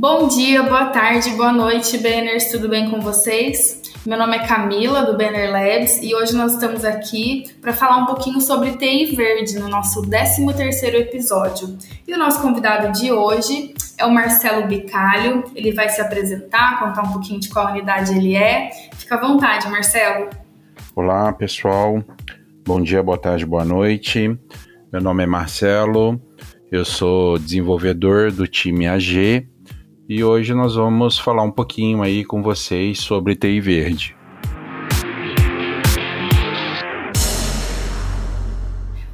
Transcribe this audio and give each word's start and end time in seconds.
Bom 0.00 0.28
dia, 0.28 0.62
boa 0.62 0.86
tarde, 0.86 1.28
boa 1.32 1.52
noite, 1.52 1.98
Banners, 1.98 2.50
tudo 2.50 2.70
bem 2.70 2.90
com 2.90 3.02
vocês? 3.02 3.82
Meu 4.06 4.16
nome 4.16 4.34
é 4.34 4.46
Camila, 4.46 5.02
do 5.02 5.12
Banner 5.12 5.52
Labs, 5.52 6.02
e 6.02 6.14
hoje 6.14 6.34
nós 6.34 6.54
estamos 6.54 6.86
aqui 6.86 7.44
para 7.60 7.74
falar 7.74 7.98
um 7.98 8.06
pouquinho 8.06 8.40
sobre 8.40 8.78
TI 8.78 9.14
Verde 9.14 9.58
no 9.58 9.68
nosso 9.68 10.00
13º 10.00 10.94
episódio. 10.94 11.76
E 12.08 12.14
o 12.14 12.18
nosso 12.18 12.40
convidado 12.40 12.98
de 12.98 13.12
hoje 13.12 13.74
é 13.98 14.06
o 14.06 14.10
Marcelo 14.10 14.66
Bicalho, 14.66 15.44
ele 15.54 15.70
vai 15.70 15.90
se 15.90 16.00
apresentar, 16.00 16.80
contar 16.80 17.02
um 17.02 17.12
pouquinho 17.12 17.38
de 17.38 17.50
qual 17.50 17.70
unidade 17.70 18.16
ele 18.16 18.34
é. 18.34 18.70
Fica 18.94 19.16
à 19.16 19.20
vontade, 19.20 19.68
Marcelo. 19.68 20.30
Olá, 20.96 21.30
pessoal. 21.34 22.02
Bom 22.66 22.80
dia, 22.80 23.02
boa 23.02 23.18
tarde, 23.18 23.44
boa 23.44 23.66
noite. 23.66 24.34
Meu 24.90 25.02
nome 25.02 25.24
é 25.24 25.26
Marcelo, 25.26 26.18
eu 26.72 26.86
sou 26.86 27.38
desenvolvedor 27.38 28.32
do 28.32 28.46
time 28.46 28.88
AG 28.88 29.49
e 30.10 30.24
hoje 30.24 30.52
nós 30.52 30.74
vamos 30.74 31.20
falar 31.20 31.44
um 31.44 31.52
pouquinho 31.52 32.02
aí 32.02 32.24
com 32.24 32.42
vocês 32.42 32.98
sobre 32.98 33.36
TI 33.36 33.60
Verde. 33.60 34.16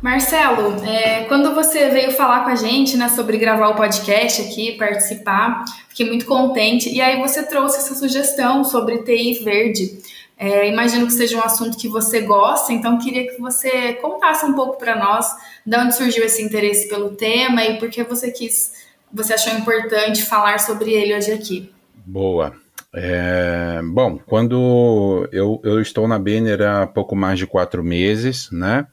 Marcelo, 0.01 0.83
é, 0.87 1.25
quando 1.25 1.55
você 1.55 1.91
veio 1.91 2.13
falar 2.13 2.45
com 2.45 2.49
a 2.49 2.55
gente 2.55 2.97
né, 2.97 3.11
sobre 3.11 3.37
gravar 3.37 3.69
o 3.69 3.75
podcast 3.75 4.41
aqui, 4.41 4.73
participar, 4.79 5.67
fiquei 5.91 6.07
muito 6.07 6.25
contente. 6.25 6.89
E 6.89 7.03
aí 7.03 7.21
você 7.21 7.43
trouxe 7.43 7.77
essa 7.77 7.95
sugestão 7.95 8.65
sobre 8.65 9.03
TI 9.03 9.45
Verde. 9.45 9.99
É, 10.39 10.67
imagino 10.67 11.07
que 11.07 11.13
seja 11.13 11.37
um 11.37 11.43
assunto 11.43 11.77
que 11.77 11.89
você 11.89 12.23
gosta, 12.23 12.73
então 12.73 12.99
queria 12.99 13.27
que 13.27 13.39
você 13.39 13.95
contasse 13.95 14.47
um 14.47 14.55
pouco 14.55 14.79
para 14.79 14.97
nós 14.97 15.27
de 15.65 15.77
onde 15.77 15.95
surgiu 15.95 16.25
esse 16.25 16.43
interesse 16.43 16.89
pelo 16.89 17.11
tema 17.11 17.63
e 17.65 17.79
por 17.79 17.91
que 17.91 18.03
você 18.03 18.31
quis, 18.31 18.86
você 19.13 19.35
achou 19.35 19.53
importante 19.55 20.25
falar 20.25 20.59
sobre 20.59 20.93
ele 20.93 21.15
hoje 21.17 21.33
aqui. 21.33 21.73
Boa. 22.05 22.55
É, 22.95 23.81
bom, 23.85 24.19
quando 24.19 25.29
eu, 25.31 25.61
eu 25.63 25.81
estou 25.81 26.09
na 26.09 26.19
Banner 26.19 26.63
há 26.63 26.87
pouco 26.87 27.15
mais 27.15 27.39
de 27.39 27.47
quatro 27.47 27.85
meses, 27.85 28.51
né? 28.51 28.87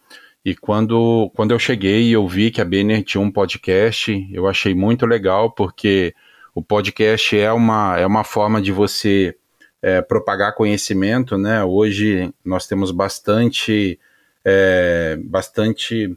E 0.43 0.53
quando, 0.55 1.31
quando 1.35 1.51
eu 1.51 1.59
cheguei 1.59 2.09
e 2.09 2.11
eu 2.11 2.27
vi 2.27 2.51
que 2.51 2.59
a 2.59 2.65
Banner 2.65 3.01
tinha 3.01 3.21
um 3.21 3.31
podcast, 3.31 4.27
eu 4.31 4.45
achei 4.45 4.75
muito 4.75 5.05
legal, 5.05 5.51
porque 5.51 6.13
o 6.53 6.61
podcast 6.61 7.37
é 7.37 7.51
uma, 7.51 7.97
é 7.97 8.05
uma 8.05 8.25
forma 8.25 8.61
de 8.61 8.71
você 8.71 9.35
é, 9.81 10.01
propagar 10.01 10.53
conhecimento, 10.53 11.37
né? 11.37 11.63
Hoje 11.63 12.33
nós 12.43 12.67
temos 12.67 12.91
bastante, 12.91 13.97
é, 14.43 15.17
bastante 15.23 16.13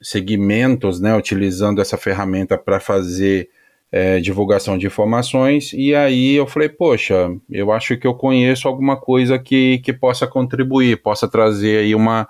segmentos, 0.00 1.00
né? 1.00 1.16
Utilizando 1.16 1.80
essa 1.80 1.96
ferramenta 1.96 2.56
para 2.56 2.80
fazer 2.80 3.48
é, 3.92 4.20
divulgação 4.20 4.78
de 4.78 4.86
informações. 4.86 5.72
E 5.72 5.94
aí 5.94 6.34
eu 6.34 6.46
falei, 6.46 6.68
poxa, 6.68 7.30
eu 7.50 7.72
acho 7.72 7.96
que 7.96 8.06
eu 8.06 8.14
conheço 8.14 8.68
alguma 8.68 8.96
coisa 8.96 9.38
que, 9.38 9.78
que 9.78 9.92
possa 9.92 10.26
contribuir, 10.26 11.02
possa 11.02 11.28
trazer 11.28 11.78
aí 11.78 11.94
uma, 11.94 12.28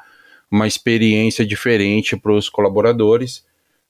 uma 0.51 0.67
experiência 0.67 1.45
diferente 1.45 2.17
para 2.17 2.33
os 2.33 2.49
colaboradores, 2.49 3.45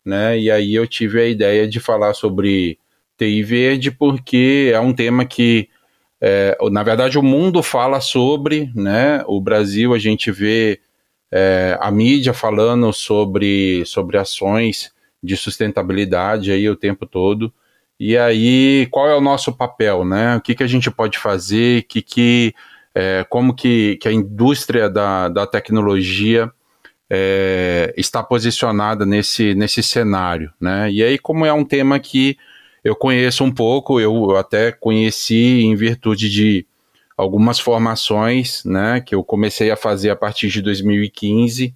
né? 0.04 0.38
E 0.38 0.50
aí 0.50 0.74
eu 0.74 0.86
tive 0.86 1.20
a 1.20 1.26
ideia 1.26 1.68
de 1.68 1.80
falar 1.80 2.14
sobre 2.14 2.78
TI 3.16 3.42
verde 3.42 3.90
porque 3.90 4.70
é 4.74 4.80
um 4.80 4.92
tema 4.92 5.24
que 5.24 5.68
é, 6.20 6.56
na 6.70 6.82
verdade, 6.82 7.18
o 7.18 7.22
mundo 7.22 7.62
fala 7.62 8.00
sobre, 8.00 8.70
né? 8.74 9.24
O 9.26 9.40
Brasil, 9.40 9.94
a 9.94 9.98
gente 9.98 10.30
vê 10.30 10.80
é, 11.32 11.78
a 11.80 11.90
mídia 11.90 12.32
falando 12.32 12.92
sobre, 12.92 13.84
sobre 13.86 14.18
ações 14.18 14.92
de 15.22 15.36
sustentabilidade 15.36 16.50
aí 16.50 16.68
o 16.68 16.76
tempo 16.76 17.06
todo. 17.06 17.52
E 17.98 18.16
aí, 18.16 18.88
qual 18.90 19.08
é 19.08 19.14
o 19.14 19.20
nosso 19.20 19.52
papel, 19.52 20.04
né? 20.04 20.36
O 20.36 20.40
que, 20.40 20.54
que 20.54 20.62
a 20.62 20.66
gente 20.66 20.90
pode 20.90 21.18
fazer? 21.18 21.82
Que, 21.82 22.00
que, 22.00 22.54
é, 22.94 23.24
como 23.28 23.54
que, 23.54 23.98
que 24.00 24.08
a 24.08 24.12
indústria 24.12 24.88
da, 24.88 25.28
da 25.28 25.46
tecnologia 25.46 26.50
é, 27.10 27.92
está 27.96 28.22
posicionada 28.22 29.04
nesse, 29.04 29.54
nesse 29.54 29.82
cenário, 29.82 30.50
né? 30.58 30.90
E 30.90 31.02
aí, 31.02 31.18
como 31.18 31.44
é 31.44 31.52
um 31.52 31.64
tema 31.64 31.98
que 32.00 32.38
eu 32.82 32.96
conheço 32.96 33.44
um 33.44 33.52
pouco, 33.52 34.00
eu 34.00 34.34
até 34.36 34.72
conheci 34.72 35.62
em 35.62 35.76
virtude 35.76 36.30
de 36.30 36.66
algumas 37.20 37.60
formações, 37.60 38.64
né, 38.64 39.00
que 39.00 39.14
eu 39.14 39.22
comecei 39.22 39.70
a 39.70 39.76
fazer 39.76 40.10
a 40.10 40.16
partir 40.16 40.48
de 40.48 40.62
2015, 40.62 41.74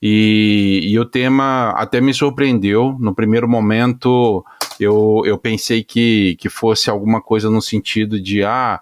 e, 0.00 0.80
e 0.84 0.98
o 0.98 1.04
tema 1.04 1.70
até 1.70 2.00
me 2.00 2.12
surpreendeu. 2.14 2.96
No 3.00 3.14
primeiro 3.14 3.48
momento, 3.48 4.44
eu, 4.78 5.22
eu 5.24 5.36
pensei 5.38 5.82
que, 5.82 6.36
que 6.38 6.48
fosse 6.48 6.88
alguma 6.90 7.20
coisa 7.20 7.50
no 7.50 7.62
sentido 7.62 8.20
de, 8.20 8.44
ah, 8.44 8.80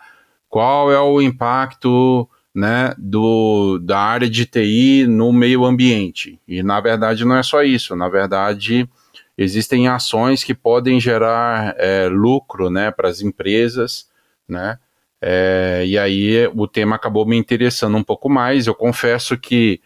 qual 0.48 0.93
é 0.93 1.00
o 1.00 1.22
impacto 1.22 2.28
né, 2.54 2.94
do, 2.98 3.78
da 3.78 3.98
área 3.98 4.28
de 4.28 4.44
TI 4.44 5.06
no 5.09 5.32
meio 5.32 5.64
ambiente. 5.64 6.38
E 6.47 6.62
na 6.62 6.81
verdade 6.81 7.25
não 7.25 7.37
é 7.37 7.43
só 7.43 7.62
isso, 7.62 7.97
na 7.97 8.09
verdade 8.09 8.88
existem 9.37 9.88
ações 9.88 10.44
que 10.44 10.54
podem 10.54 11.00
gerar 11.00 11.75
é, 11.76 12.06
lucro 12.09 12.70
né, 12.70 12.91
para 12.93 13.09
as 13.09 13.20
empresas, 13.20 14.09
né? 14.48 14.78
É, 15.26 15.82
e 15.86 15.96
aí 15.96 16.46
o 16.54 16.68
tema 16.68 16.96
acabou 16.96 17.24
me 17.24 17.34
interessando 17.34 17.96
um 17.96 18.02
pouco 18.02 18.28
mais. 18.28 18.66
Eu 18.66 18.74
confesso 18.74 19.38
que 19.38 19.80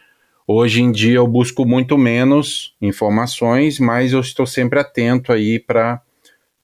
hoje 0.44 0.82
em 0.82 0.90
dia 0.90 1.18
eu 1.18 1.28
busco 1.28 1.64
muito 1.64 1.96
menos 1.96 2.74
informações, 2.82 3.78
mas 3.78 4.12
eu 4.12 4.18
estou 4.18 4.46
sempre 4.46 4.80
atento 4.80 5.32
aí 5.32 5.60
para 5.60 6.02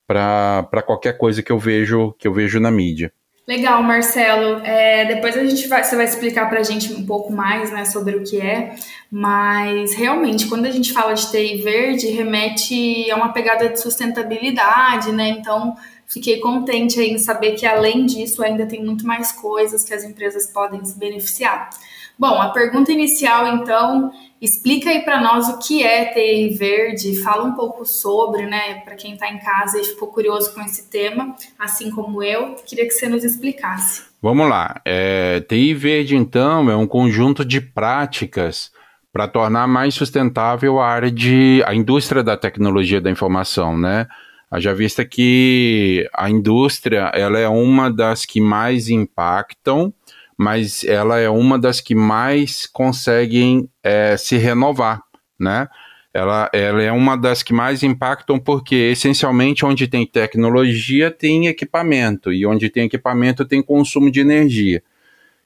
para 0.07 0.83
qualquer 0.85 1.17
coisa 1.17 1.43
que 1.43 1.53
eu 1.53 1.59
vejo 1.59 2.13
que 2.19 2.27
eu 2.27 2.35
vejo 2.35 2.59
na 2.59 2.71
mídia. 2.71 3.13
Legal, 3.47 3.83
Marcelo. 3.83 4.65
É, 4.65 5.05
depois 5.05 5.37
a 5.37 5.45
gente 5.45 5.69
vai, 5.69 5.85
você 5.85 5.95
vai 5.95 6.07
explicar 6.07 6.49
para 6.49 6.61
a 6.61 6.63
gente 6.63 6.93
um 6.95 7.05
pouco 7.05 7.33
mais 7.33 7.71
né, 7.71 7.85
sobre 7.85 8.17
o 8.17 8.25
que 8.25 8.41
é, 8.41 8.75
mas 9.11 9.95
realmente, 9.95 10.47
quando 10.47 10.65
a 10.65 10.71
gente 10.71 10.93
fala 10.93 11.13
de 11.13 11.31
TI 11.31 11.63
verde, 11.63 12.07
remete 12.09 13.11
a 13.11 13.17
uma 13.17 13.33
pegada 13.33 13.69
de 13.69 13.79
sustentabilidade, 13.79 15.13
né? 15.13 15.29
Então, 15.29 15.77
fiquei 16.15 16.39
contente 16.39 17.01
em 17.01 17.19
saber 17.19 17.53
que 17.53 17.67
além 17.67 18.07
disso 18.07 18.43
ainda 18.43 18.65
tem 18.65 18.83
muito 18.83 19.05
mais 19.07 19.33
coisas 19.33 19.85
que 19.85 19.93
as 19.93 20.05
empresas 20.05 20.47
podem 20.47 20.83
se 20.85 20.97
beneficiar. 20.97 21.69
Bom, 22.17 22.41
a 22.41 22.51
pergunta 22.51 22.93
inicial, 22.93 23.49
então, 23.49 24.13
explica 24.41 24.89
aí 24.89 25.01
para 25.03 25.21
nós 25.21 25.49
o 25.49 25.59
que 25.59 25.83
é 25.83 26.13
TI 26.13 26.55
verde, 26.55 27.21
fala 27.21 27.43
um 27.43 27.55
pouco 27.55 27.85
sobre, 27.85 28.47
né, 28.47 28.77
para 28.85 28.95
quem 28.95 29.15
está 29.15 29.29
em 29.29 29.39
casa 29.39 29.81
e 29.81 29.85
ficou 29.85 30.07
curioso 30.09 30.55
com 30.55 30.61
esse 30.61 30.89
tema, 30.89 31.35
assim 31.59 31.91
como 31.91 32.23
eu, 32.23 32.55
queria 32.65 32.87
que 32.87 32.93
você 32.93 33.09
nos 33.09 33.25
explicasse. 33.25 34.05
Vamos 34.23 34.49
lá. 34.49 34.81
É, 34.85 35.41
TI 35.41 35.75
verde, 35.75 36.15
então, 36.15 36.71
é 36.71 36.77
um 36.77 36.87
conjunto 36.87 37.45
de 37.45 37.61
práticas 37.61 38.71
para 39.13 39.27
tornar 39.27 39.67
mais 39.67 39.95
sustentável 39.95 40.79
a 40.81 40.87
área 40.87 41.11
de 41.11 41.63
a 41.67 41.75
indústria 41.75 42.23
da 42.23 42.37
tecnologia 42.37 43.01
da 43.01 43.11
informação, 43.11 43.77
né? 43.77 44.07
Haja 44.55 44.75
vista 44.75 45.05
que 45.05 46.09
a 46.15 46.31
indústria 46.31 47.11
ela 47.15 47.39
é 47.39 47.49
uma 47.49 47.91
das 47.91 48.25
que 48.25 48.41
mais 48.41 48.89
impactam 48.89 49.93
mas 50.37 50.85
ela 50.85 51.19
é 51.19 51.29
uma 51.29 51.59
das 51.59 51.81
que 51.81 51.95
mais 51.95 52.67
conseguem 52.67 53.69
é, 53.83 54.17
se 54.17 54.37
renovar, 54.37 55.03
né? 55.39 55.69
Ela, 56.13 56.49
ela 56.53 56.83
é 56.83 56.93
uma 56.93 57.17
das 57.17 57.43
que 57.43 57.53
mais 57.53 57.83
impactam 57.83 58.39
porque, 58.39 58.75
essencialmente, 58.75 59.65
onde 59.65 59.89
tem 59.89 60.07
tecnologia 60.07 61.11
tem 61.11 61.49
equipamento, 61.49 62.33
e 62.33 62.47
onde 62.47 62.71
tem 62.71 62.85
equipamento 62.85 63.45
tem 63.45 63.61
consumo 63.61 64.11
de 64.11 64.21
energia. 64.21 64.83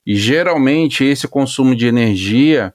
E 0.07 0.15
geralmente 0.15 1.05
esse 1.05 1.27
consumo 1.27 1.75
de 1.75 1.87
energia 1.87 2.73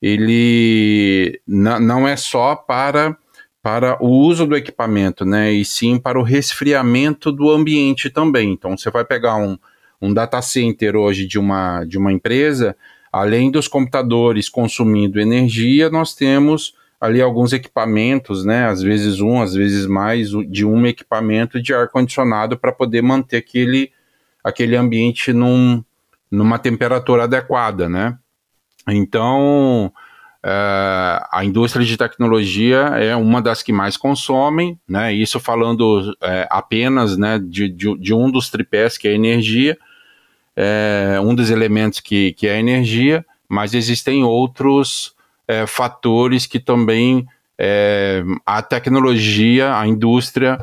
ele 0.00 1.40
não 1.46 2.08
é 2.08 2.16
só 2.16 2.56
para, 2.56 3.16
para 3.62 3.96
o 4.02 4.08
uso 4.08 4.44
do 4.44 4.56
equipamento, 4.56 5.24
né? 5.24 5.52
E 5.52 5.64
sim 5.64 5.98
para 5.98 6.18
o 6.18 6.22
resfriamento 6.22 7.30
do 7.30 7.48
ambiente 7.48 8.10
também. 8.10 8.52
Então 8.52 8.76
você 8.76 8.90
vai 8.90 9.04
pegar 9.04 9.36
um, 9.36 9.56
um 10.00 10.12
data 10.12 10.42
center 10.42 10.96
hoje 10.96 11.26
de 11.26 11.38
uma, 11.38 11.84
de 11.84 11.96
uma 11.96 12.12
empresa, 12.12 12.76
além 13.12 13.50
dos 13.50 13.68
computadores 13.68 14.48
consumindo 14.48 15.20
energia, 15.20 15.88
nós 15.88 16.12
temos 16.14 16.74
ali 17.00 17.20
alguns 17.20 17.52
equipamentos, 17.52 18.44
né? 18.44 18.66
Às 18.66 18.82
vezes 18.82 19.20
um, 19.20 19.40
às 19.40 19.54
vezes 19.54 19.86
mais 19.86 20.30
de 20.48 20.64
um 20.64 20.84
equipamento 20.86 21.62
de 21.62 21.72
ar 21.72 21.88
condicionado 21.88 22.56
para 22.56 22.72
poder 22.72 23.02
manter 23.02 23.36
aquele, 23.36 23.92
aquele 24.42 24.76
ambiente 24.76 25.32
num, 25.32 25.84
numa 26.30 26.58
temperatura 26.58 27.24
adequada, 27.24 27.88
né? 27.88 28.18
Então, 28.88 29.92
Uh, 30.44 31.22
a 31.30 31.44
indústria 31.44 31.86
de 31.86 31.96
tecnologia 31.96 32.78
é 32.98 33.14
uma 33.14 33.40
das 33.40 33.62
que 33.62 33.72
mais 33.72 33.96
consomem, 33.96 34.76
né? 34.88 35.12
Isso 35.12 35.38
falando 35.38 36.16
é, 36.20 36.48
apenas 36.50 37.16
né, 37.16 37.38
de, 37.38 37.68
de, 37.68 37.96
de, 37.96 38.12
um 38.12 38.28
dos 38.28 38.50
tripés, 38.50 38.98
que 38.98 39.06
é 39.06 39.12
a 39.12 39.14
energia, 39.14 39.78
é 40.56 41.20
um 41.20 41.32
dos 41.32 41.48
elementos 41.48 42.00
que, 42.00 42.32
que 42.32 42.48
é 42.48 42.54
a 42.54 42.58
energia, 42.58 43.24
mas 43.48 43.72
existem 43.72 44.24
outros 44.24 45.14
é, 45.46 45.64
fatores 45.64 46.44
que 46.44 46.58
também 46.58 47.26
a 48.44 48.60
tecnologia, 48.60 49.76
a 49.76 49.86
indústria 49.86 50.58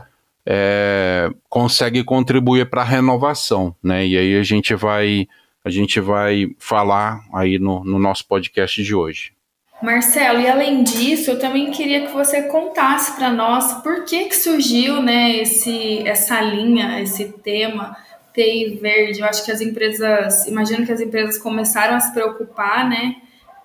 consegue 1.47 2.03
contribuir 2.03 2.69
para 2.69 2.81
a 2.81 2.83
renovação, 2.83 3.73
né? 3.81 4.05
E 4.05 4.17
aí 4.17 4.35
a 4.35 4.43
gente 4.43 4.75
vai 4.75 5.25
a 5.63 5.69
gente 5.69 6.01
vai 6.01 6.47
falar 6.59 7.21
aí 7.33 7.57
no, 7.57 7.85
no 7.85 7.97
nosso 7.97 8.27
podcast 8.27 8.83
de 8.83 8.93
hoje. 8.93 9.31
Marcelo, 9.81 10.41
e 10.41 10.47
além 10.47 10.83
disso, 10.83 11.31
eu 11.31 11.39
também 11.39 11.71
queria 11.71 12.05
que 12.05 12.13
você 12.13 12.43
contasse 12.43 13.15
para 13.15 13.31
nós 13.31 13.81
por 13.81 14.03
que, 14.03 14.25
que 14.25 14.35
surgiu 14.35 15.01
né, 15.01 15.37
esse, 15.37 16.05
essa 16.05 16.41
linha, 16.41 17.01
esse 17.01 17.29
tema 17.29 17.95
TI 18.33 18.77
verde. 18.81 19.21
Eu 19.21 19.25
acho 19.25 19.45
que 19.45 19.51
as 19.51 19.61
empresas, 19.61 20.45
imagino 20.47 20.85
que 20.85 20.91
as 20.91 20.99
empresas 20.99 21.37
começaram 21.37 21.95
a 21.95 21.99
se 22.01 22.13
preocupar 22.13 22.89
né, 22.89 23.15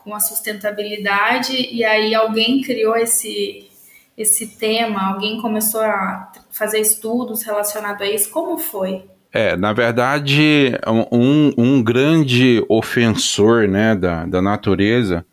com 0.04 0.14
a 0.14 0.20
sustentabilidade 0.20 1.52
e 1.72 1.82
aí 1.84 2.14
alguém 2.14 2.62
criou 2.62 2.96
esse, 2.96 3.68
esse 4.16 4.56
tema, 4.56 5.14
alguém 5.14 5.40
começou 5.40 5.80
a 5.80 6.30
fazer 6.52 6.78
estudos 6.78 7.42
relacionados 7.42 8.02
a 8.02 8.08
isso. 8.08 8.30
Como 8.30 8.56
foi? 8.56 9.02
É, 9.32 9.56
na 9.56 9.72
verdade, 9.72 10.78
um, 11.10 11.52
um 11.58 11.82
grande 11.82 12.64
ofensor 12.68 13.66
né, 13.66 13.96
da, 13.96 14.24
da 14.26 14.40
natureza 14.40 15.26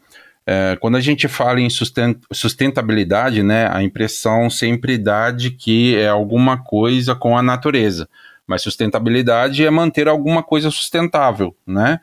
é, 0.46 0.78
quando 0.80 0.98
a 0.98 1.02
gente 1.02 1.28
fala 1.28 1.62
em 1.62 1.70
sustentabilidade, 1.70 3.44
né, 3.44 3.70
a 3.72 3.84
impressão 3.84 4.50
sempre 4.50 4.98
dá 4.98 5.32
de 5.32 5.52
que 5.52 5.96
é 5.96 6.08
alguma 6.08 6.58
coisa 6.58 7.14
com 7.14 7.38
a 7.38 7.44
natureza. 7.44 8.10
Mas 8.48 8.64
sustentabilidade 8.64 9.66
é 9.66 9.70
manter 9.70 10.08
alguma 10.08 10.44
coisa 10.44 10.70
sustentável, 10.72 11.56
né? 11.66 12.00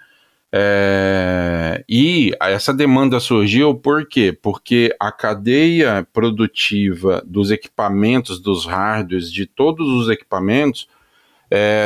É, 0.50 1.85
e 1.87 2.32
essa 2.40 2.73
demanda 2.73 3.20
surgiu 3.20 3.75
por 3.75 4.08
quê? 4.08 4.32
Porque 4.40 4.94
a 4.99 5.12
cadeia 5.12 6.06
produtiva 6.11 7.23
dos 7.26 7.50
equipamentos, 7.50 8.40
dos 8.40 8.64
hardwares, 8.64 9.31
de 9.31 9.44
todos 9.44 9.87
os 9.88 10.08
equipamentos, 10.08 10.88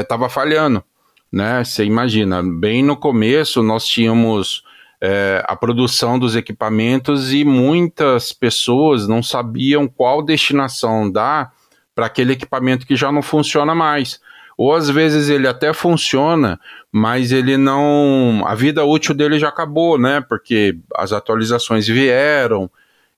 estava 0.01 0.27
é, 0.27 0.29
falhando. 0.29 0.85
Né? 1.31 1.65
Você 1.65 1.85
imagina, 1.85 2.43
bem 2.43 2.85
no 2.85 2.97
começo 2.97 3.63
nós 3.63 3.87
tínhamos 3.87 4.63
é, 5.05 5.43
a 5.49 5.57
produção 5.57 6.17
dos 6.17 6.37
equipamentos 6.37 7.33
e 7.33 7.45
muitas 7.45 8.33
pessoas 8.33 9.09
não 9.09 9.21
sabiam 9.21 9.89
qual 9.89 10.23
destinação 10.23 11.11
dar 11.11 11.53
para 11.93 12.07
aquele 12.07 12.35
equipamento 12.35 12.87
que 12.87 12.95
já 12.95 13.11
não 13.11 13.21
funciona 13.21 13.75
mais. 13.75 14.21
Ou 14.57 14.73
às 14.73 14.89
vezes 14.89 15.29
ele 15.29 15.49
até 15.49 15.73
funciona, 15.73 16.61
mas 16.93 17.33
ele 17.33 17.57
não. 17.57 18.45
A 18.47 18.55
vida 18.55 18.85
útil 18.85 19.13
dele 19.13 19.41
já 19.41 19.49
acabou, 19.49 19.99
né? 19.99 20.21
Porque 20.21 20.79
as 20.95 21.13
atualizações 21.13 21.89
vieram. 21.89 22.71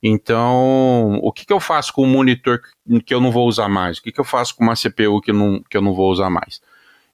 Então, 0.03 1.19
o 1.23 1.31
que, 1.33 1.45
que 1.45 1.53
eu 1.53 1.61
faço 1.61 1.93
com 1.93 2.05
um 2.05 2.11
monitor 2.11 2.61
que 3.05 3.13
eu 3.13 3.21
não 3.21 3.31
vou 3.31 3.47
usar 3.47 3.69
mais? 3.69 3.99
O 3.99 4.03
que, 4.03 4.13
que 4.13 4.21
eu 4.21 4.25
faço 4.25 4.57
com 4.57 4.65
uma 4.65 4.75
CPU 4.75 5.21
que, 5.21 5.33
não, 5.33 5.63
que 5.69 5.77
eu 5.77 5.83
não 5.83 5.93
vou 5.93 6.11
usar 6.11 6.31
mais? 6.31 6.63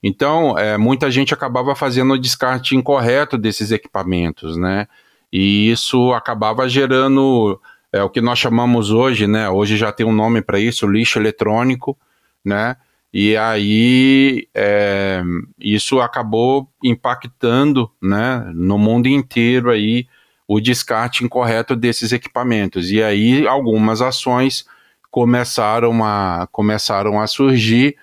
Então, 0.03 0.59
é, 0.59 0.79
muita 0.79 1.11
gente 1.11 1.35
acabava 1.35 1.75
fazendo 1.75 2.15
o 2.15 2.19
descarte 2.19 2.75
incorreto 2.75 3.37
desses 3.37 3.71
equipamentos, 3.71 4.57
né? 4.57 4.89
E 5.33 5.71
isso 5.71 6.13
acabava 6.13 6.69
gerando 6.69 7.61
é, 7.93 8.03
o 8.03 8.09
que 8.09 8.21
nós 8.21 8.39
chamamos 8.39 8.91
hoje, 8.91 9.27
né? 9.27 9.49
Hoje 9.49 9.77
já 9.77 9.93
tem 9.93 10.07
um 10.07 10.13
nome 10.13 10.41
para 10.43 10.59
isso, 10.59 10.87
lixo 10.87 11.19
eletrônico, 11.19 11.97
né? 12.45 12.77
E 13.13 13.37
aí 13.37 14.49
é, 14.55 15.23
isso 15.59 16.01
acabou 16.01 16.69
impactando, 16.83 17.91
né, 18.01 18.51
no 18.55 18.79
mundo 18.79 19.09
inteiro 19.09 19.71
aí 19.71 20.07
o 20.47 20.61
descarte 20.61 21.25
incorreto 21.25 21.75
desses 21.75 22.13
equipamentos. 22.13 22.91
E 22.91 23.03
aí 23.03 23.47
algumas 23.47 24.01
ações 24.01 24.65
começaram 25.11 26.05
a 26.05 26.49
começaram 26.53 27.21
a 27.21 27.27
surgir 27.27 27.97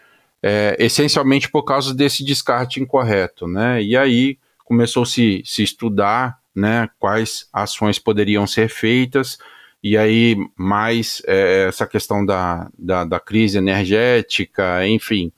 é, 0.49 0.77
essencialmente 0.79 1.51
por 1.51 1.63
causa 1.63 1.93
desse 1.93 2.23
descarte 2.23 2.79
incorreto, 2.79 3.45
né? 3.45 3.83
E 3.83 3.97
aí 3.97 4.37
começou 4.63 5.03
-se, 5.05 5.43
-se 5.45 5.61
estudar, 5.61 6.39
né, 6.55 6.89
quais 6.97 7.49
ações 7.51 7.99
poderiam 7.99 8.47
ser 8.47 8.69
feitas, 8.69 9.37
e 9.83 9.97
aí 9.97 10.37
mais 10.55 11.21
é, 11.27 11.67
essa 11.67 11.85
questão 11.85 12.25
da, 12.25 12.69
da, 12.79 13.03
da, 13.03 13.19
crise 13.19 13.57
energética, 13.57 14.87
enfim, 14.87 15.33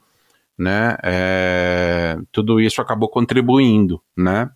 né, 0.56 0.96
é, 1.02 2.16
tudo 2.32 2.62
isso 2.62 2.80
acabou 2.80 3.10
contribuindo, 3.10 4.00
né? 4.16 4.52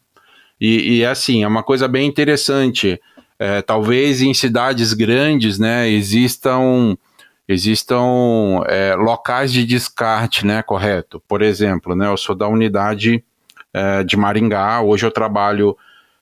E, 0.61 0.99
e 0.99 1.05
assim, 1.05 1.43
é 1.43 1.47
uma 1.47 1.63
coisa 1.63 1.87
bem 1.87 2.07
interessante. 2.07 3.01
É, 3.39 3.61
talvez 3.63 4.21
em 4.21 4.33
cidades 4.35 4.93
grandes, 4.93 5.57
né, 5.57 5.89
existam 5.89 6.95
existam 7.47 8.63
é, 8.67 8.95
locais 8.95 9.51
de 9.51 9.65
descarte, 9.65 10.45
né, 10.45 10.61
correto? 10.61 11.21
Por 11.27 11.41
exemplo, 11.41 11.95
né, 11.95 12.07
eu 12.07 12.17
sou 12.17 12.35
da 12.35 12.47
unidade 12.47 13.23
é, 13.73 14.03
de 14.03 14.15
Maringá, 14.15 14.81
hoje 14.81 15.05
eu 15.05 15.11
trabalho, 15.11 15.77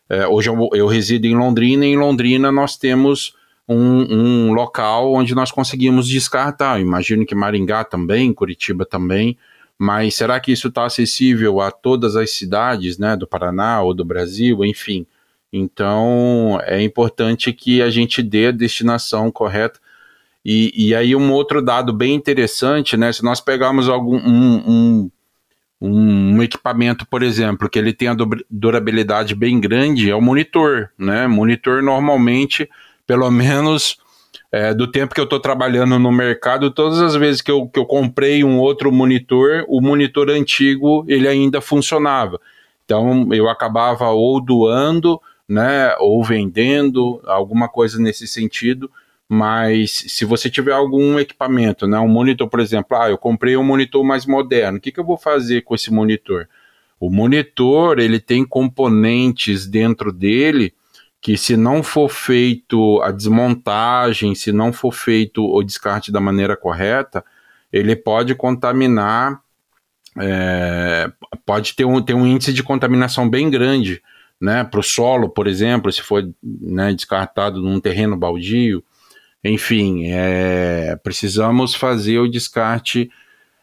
é, 0.09 0.27
hoje 0.27 0.49
eu, 0.49 0.69
eu, 0.73 0.87
resido 0.87 1.27
em 1.27 1.35
Londrina, 1.35 1.85
e 1.85 1.89
em 1.89 1.97
Londrina 1.97 2.51
nós 2.51 2.75
temos 2.75 3.35
um, 3.67 4.47
um 4.49 4.53
local 4.53 5.13
onde 5.13 5.35
nós 5.35 5.51
conseguimos 5.51 6.07
descartar, 6.07 6.79
eu 6.79 6.85
imagino 6.85 7.25
que 7.25 7.35
Maringá 7.35 7.83
também, 7.83 8.33
Curitiba 8.33 8.85
também, 8.85 9.37
mas 9.77 10.15
será 10.15 10.39
que 10.39 10.51
isso 10.51 10.67
está 10.67 10.85
acessível 10.85 11.59
a 11.59 11.71
todas 11.71 12.15
as 12.15 12.31
cidades, 12.31 12.97
né, 12.97 13.15
do 13.15 13.27
Paraná 13.27 13.81
ou 13.81 13.93
do 13.93 14.03
Brasil, 14.03 14.63
enfim, 14.65 15.05
então 15.53 16.59
é 16.63 16.81
importante 16.81 17.51
que 17.53 17.81
a 17.81 17.89
gente 17.89 18.23
dê 18.23 18.47
a 18.47 18.51
destinação 18.51 19.29
correta 19.29 19.79
e, 20.43 20.89
e 20.89 20.95
aí 20.95 21.15
um 21.15 21.31
outro 21.31 21.61
dado 21.61 21.93
bem 21.93 22.15
interessante, 22.15 22.97
né? 22.97 23.11
Se 23.13 23.23
nós 23.23 23.39
pegarmos 23.39 23.87
algum 23.87 24.17
um, 24.17 24.63
um, 24.67 25.11
um 25.81 26.43
equipamento, 26.43 27.05
por 27.07 27.21
exemplo, 27.21 27.69
que 27.69 27.77
ele 27.77 27.93
tem 27.93 28.07
a 28.07 28.15
durabilidade 28.49 29.35
bem 29.35 29.59
grande, 29.59 30.09
é 30.09 30.15
o 30.15 30.21
monitor, 30.21 30.89
né? 30.97 31.27
Monitor 31.27 31.83
normalmente, 31.83 32.69
pelo 33.05 33.29
menos 33.29 33.97
é, 34.51 34.73
do 34.73 34.85
tempo 34.85 35.13
que 35.13 35.21
eu 35.21 35.25
estou 35.25 35.39
trabalhando 35.39 35.97
no 35.97 36.11
mercado, 36.11 36.71
todas 36.71 36.99
as 36.99 37.15
vezes 37.15 37.41
que 37.41 37.51
eu, 37.51 37.67
que 37.67 37.79
eu 37.79 37.85
comprei 37.85 38.43
um 38.43 38.59
outro 38.59 38.91
monitor, 38.91 39.63
o 39.67 39.79
monitor 39.79 40.29
antigo 40.29 41.05
ele 41.07 41.27
ainda 41.27 41.61
funcionava. 41.61 42.39
Então 42.83 43.31
eu 43.31 43.47
acabava 43.47 44.09
ou 44.09 44.41
doando, 44.43 45.21
né, 45.47 45.95
ou 45.99 46.23
vendendo, 46.23 47.21
alguma 47.25 47.69
coisa 47.69 48.01
nesse 48.01 48.27
sentido, 48.27 48.91
mas 49.33 50.03
se 50.09 50.25
você 50.25 50.49
tiver 50.49 50.73
algum 50.73 51.17
equipamento, 51.17 51.87
né, 51.87 51.97
um 51.97 52.07
monitor, 52.09 52.49
por 52.49 52.59
exemplo, 52.59 52.97
ah, 52.97 53.09
eu 53.09 53.17
comprei 53.17 53.55
um 53.55 53.63
monitor 53.63 54.03
mais 54.03 54.25
moderno, 54.25 54.77
o 54.77 54.81
que, 54.81 54.91
que 54.91 54.99
eu 54.99 55.05
vou 55.05 55.15
fazer 55.15 55.61
com 55.61 55.73
esse 55.73 55.89
monitor? 55.89 56.49
O 56.99 57.09
monitor 57.09 57.97
ele 57.97 58.19
tem 58.19 58.43
componentes 58.43 59.65
dentro 59.65 60.11
dele 60.11 60.73
que 61.21 61.37
se 61.37 61.55
não 61.55 61.81
for 61.81 62.09
feito 62.09 63.01
a 63.03 63.09
desmontagem, 63.09 64.35
se 64.35 64.51
não 64.51 64.73
for 64.73 64.91
feito 64.91 65.45
o 65.45 65.63
descarte 65.63 66.11
da 66.11 66.19
maneira 66.19 66.57
correta, 66.57 67.23
ele 67.71 67.95
pode 67.95 68.35
contaminar, 68.35 69.39
é, 70.19 71.09
pode 71.45 71.73
ter 71.73 71.85
um, 71.85 72.01
ter 72.01 72.15
um 72.15 72.27
índice 72.27 72.51
de 72.51 72.63
contaminação 72.63 73.29
bem 73.29 73.49
grande, 73.49 74.03
né, 74.41 74.65
para 74.65 74.81
o 74.81 74.83
solo, 74.83 75.29
por 75.29 75.47
exemplo, 75.47 75.89
se 75.89 76.01
for 76.01 76.29
né, 76.43 76.91
descartado 76.93 77.61
num 77.61 77.79
terreno 77.79 78.17
baldio, 78.17 78.83
enfim, 79.43 80.05
é, 80.07 80.95
precisamos 81.03 81.73
fazer 81.73 82.19
o 82.19 82.29
descarte 82.29 83.09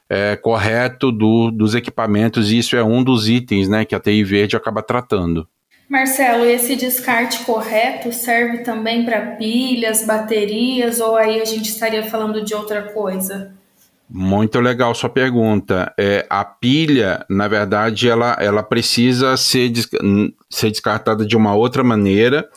é, 0.08 0.36
correto 0.36 1.12
do, 1.12 1.50
dos 1.50 1.74
equipamentos, 1.74 2.50
e 2.50 2.58
isso 2.58 2.76
é 2.76 2.82
um 2.82 3.04
dos 3.04 3.28
itens 3.28 3.68
né, 3.68 3.84
que 3.84 3.94
a 3.94 4.00
TI 4.00 4.24
Verde 4.24 4.56
acaba 4.56 4.82
tratando. 4.82 5.46
Marcelo, 5.88 6.44
esse 6.44 6.76
descarte 6.76 7.44
correto 7.44 8.12
serve 8.12 8.58
também 8.58 9.04
para 9.04 9.36
pilhas, 9.36 10.04
baterias, 10.04 11.00
ou 11.00 11.16
aí 11.16 11.40
a 11.40 11.44
gente 11.46 11.70
estaria 11.70 12.02
falando 12.02 12.44
de 12.44 12.54
outra 12.54 12.82
coisa? 12.82 13.52
Muito 14.10 14.60
legal 14.60 14.94
sua 14.94 15.08
pergunta. 15.08 15.92
É, 15.98 16.26
a 16.28 16.44
pilha, 16.44 17.24
na 17.28 17.48
verdade, 17.48 18.08
ela, 18.08 18.36
ela 18.38 18.62
precisa 18.62 19.36
ser, 19.36 19.70
ser 20.50 20.70
descartada 20.70 21.24
de 21.24 21.36
uma 21.36 21.54
outra 21.54 21.82
maneira. 21.82 22.48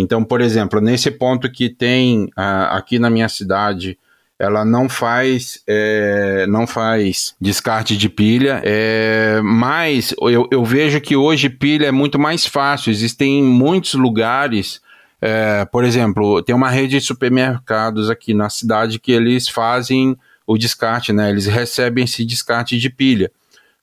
Então, 0.00 0.24
por 0.24 0.40
exemplo, 0.40 0.80
nesse 0.80 1.10
ponto 1.10 1.50
que 1.50 1.68
tem 1.68 2.24
uh, 2.38 2.72
aqui 2.72 2.98
na 2.98 3.10
minha 3.10 3.28
cidade, 3.28 3.98
ela 4.38 4.64
não 4.64 4.88
faz 4.88 5.62
é, 5.66 6.46
não 6.48 6.66
faz 6.66 7.34
descarte 7.38 7.94
de 7.94 8.08
pilha, 8.08 8.62
é, 8.64 9.38
mas 9.44 10.14
eu, 10.18 10.48
eu, 10.50 10.64
vejo 10.64 10.98
que 10.98 11.14
hoje 11.14 11.50
pilha 11.50 11.88
é 11.88 11.90
muito 11.90 12.18
mais 12.18 12.46
fácil. 12.46 12.90
Existem 12.90 13.42
muitos 13.42 13.92
lugares, 13.92 14.80
é, 15.20 15.66
por 15.66 15.84
exemplo, 15.84 16.42
tem 16.42 16.54
uma 16.54 16.70
rede 16.70 16.98
de 16.98 17.04
supermercados 17.04 18.08
aqui 18.08 18.32
na 18.32 18.48
cidade 18.48 18.98
que 18.98 19.12
eles 19.12 19.46
fazem 19.46 20.16
o 20.46 20.56
descarte, 20.56 21.12
né? 21.12 21.28
Eles 21.28 21.46
recebem 21.46 22.04
esse 22.04 22.24
descarte 22.24 22.78
de 22.78 22.88
pilha, 22.88 23.30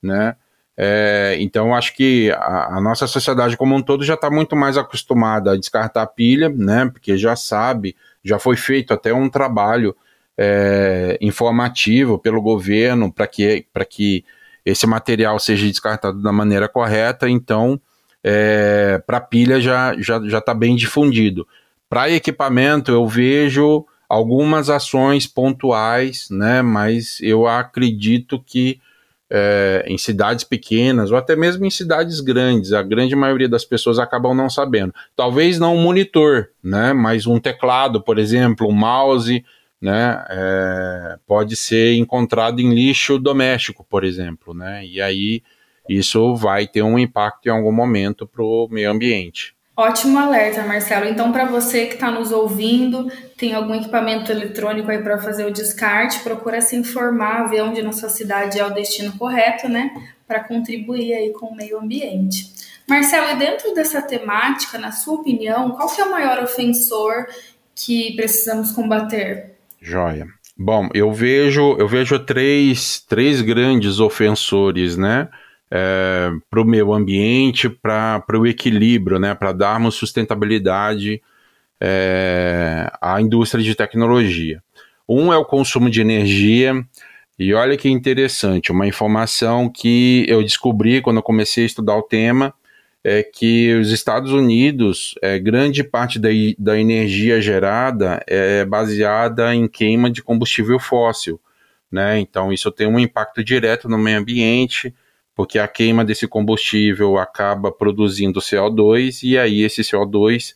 né? 0.01 0.35
É, 0.79 1.35
então, 1.39 1.73
acho 1.73 1.95
que 1.95 2.29
a, 2.31 2.77
a, 2.77 2.81
nossa 2.81 3.07
sociedade 3.07 3.57
como 3.57 3.75
um 3.75 3.81
todo 3.81 4.03
já 4.03 4.13
está 4.13 4.29
muito 4.29 4.55
mais 4.55 4.77
acostumada 4.77 5.53
a 5.53 5.57
descartar 5.57 6.05
pilha, 6.07 6.49
né? 6.49 6.85
Porque 6.85 7.17
já 7.17 7.35
sabe, 7.35 7.95
já 8.23 8.37
foi 8.37 8.55
feito 8.55 8.93
até 8.93 9.11
um 9.11 9.27
trabalho 9.27 9.95
é, 10.37 11.17
informativo 11.19 12.19
pelo 12.19 12.39
governo 12.41 13.11
para 13.11 13.25
que, 13.25 13.65
que 13.89 14.23
esse 14.63 14.85
material 14.85 15.39
seja 15.39 15.65
descartado 15.65 16.21
da 16.21 16.31
maneira 16.31 16.67
correta, 16.67 17.27
então 17.27 17.81
é, 18.23 19.01
para 19.07 19.19
pilha 19.19 19.59
já 19.59 19.95
já 19.99 20.21
já 20.27 20.37
está 20.37 20.53
bem 20.53 20.75
difundido. 20.75 21.47
Para 21.89 22.11
equipamento 22.11 22.91
eu 22.91 23.07
vejo 23.07 23.83
algumas 24.07 24.69
ações 24.69 25.25
pontuais, 25.25 26.27
né? 26.29 26.61
Mas 26.61 27.17
eu 27.21 27.47
acredito 27.47 28.39
que 28.45 28.79
é, 29.29 29.83
em 29.87 29.97
cidades 29.97 30.43
pequenas 30.43 31.11
ou 31.11 31.17
até 31.17 31.35
mesmo 31.35 31.65
em 31.65 31.69
cidades 31.69 32.19
grandes, 32.21 32.73
a 32.73 32.81
grande 32.81 33.15
maioria 33.15 33.49
das 33.49 33.65
pessoas 33.65 33.99
acabam 33.99 34.33
não 34.33 34.49
sabendo. 34.49 34.93
Talvez 35.15 35.59
não 35.59 35.75
um 35.75 35.81
monitor, 35.81 36.49
né? 36.63 36.93
Mas 36.93 37.27
um 37.27 37.39
teclado, 37.39 38.01
por 38.01 38.17
exemplo, 38.17 38.67
um 38.67 38.73
mouse, 38.73 39.43
né? 39.81 40.23
É, 40.29 41.17
pode 41.27 41.55
ser 41.55 41.95
encontrado 41.95 42.59
em 42.59 42.73
lixo 42.73 43.19
doméstico, 43.19 43.85
por 43.89 44.03
exemplo, 44.03 44.53
né? 44.53 44.85
E 44.85 45.01
aí 45.01 45.41
isso 45.89 46.35
vai 46.35 46.67
ter 46.67 46.81
um 46.81 46.99
impacto 46.99 47.47
em 47.47 47.51
algum 47.51 47.71
momento 47.71 48.27
para 48.27 48.43
o 48.43 48.67
meio 48.69 48.91
ambiente. 48.91 49.56
Ótimo 49.77 50.17
alerta, 50.17 50.63
Marcelo. 50.63 51.05
Então, 51.05 51.31
para 51.31 51.45
você 51.45 51.85
que 51.85 51.93
está 51.93 52.09
nos 52.09 52.31
ouvindo, 52.31 53.11
tem 53.37 53.53
algum 53.53 53.75
equipamento 53.75 54.31
eletrônico 54.31 54.89
aí 54.89 55.03
para 55.03 55.19
fazer 55.19 55.45
o 55.45 55.51
descarte, 55.51 56.21
procura 56.21 56.59
se 56.61 56.75
informar, 56.75 57.47
ver 57.47 57.61
onde 57.61 57.83
na 57.83 57.91
sua 57.91 58.09
cidade 58.09 58.57
é 58.57 58.65
o 58.65 58.73
destino 58.73 59.15
correto, 59.19 59.69
né? 59.69 59.91
Para 60.27 60.43
contribuir 60.43 61.13
aí 61.13 61.31
com 61.31 61.45
o 61.45 61.55
meio 61.55 61.77
ambiente. 61.77 62.51
Marcelo, 62.89 63.29
e 63.29 63.35
dentro 63.35 63.71
dessa 63.75 64.01
temática, 64.01 64.79
na 64.79 64.91
sua 64.91 65.19
opinião, 65.19 65.69
qual 65.69 65.93
que 65.93 66.01
é 66.01 66.05
o 66.05 66.09
maior 66.11 66.41
ofensor 66.41 67.27
que 67.75 68.15
precisamos 68.15 68.71
combater? 68.71 69.57
Joia. 69.79 70.25
Bom, 70.57 70.89
eu 70.91 71.13
vejo, 71.13 71.75
eu 71.77 71.87
vejo 71.87 72.17
três, 72.17 72.99
três 73.07 73.41
grandes 73.41 73.99
ofensores, 73.99 74.97
né? 74.97 75.29
É, 75.71 76.31
para 76.49 76.61
o 76.61 76.65
meio 76.65 76.93
ambiente, 76.93 77.69
para 77.69 78.23
o 78.33 78.47
equilíbrio, 78.47 79.19
né, 79.19 79.33
para 79.35 79.51
darmos 79.51 79.95
sustentabilidade 79.95 81.21
é, 81.79 82.91
à 83.01 83.21
indústria 83.21 83.63
de 83.63 83.75
tecnologia. 83.75 84.61
Um 85.07 85.31
é 85.31 85.37
o 85.37 85.45
consumo 85.45 85.89
de 85.89 86.01
energia, 86.01 86.73
e 87.39 87.53
olha 87.53 87.77
que 87.77 87.89
interessante, 87.89 88.71
uma 88.71 88.87
informação 88.87 89.69
que 89.69 90.25
eu 90.27 90.41
descobri 90.41 91.01
quando 91.01 91.17
eu 91.17 91.23
comecei 91.23 91.63
a 91.63 91.67
estudar 91.67 91.95
o 91.95 92.03
tema, 92.03 92.53
é 93.03 93.23
que 93.23 93.73
os 93.75 93.91
Estados 93.91 94.33
Unidos, 94.33 95.15
é, 95.21 95.39
grande 95.39 95.81
parte 95.83 96.19
da, 96.19 96.29
da 96.57 96.77
energia 96.77 97.39
gerada 97.39 98.21
é 98.27 98.65
baseada 98.65 99.55
em 99.55 99.67
queima 99.67 100.09
de 100.09 100.21
combustível 100.21 100.77
fóssil. 100.77 101.39
Né? 101.89 102.19
Então, 102.19 102.51
isso 102.51 102.69
tem 102.69 102.85
um 102.85 102.99
impacto 102.99 103.41
direto 103.43 103.87
no 103.87 103.97
meio 103.97 104.19
ambiente, 104.19 104.93
porque 105.37 105.59
a 105.59 105.67
queima 105.67 106.03
desse 106.03 106.27
combustível 106.27 107.19
acaba 107.19 107.71
produzindo 107.71 108.39
CO2 108.39 109.19
e 109.21 109.37
aí 109.37 109.61
esse 109.61 109.83
CO2 109.83 110.55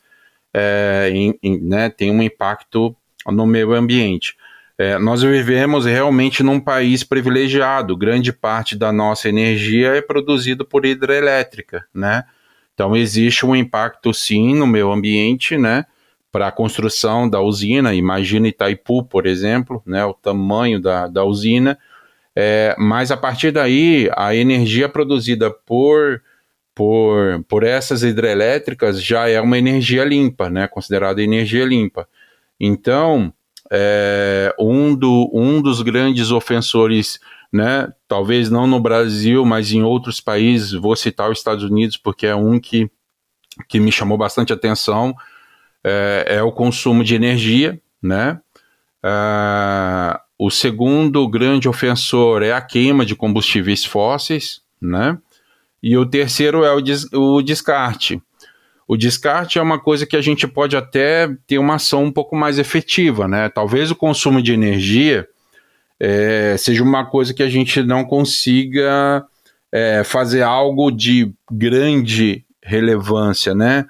é, 0.52 1.12
em, 1.14 1.38
em, 1.44 1.62
né, 1.62 1.88
tem 1.88 2.10
um 2.10 2.24
impacto 2.24 2.96
no 3.28 3.46
meio 3.46 3.74
ambiente. 3.74 4.36
É, 4.80 4.98
nós 4.98 5.22
vivemos 5.22 5.86
realmente 5.86 6.42
num 6.42 6.60
país 6.60 7.04
privilegiado, 7.04 7.96
grande 7.96 8.34
parte 8.34 8.76
da 8.76 8.92
nossa 8.92 9.30
energia 9.30 9.90
é 9.90 10.02
produzida 10.02 10.66
por 10.66 10.84
hidrelétrica, 10.84 11.86
né? 11.94 12.24
Então 12.74 12.96
existe 12.96 13.46
um 13.46 13.56
impacto 13.56 14.12
sim 14.12 14.56
no 14.56 14.66
meio 14.66 14.92
ambiente, 14.92 15.60
né? 15.60 15.86
Para 16.32 16.48
a 16.48 16.52
construção 16.52 17.30
da 17.30 17.40
usina, 17.40 17.94
imagina 17.94 18.48
Itaipu, 18.48 19.04
por 19.04 19.28
exemplo, 19.28 19.84
né? 19.86 20.04
O 20.04 20.14
tamanho 20.16 20.82
da, 20.82 21.06
da 21.06 21.24
usina, 21.24 21.78
é, 22.36 22.76
mas 22.78 23.12
a 23.12 23.18
partir 23.18 23.52
daí, 23.52 24.10
a 24.16 24.36
energia 24.36 24.88
produzida 24.88 25.52
por, 25.52 26.22
por, 26.74 27.44
por 27.48 27.64
essas 27.64 28.04
hidrelétricas 28.04 29.04
já 29.04 29.28
é 29.28 29.40
uma 29.42 29.58
energia 29.58 30.04
limpa, 30.04 30.50
né, 30.50 30.68
considerada 30.68 31.22
energia 31.22 31.66
limpa. 31.66 32.08
Então, 32.60 33.34
é, 33.72 34.54
um, 34.60 34.96
do, 34.96 35.30
um 35.34 35.62
dos 35.62 35.82
grandes 35.82 36.32
ofensores, 36.32 37.20
né, 37.52 37.92
talvez 38.08 38.50
não 38.50 38.66
no 38.66 38.80
Brasil, 38.80 39.46
mas 39.46 39.72
em 39.72 39.84
outros 39.84 40.22
países, 40.22 40.72
vou 40.72 40.96
citar 40.96 41.30
os 41.30 41.38
Estados 41.38 41.64
Unidos 41.64 41.98
porque 41.98 42.28
é 42.28 42.36
um 42.36 42.60
que, 42.60 42.90
que 43.68 43.80
me 43.80 43.92
chamou 43.92 44.18
bastante 44.18 44.54
atenção, 44.54 45.14
é, 45.84 46.26
é 46.28 46.44
o 46.44 46.52
consumo 46.52 47.04
de 47.04 47.16
energia, 47.16 47.82
né, 48.02 48.40
Uh, 49.04 50.20
o 50.44 50.50
segundo 50.50 51.28
grande 51.28 51.70
ofensor 51.70 52.42
é 52.42 52.52
a 52.52 52.60
queima 52.60 53.06
de 53.06 53.16
combustíveis 53.16 53.86
fósseis, 53.86 54.60
né? 54.82 55.16
E 55.84 55.96
o 55.96 56.04
terceiro 56.04 56.64
é 56.64 56.74
o, 56.74 56.82
des 56.82 57.06
o 57.14 57.44
descarte. 57.44 58.20
O 58.88 58.98
descarte 58.98 59.60
é 59.60 59.62
uma 59.62 59.80
coisa 59.80 60.04
que 60.04 60.16
a 60.16 60.22
gente 60.22 60.48
pode 60.48 60.76
até 60.76 61.30
ter 61.46 61.60
uma 61.60 61.76
ação 61.76 62.06
um 62.06 62.12
pouco 62.12 62.36
mais 62.36 62.58
efetiva, 62.58 63.28
né? 63.28 63.50
Talvez 63.50 63.92
o 63.92 63.96
consumo 63.96 64.42
de 64.42 64.52
energia 64.52 65.28
é, 66.00 66.56
seja 66.58 66.82
uma 66.82 67.06
coisa 67.06 67.36
que 67.36 67.44
a 67.44 67.50
gente 67.50 67.84
não 67.84 68.04
consiga 68.04 69.24
é, 69.72 70.04
fazer 70.04 70.42
algo 70.42 70.90
de 70.90 71.32
grande 71.52 72.44
relevância, 72.64 73.54
né? 73.54 73.86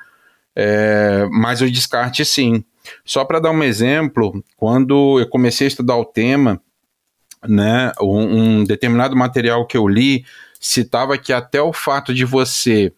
É, 0.54 1.26
mas 1.32 1.62
o 1.62 1.72
descarte 1.72 2.26
sim. 2.26 2.62
Só 3.06 3.26
para 3.26 3.40
dar 3.40 3.52
um 3.52 3.64
exemplo, 3.64 4.44
quando 4.56 5.20
eu 5.20 5.28
comecei 5.28 5.68
a 5.68 5.70
estudar 5.70 5.98
o 5.98 6.06
tema, 6.06 6.62
né, 7.48 7.92
um, 8.00 8.60
um 8.60 8.64
determinado 8.64 9.16
material 9.16 9.66
que 9.66 9.78
eu 9.78 9.88
li 9.88 10.24
citava 10.60 11.18
que 11.18 11.34
até 11.34 11.60
o 11.60 11.74
fato 11.74 12.14
de 12.14 12.24
você 12.24 12.94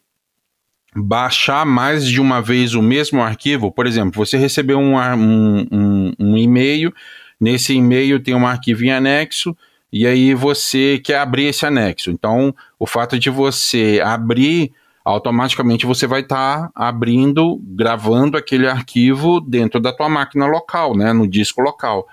baixar 0.95 1.65
mais 1.65 2.05
de 2.05 2.19
uma 2.19 2.41
vez 2.41 2.75
o 2.75 2.81
mesmo 2.81 3.21
arquivo, 3.21 3.71
por 3.71 3.87
exemplo, 3.87 4.23
você 4.23 4.37
recebeu 4.37 4.77
um, 4.77 4.97
um, 4.97 5.67
um, 5.71 6.13
um 6.19 6.37
e-mail, 6.37 6.93
nesse 7.39 7.73
e-mail 7.73 8.19
tem 8.19 8.35
um 8.35 8.45
arquivo 8.45 8.83
em 8.83 8.91
anexo, 8.91 9.55
e 9.91 10.05
aí 10.05 10.33
você 10.33 10.99
quer 11.03 11.19
abrir 11.19 11.45
esse 11.45 11.65
anexo. 11.65 12.11
Então, 12.11 12.53
o 12.77 12.85
fato 12.85 13.17
de 13.17 13.29
você 13.29 14.01
abrir 14.03 14.71
automaticamente 15.03 15.85
você 15.85 16.07
vai 16.07 16.21
estar 16.21 16.67
tá 16.67 16.71
abrindo, 16.73 17.59
gravando 17.63 18.37
aquele 18.37 18.67
arquivo 18.67 19.41
dentro 19.41 19.79
da 19.79 19.91
tua 19.91 20.07
máquina 20.07 20.45
local, 20.45 20.95
né, 20.95 21.11
no 21.11 21.27
disco 21.27 21.61
local. 21.61 22.07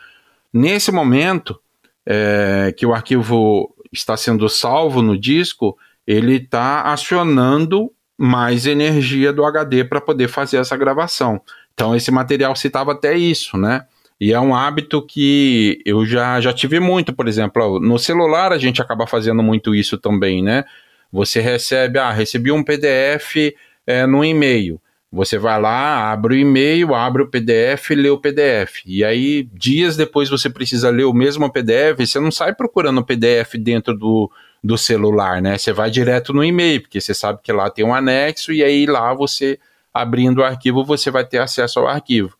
Nesse 0.52 0.90
momento 0.90 1.60
é, 2.04 2.74
que 2.76 2.84
o 2.84 2.92
arquivo 2.92 3.74
está 3.92 4.16
sendo 4.16 4.48
salvo 4.48 5.02
no 5.02 5.16
disco, 5.16 5.76
ele 6.06 6.36
está 6.36 6.82
acionando 6.82 7.92
mais 8.18 8.66
energia 8.66 9.32
do 9.32 9.44
HD 9.44 9.84
para 9.84 10.00
poder 10.00 10.28
fazer 10.28 10.58
essa 10.58 10.76
gravação. 10.76 11.40
Então 11.72 11.94
esse 11.94 12.10
material 12.10 12.54
citava 12.56 12.92
até 12.92 13.16
isso, 13.16 13.56
né? 13.56 13.86
E 14.20 14.34
é 14.34 14.40
um 14.40 14.54
hábito 14.54 15.00
que 15.00 15.80
eu 15.86 16.04
já, 16.04 16.38
já 16.40 16.52
tive 16.52 16.78
muito, 16.78 17.14
por 17.14 17.26
exemplo, 17.26 17.80
no 17.80 17.98
celular 17.98 18.52
a 18.52 18.58
gente 18.58 18.82
acaba 18.82 19.06
fazendo 19.06 19.42
muito 19.42 19.74
isso 19.74 19.96
também, 19.96 20.42
né? 20.42 20.64
Você 21.12 21.40
recebe, 21.40 21.98
ah, 21.98 22.12
recebi 22.12 22.52
um 22.52 22.62
PDF 22.62 23.54
é, 23.86 24.06
no 24.06 24.24
e-mail. 24.24 24.80
Você 25.12 25.38
vai 25.38 25.60
lá, 25.60 26.12
abre 26.12 26.34
o 26.34 26.38
e-mail, 26.38 26.94
abre 26.94 27.22
o 27.22 27.28
PDF, 27.28 27.90
lê 27.90 28.08
o 28.08 28.18
PDF. 28.18 28.82
E 28.86 29.04
aí, 29.04 29.42
dias 29.52 29.96
depois, 29.96 30.28
você 30.28 30.48
precisa 30.48 30.88
ler 30.88 31.02
o 31.02 31.12
mesmo 31.12 31.50
PDF. 31.50 31.98
Você 31.98 32.20
não 32.20 32.30
sai 32.30 32.54
procurando 32.54 32.98
o 32.98 33.04
PDF 33.04 33.54
dentro 33.58 33.96
do, 33.96 34.30
do 34.62 34.78
celular, 34.78 35.42
né? 35.42 35.58
Você 35.58 35.72
vai 35.72 35.90
direto 35.90 36.32
no 36.32 36.44
e-mail, 36.44 36.82
porque 36.82 37.00
você 37.00 37.12
sabe 37.12 37.40
que 37.42 37.52
lá 37.52 37.68
tem 37.68 37.84
um 37.84 37.92
anexo, 37.92 38.52
e 38.52 38.62
aí 38.62 38.86
lá 38.86 39.12
você, 39.12 39.58
abrindo 39.92 40.38
o 40.38 40.44
arquivo, 40.44 40.84
você 40.84 41.10
vai 41.10 41.24
ter 41.24 41.38
acesso 41.38 41.80
ao 41.80 41.88
arquivo. 41.88 42.36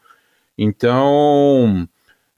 Então, 0.57 1.89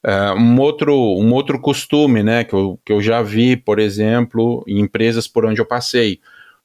Uh, 0.04 0.35
um, 0.37 0.59
outro, 0.59 0.94
um 0.94 1.32
outro 1.32 1.61
costume 1.61 2.25
né, 2.25 2.42
que, 2.42 2.54
eu, 2.54 2.78
que 2.85 2.92
eu 2.92 3.00
já 3.00 3.23
vi, 3.23 3.56
por 3.56 3.78
exemplo, 3.78 4.64
em 4.66 4.80
empresas 4.80 5.28
por 5.28 5.47
onde 5.47 5.61
eu 5.61 5.66
passei. 5.66 6.14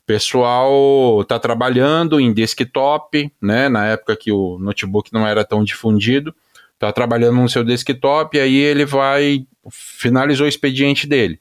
O 0.03 0.07
pessoal 0.07 1.21
está 1.21 1.37
trabalhando 1.37 2.19
em 2.19 2.33
desktop, 2.33 3.31
né, 3.39 3.69
na 3.69 3.85
época 3.85 4.15
que 4.15 4.31
o 4.31 4.57
notebook 4.57 5.13
não 5.13 5.27
era 5.27 5.45
tão 5.45 5.63
difundido, 5.63 6.33
está 6.73 6.91
trabalhando 6.91 7.35
no 7.35 7.49
seu 7.49 7.63
desktop 7.63 8.35
e 8.35 8.39
aí 8.39 8.55
ele 8.55 8.85
vai, 8.85 9.45
finalizou 9.69 10.45
o 10.45 10.49
expediente 10.49 11.05
dele. 11.05 11.39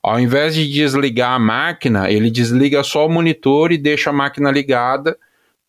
Ao 0.00 0.20
invés 0.20 0.54
de 0.54 0.70
desligar 0.70 1.32
a 1.32 1.38
máquina, 1.38 2.10
ele 2.10 2.30
desliga 2.30 2.84
só 2.84 3.06
o 3.06 3.10
monitor 3.10 3.72
e 3.72 3.78
deixa 3.78 4.10
a 4.10 4.12
máquina 4.12 4.50
ligada 4.50 5.16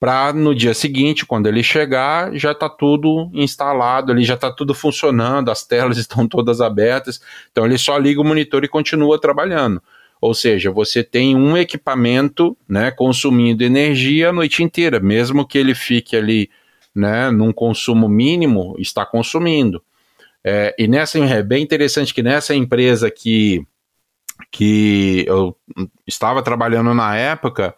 para 0.05 0.31
no 0.33 0.53
dia 0.53 0.75
seguinte, 0.75 1.25
quando 1.25 1.47
ele 1.47 1.63
chegar, 1.63 2.31
já 2.35 2.51
está 2.51 2.69
tudo 2.69 3.27
instalado, 3.33 4.11
ele 4.11 4.23
já 4.23 4.35
está 4.35 4.51
tudo 4.51 4.71
funcionando, 4.71 5.49
as 5.49 5.65
telas 5.65 5.97
estão 5.97 6.27
todas 6.27 6.61
abertas, 6.61 7.19
então 7.51 7.65
ele 7.65 7.75
só 7.75 7.97
liga 7.97 8.21
o 8.21 8.23
monitor 8.23 8.63
e 8.63 8.67
continua 8.67 9.19
trabalhando. 9.19 9.81
Ou 10.21 10.35
seja, 10.35 10.69
você 10.69 11.03
tem 11.03 11.35
um 11.35 11.57
equipamento 11.57 12.55
né, 12.69 12.91
consumindo 12.91 13.63
energia 13.63 14.29
a 14.29 14.31
noite 14.31 14.61
inteira, 14.61 14.99
mesmo 14.99 15.43
que 15.43 15.57
ele 15.57 15.73
fique 15.73 16.15
ali 16.15 16.51
né, 16.93 17.31
num 17.31 17.51
consumo 17.51 18.07
mínimo, 18.07 18.75
está 18.77 19.07
consumindo. 19.07 19.81
É, 20.43 20.75
e 20.77 20.87
nessa 20.87 21.17
é 21.17 21.41
bem 21.41 21.63
interessante 21.63 22.13
que 22.13 22.21
nessa 22.21 22.53
empresa 22.53 23.09
que, 23.09 23.65
que 24.51 25.25
eu 25.27 25.57
estava 26.05 26.43
trabalhando 26.43 26.93
na 26.93 27.15
época, 27.15 27.73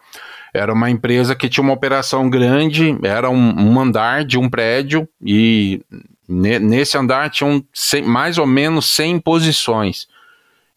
era 0.53 0.73
uma 0.73 0.89
empresa 0.89 1.35
que 1.35 1.49
tinha 1.49 1.63
uma 1.63 1.73
operação 1.73 2.29
grande, 2.29 2.97
era 3.03 3.29
um, 3.29 3.59
um 3.59 3.79
andar 3.79 4.23
de 4.23 4.37
um 4.37 4.49
prédio, 4.49 5.07
e 5.21 5.81
ne, 6.27 6.59
nesse 6.59 6.97
andar 6.97 7.29
tinham 7.29 7.63
100, 7.73 8.03
mais 8.03 8.37
ou 8.37 8.47
menos 8.47 8.85
100 8.93 9.19
posições. 9.19 10.07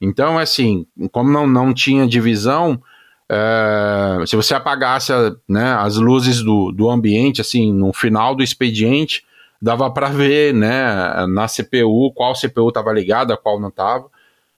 Então, 0.01 0.39
assim, 0.39 0.87
como 1.13 1.31
não, 1.31 1.47
não 1.47 1.75
tinha 1.75 2.07
divisão, 2.07 2.81
é, 3.29 4.25
se 4.27 4.35
você 4.35 4.55
apagasse 4.55 5.13
né, 5.49 5.75
as 5.75 5.97
luzes 5.97 6.43
do, 6.43 6.73
do 6.73 6.91
ambiente, 6.91 7.41
assim, 7.41 7.73
no 7.73 7.93
final 7.93 8.35
do 8.35 8.43
expediente, 8.43 9.25
dava 9.61 9.91
para 9.91 10.09
ver, 10.09 10.55
né, 10.55 11.27
na 11.29 11.47
CPU, 11.47 12.13
qual 12.15 12.35
CPU 12.35 12.69
estava 12.69 12.93
ligada, 12.93 13.37
qual 13.37 13.61
não 13.61 13.69
estava. 13.69 14.07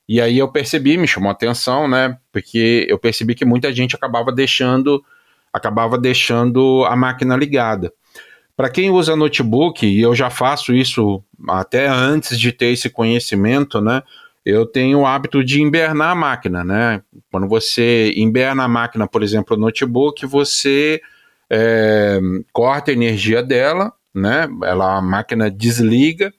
E 0.09 0.21
aí 0.21 0.39
eu 0.39 0.49
percebi, 0.49 0.97
me 0.97 1.07
chamou 1.07 1.29
a 1.29 1.33
atenção, 1.33 1.89
né, 1.89 2.19
porque 2.33 2.87
eu 2.89 2.99
percebi 2.99 3.35
que 3.35 3.45
muita 3.45 3.73
gente 3.73 3.95
acabava 3.95 4.33
deixando, 4.33 5.03
acabava 5.53 5.97
deixando 5.97 6.85
a 6.87 6.97
máquina 6.97 7.37
ligada. 7.37 7.93
Para 8.57 8.69
quem 8.69 8.91
usa 8.91 9.17
notebook, 9.17 9.87
e 9.87 10.01
eu 10.01 10.15
já 10.15 10.29
faço 10.29 10.75
isso 10.75 11.23
até 11.49 11.89
antes 11.89 12.39
de 12.39 12.53
ter 12.53 12.67
esse 12.67 12.91
conhecimento, 12.91 13.81
né, 13.81 14.03
eu 14.45 14.67
tenho 14.67 15.01
o 15.01 15.07
hábito 15.07 15.45
de 15.45 15.63
invernar 15.63 16.11
a 16.11 16.15
máquina, 16.15 16.65
né? 16.65 17.01
Quando 17.31 17.49
você 17.49 18.13
inverna 18.17 18.65
a 18.65 18.69
máquina, 18.69 19.07
por 19.07 19.23
exemplo, 19.23 19.57
o 19.57 19.61
notebook, 19.61 20.27
você 20.27 21.01
é, 21.49 22.19
corta 22.53 22.91
a 22.91 22.95
energia 22.95 23.43
dela, 23.43 23.93
né? 24.13 24.49
Ela, 24.65 24.97
a 24.99 25.03
máquina 25.03 25.49
desliga 25.51 26.33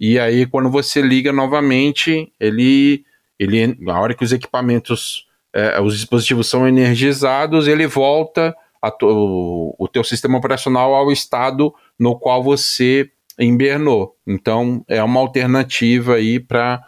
e 0.00 0.18
aí 0.18 0.46
quando 0.46 0.70
você 0.70 1.02
liga 1.02 1.32
novamente, 1.32 2.32
ele, 2.40 3.04
ele, 3.38 3.76
a 3.88 4.00
hora 4.00 4.14
que 4.14 4.24
os 4.24 4.32
equipamentos, 4.32 5.26
é, 5.52 5.80
os 5.80 5.94
dispositivos 5.96 6.48
são 6.48 6.66
energizados, 6.66 7.68
ele 7.68 7.86
volta 7.86 8.54
to, 8.98 9.76
o 9.78 9.88
teu 9.88 10.02
sistema 10.02 10.38
operacional 10.38 10.94
ao 10.94 11.12
estado 11.12 11.74
no 11.98 12.18
qual 12.18 12.42
você 12.42 13.10
invernou. 13.38 14.16
Então 14.26 14.84
é 14.88 15.02
uma 15.02 15.20
alternativa 15.20 16.14
aí 16.14 16.40
para 16.40 16.82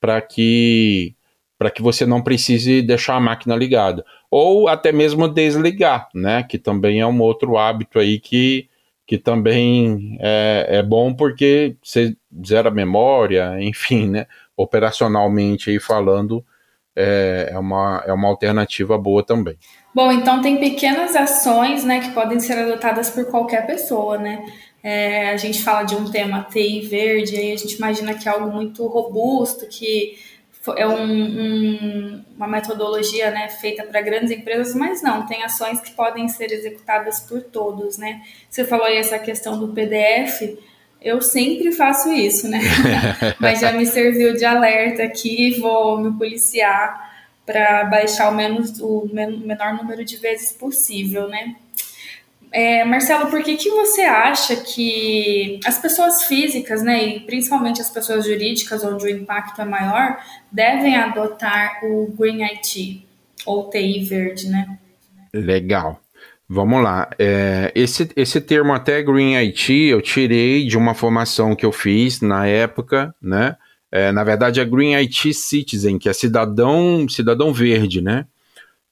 para 0.00 0.20
que 0.20 1.14
para 1.58 1.70
que 1.70 1.82
você 1.82 2.04
não 2.04 2.22
precise 2.22 2.82
deixar 2.82 3.14
a 3.16 3.20
máquina 3.20 3.54
ligada 3.54 4.04
ou 4.32 4.66
até 4.66 4.90
mesmo 4.90 5.28
desligar, 5.28 6.08
né? 6.14 6.42
Que 6.42 6.56
também 6.56 7.00
é 7.00 7.06
um 7.06 7.20
outro 7.20 7.58
hábito 7.58 7.98
aí 7.98 8.18
que, 8.18 8.66
que 9.12 9.18
também 9.18 10.16
é, 10.22 10.78
é 10.78 10.82
bom 10.82 11.12
porque 11.12 11.76
você 11.82 12.16
zera 12.46 12.70
a 12.70 12.72
memória, 12.72 13.56
enfim, 13.60 14.08
né? 14.08 14.26
Operacionalmente 14.56 15.68
aí 15.68 15.78
falando 15.78 16.42
é, 16.96 17.50
é, 17.52 17.58
uma, 17.58 18.02
é 18.06 18.12
uma 18.14 18.28
alternativa 18.28 18.96
boa 18.96 19.22
também. 19.22 19.58
Bom, 19.94 20.10
então 20.10 20.40
tem 20.40 20.56
pequenas 20.56 21.14
ações, 21.14 21.84
né, 21.84 22.00
que 22.00 22.12
podem 22.12 22.40
ser 22.40 22.54
adotadas 22.54 23.10
por 23.10 23.26
qualquer 23.26 23.66
pessoa, 23.66 24.16
né? 24.16 24.46
É, 24.82 25.28
a 25.28 25.36
gente 25.36 25.62
fala 25.62 25.82
de 25.82 25.94
um 25.94 26.10
tema 26.10 26.46
TI 26.50 26.80
verde, 26.80 27.36
aí 27.36 27.52
a 27.52 27.56
gente 27.56 27.74
imagina 27.74 28.14
que 28.14 28.26
é 28.26 28.32
algo 28.32 28.50
muito 28.50 28.86
robusto, 28.86 29.66
que 29.66 30.16
é 30.76 30.86
um, 30.86 31.04
um, 31.04 32.24
uma 32.36 32.46
metodologia 32.46 33.30
né, 33.30 33.48
feita 33.48 33.82
para 33.82 34.00
grandes 34.00 34.30
empresas, 34.30 34.74
mas 34.74 35.02
não, 35.02 35.26
tem 35.26 35.42
ações 35.42 35.80
que 35.80 35.90
podem 35.92 36.28
ser 36.28 36.52
executadas 36.52 37.20
por 37.20 37.42
todos, 37.42 37.98
né? 37.98 38.22
Você 38.48 38.64
falou 38.64 38.86
aí 38.86 38.96
essa 38.96 39.18
questão 39.18 39.58
do 39.58 39.68
PDF, 39.68 40.56
eu 41.00 41.20
sempre 41.20 41.72
faço 41.72 42.12
isso, 42.12 42.48
né? 42.48 42.60
mas 43.40 43.60
já 43.60 43.72
me 43.72 43.84
serviu 43.84 44.34
de 44.34 44.44
alerta 44.44 45.02
aqui, 45.02 45.58
vou 45.58 45.98
me 45.98 46.16
policiar 46.16 47.10
para 47.44 47.84
baixar 47.84 48.30
o, 48.30 48.34
menos, 48.34 48.78
o 48.80 49.08
menor 49.12 49.74
número 49.74 50.04
de 50.04 50.16
vezes 50.16 50.52
possível, 50.52 51.28
né? 51.28 51.56
É, 52.52 52.84
Marcelo, 52.84 53.30
por 53.30 53.42
que, 53.42 53.56
que 53.56 53.70
você 53.70 54.02
acha 54.02 54.56
que 54.56 55.58
as 55.64 55.78
pessoas 55.78 56.24
físicas, 56.24 56.82
né, 56.82 57.02
e 57.02 57.20
principalmente 57.20 57.80
as 57.80 57.88
pessoas 57.88 58.26
jurídicas, 58.26 58.84
onde 58.84 59.06
o 59.06 59.08
impacto 59.08 59.62
é 59.62 59.64
maior, 59.64 60.18
devem 60.50 60.94
adotar 60.96 61.80
o 61.82 62.14
Green 62.18 62.42
IT, 62.44 63.06
ou 63.46 63.70
TI 63.70 64.04
verde, 64.04 64.48
né? 64.48 64.78
Legal. 65.32 65.98
Vamos 66.46 66.82
lá. 66.82 67.08
É, 67.18 67.72
esse, 67.74 68.10
esse 68.14 68.38
termo 68.38 68.74
até 68.74 69.02
Green 69.02 69.36
IT 69.36 69.72
eu 69.72 70.02
tirei 70.02 70.66
de 70.66 70.76
uma 70.76 70.92
formação 70.92 71.56
que 71.56 71.64
eu 71.64 71.72
fiz 71.72 72.20
na 72.20 72.46
época, 72.46 73.14
né? 73.22 73.56
É, 73.90 74.12
na 74.12 74.22
verdade, 74.22 74.60
é 74.60 74.64
Green 74.64 74.94
IT 74.94 75.32
Citizen, 75.32 75.98
que 75.98 76.08
é 76.08 76.12
cidadão, 76.12 77.08
cidadão 77.08 77.52
verde, 77.52 78.02
né? 78.02 78.26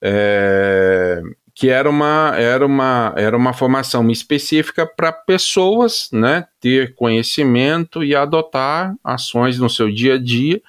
É, 0.03 1.20
que 1.61 1.68
era 1.68 1.90
uma, 1.90 2.33
era 2.38 2.64
uma, 2.64 3.12
era 3.18 3.37
uma 3.37 3.53
formação 3.53 4.11
específica 4.11 4.87
para 4.87 5.12
pessoas 5.12 6.09
né, 6.11 6.46
ter 6.59 6.94
conhecimento 6.94 8.03
e 8.03 8.16
adotar 8.16 8.94
ações 9.05 9.59
no 9.59 9.68
seu 9.68 9.92
dia 9.92 10.14
a 10.14 10.18
dia, 10.18 10.62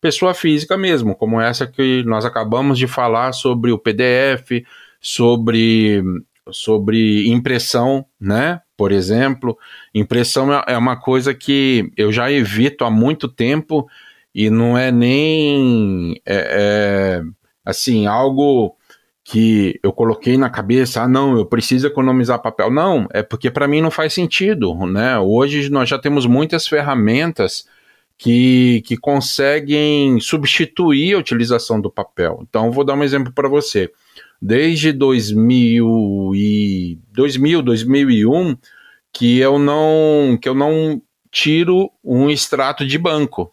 pessoa 0.00 0.32
física 0.34 0.76
mesmo, 0.78 1.16
como 1.16 1.40
essa 1.40 1.66
que 1.66 2.04
nós 2.04 2.24
acabamos 2.24 2.78
de 2.78 2.86
falar 2.86 3.32
sobre 3.32 3.72
o 3.72 3.78
PDF, 3.78 4.64
sobre, 5.00 6.00
sobre 6.52 7.26
impressão, 7.26 8.06
né? 8.20 8.60
Por 8.76 8.92
exemplo, 8.92 9.58
impressão 9.92 10.54
é, 10.54 10.62
é 10.68 10.78
uma 10.78 10.94
coisa 10.94 11.34
que 11.34 11.90
eu 11.96 12.12
já 12.12 12.30
evito 12.30 12.84
há 12.84 12.90
muito 12.90 13.26
tempo 13.26 13.84
e 14.32 14.48
não 14.48 14.78
é 14.78 14.92
nem 14.92 16.22
é, 16.24 16.36
é, 16.36 17.22
assim 17.64 18.06
algo 18.06 18.76
que 19.28 19.80
eu 19.82 19.92
coloquei 19.92 20.38
na 20.38 20.48
cabeça, 20.48 21.02
ah, 21.02 21.08
não, 21.08 21.36
eu 21.36 21.44
preciso 21.44 21.88
economizar 21.88 22.40
papel. 22.40 22.70
Não, 22.70 23.08
é 23.12 23.24
porque 23.24 23.50
para 23.50 23.66
mim 23.66 23.80
não 23.80 23.90
faz 23.90 24.14
sentido, 24.14 24.72
né? 24.86 25.18
Hoje 25.18 25.68
nós 25.68 25.88
já 25.88 25.98
temos 25.98 26.26
muitas 26.26 26.68
ferramentas 26.68 27.66
que, 28.16 28.82
que 28.86 28.96
conseguem 28.96 30.20
substituir 30.20 31.14
a 31.14 31.18
utilização 31.18 31.80
do 31.80 31.90
papel. 31.90 32.38
Então, 32.48 32.70
vou 32.70 32.84
dar 32.84 32.94
um 32.94 33.02
exemplo 33.02 33.32
para 33.32 33.48
você. 33.48 33.90
Desde 34.40 34.92
2000, 34.92 36.32
e, 36.36 37.00
2000, 37.12 37.62
2001, 37.62 38.56
que 39.12 39.38
eu 39.40 39.58
não 39.58 40.38
que 40.40 40.48
eu 40.48 40.54
não 40.54 41.02
tiro 41.32 41.90
um 42.04 42.30
extrato 42.30 42.86
de 42.86 42.96
banco. 42.96 43.52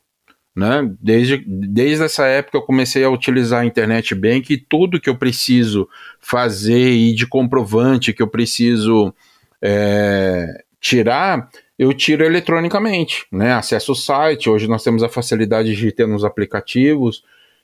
Né? 0.55 0.87
Desde, 1.01 1.37
desde 1.47 2.03
essa 2.03 2.27
época 2.27 2.57
eu 2.57 2.61
comecei 2.61 3.03
a 3.03 3.09
utilizar 3.09 3.61
a 3.61 3.65
internet 3.65 4.13
bank 4.13 4.53
e 4.53 4.57
tudo 4.57 4.99
que 4.99 5.09
eu 5.09 5.17
preciso 5.17 5.89
fazer 6.19 6.91
e 6.91 7.13
de 7.13 7.25
comprovante 7.25 8.13
que 8.13 8.21
eu 8.21 8.27
preciso 8.27 9.11
é, 9.59 10.63
tirar, 10.79 11.49
eu 11.79 11.93
tiro 11.93 12.23
eletronicamente, 12.23 13.25
né? 13.31 13.53
Acesso 13.53 13.93
o 13.93 13.95
site, 13.95 14.49
hoje 14.49 14.67
nós 14.67 14.83
temos 14.83 15.01
a 15.01 15.09
facilidade 15.09 15.75
de 15.75 15.91
ter 15.91 16.05
nos 16.05 16.23
aplicativos, 16.23 17.23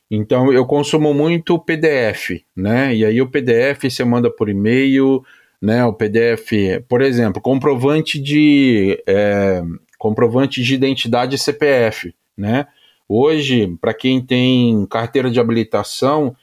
então 0.10 0.52
eu 0.52 0.65
consumo 0.65 1.13
muito 1.13 1.60
PDF, 1.60 2.41
né? 2.56 2.95
E 2.95 3.06
aí 3.06 3.21
o 3.21 3.30
PDF 3.30 3.84
você 3.84 4.04
manda 4.04 4.32
por 4.32 4.49
e-mail, 4.49 5.23
né? 5.62 5.86
O 5.86 5.93
PDF, 5.93 6.82
por 6.88 7.02
exemplo, 7.02 7.41
comprovante 7.41 8.19
de 8.19 9.02
é, 9.06 9.62
comprovante 9.97 10.63
de 10.63 10.73
identidade 10.73 11.38
CPF, 11.38 12.15
né? 12.36 12.65
Hoje, 13.12 13.76
para 13.82 13.91
quem 13.91 14.22
tem 14.22 14.86
carteira 14.86 15.32
de 15.32 15.39
habilitação, 15.39 16.36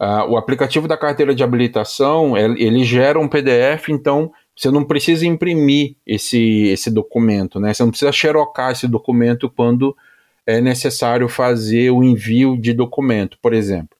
uh, 0.00 0.26
o 0.30 0.38
aplicativo 0.38 0.88
da 0.88 0.96
carteira 0.96 1.34
de 1.34 1.44
habilitação 1.44 2.34
ele 2.34 2.82
gera 2.82 3.20
um 3.20 3.28
PDF, 3.28 3.90
então 3.90 4.32
você 4.56 4.70
não 4.70 4.84
precisa 4.84 5.26
imprimir 5.26 5.96
esse, 6.06 6.68
esse 6.68 6.90
documento, 6.90 7.60
né? 7.60 7.74
Você 7.74 7.82
não 7.82 7.90
precisa 7.90 8.10
xerocar 8.10 8.72
esse 8.72 8.88
documento 8.88 9.50
quando 9.50 9.94
é 10.46 10.62
necessário 10.62 11.28
fazer 11.28 11.90
o 11.90 12.02
envio 12.02 12.56
de 12.56 12.72
documento, 12.72 13.36
por 13.42 13.52
exemplo. 13.52 13.96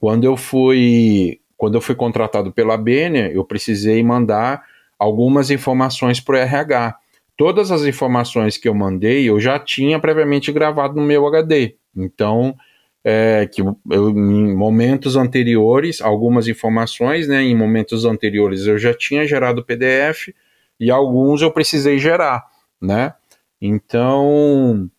Quando 0.00 0.24
eu 0.24 0.36
fui 0.36 1.40
quando 1.58 1.74
eu 1.74 1.80
fui 1.80 1.94
contratado 1.94 2.52
pela 2.52 2.76
Benia, 2.76 3.32
eu 3.32 3.42
precisei 3.42 4.02
mandar 4.02 4.62
algumas 4.98 5.50
informações 5.50 6.20
para 6.20 6.36
o 6.36 6.38
RH 6.38 6.96
todas 7.36 7.70
as 7.70 7.82
informações 7.82 8.56
que 8.56 8.68
eu 8.68 8.74
mandei 8.74 9.28
eu 9.28 9.38
já 9.38 9.58
tinha 9.58 9.98
previamente 10.00 10.50
gravado 10.52 10.94
no 10.94 11.02
meu 11.02 11.26
HD. 11.26 11.76
Então, 11.94 12.56
é, 13.04 13.46
que 13.46 13.62
eu, 13.62 13.78
em 13.88 14.54
momentos 14.54 15.16
anteriores, 15.16 16.00
algumas 16.00 16.48
informações, 16.48 17.28
né, 17.28 17.42
em 17.42 17.56
momentos 17.56 18.04
anteriores 18.04 18.66
eu 18.66 18.78
já 18.78 18.92
tinha 18.92 19.26
gerado 19.26 19.64
PDF 19.64 20.34
e 20.80 20.90
alguns 20.90 21.40
eu 21.40 21.50
precisei 21.50 21.98
gerar, 21.98 22.44
né? 22.80 23.14
Então, 23.60 24.90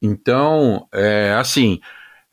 então, 0.00 0.88
é, 0.92 1.34
assim, 1.38 1.80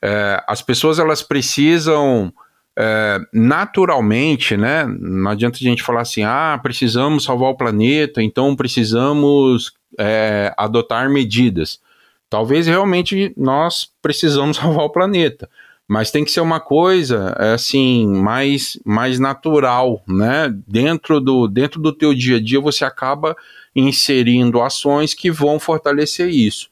é, 0.01 0.43
as 0.47 0.61
pessoas 0.61 0.99
elas 0.99 1.21
precisam 1.21 2.33
é, 2.77 3.19
naturalmente, 3.31 4.57
né? 4.57 4.85
Não 4.85 5.31
adianta 5.31 5.57
a 5.57 5.63
gente 5.63 5.83
falar 5.83 6.01
assim, 6.01 6.23
ah, 6.23 6.59
precisamos 6.61 7.23
salvar 7.23 7.49
o 7.49 7.57
planeta, 7.57 8.21
então 8.21 8.55
precisamos 8.55 9.73
é, 9.97 10.53
adotar 10.57 11.09
medidas. 11.09 11.79
talvez 12.29 12.67
realmente 12.67 13.33
nós 13.37 13.89
precisamos 14.01 14.57
salvar 14.57 14.85
o 14.85 14.89
planeta. 14.91 15.49
Mas 15.87 16.09
tem 16.09 16.25
que 16.25 16.31
ser 16.31 16.41
uma 16.41 16.59
coisa 16.59 17.35
é, 17.39 17.53
assim 17.53 18.07
mais, 18.07 18.77
mais 18.83 19.19
natural, 19.19 20.03
né? 20.07 20.53
Dentro 20.67 21.21
do, 21.21 21.47
dentro 21.47 21.79
do 21.79 21.93
teu 21.93 22.13
dia 22.13 22.37
a 22.37 22.41
dia 22.41 22.59
você 22.59 22.83
acaba 22.83 23.35
inserindo 23.75 24.61
ações 24.61 25.13
que 25.13 25.29
vão 25.29 25.59
fortalecer 25.59 26.29
isso. 26.29 26.69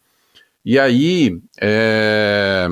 E 0.65 0.79
aí, 0.79 1.37
é, 1.61 2.67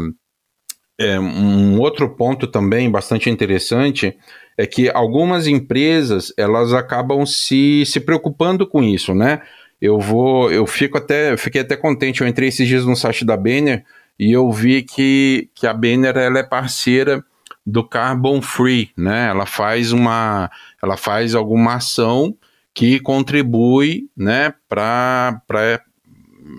é, 1.02 1.20
um 1.20 1.80
outro 1.80 2.10
ponto 2.10 2.48
também 2.48 2.90
bastante 2.90 3.30
interessante 3.30 4.18
é 4.58 4.66
que 4.66 4.90
algumas 4.90 5.48
empresas 5.48 6.34
elas 6.38 6.74
acabam 6.74 7.26
se, 7.26 7.84
se 7.86 8.00
preocupando 8.00 8.68
com 8.68 8.84
isso, 8.84 9.14
né? 9.14 9.42
Eu 9.82 10.00
vou, 10.00 10.52
eu 10.52 10.68
fico 10.68 10.98
até, 10.98 11.36
fiquei 11.38 11.62
até 11.62 11.76
contente. 11.76 12.22
Eu 12.22 12.28
entrei 12.28 12.50
esses 12.50 12.68
dias 12.68 12.86
no 12.86 12.96
site 12.96 13.26
da 13.26 13.36
Banner 13.36 13.84
e 14.20 14.32
eu 14.32 14.52
vi 14.52 14.84
que, 14.84 15.50
que 15.56 15.66
a 15.66 15.74
Banner 15.74 16.16
ela 16.16 16.40
é 16.40 16.44
parceira 16.44 17.24
do 17.66 17.84
Carbon 17.84 18.42
Free, 18.42 18.92
né? 18.96 19.30
Ela 19.30 19.46
faz 19.46 19.92
uma, 19.92 20.52
ela 20.82 20.98
faz 20.98 21.34
alguma 21.34 21.76
ação 21.76 22.36
que 22.74 23.00
contribui, 23.00 24.10
né, 24.16 24.54
para 24.70 25.42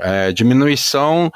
é, 0.01 0.33
diminuição 0.33 1.33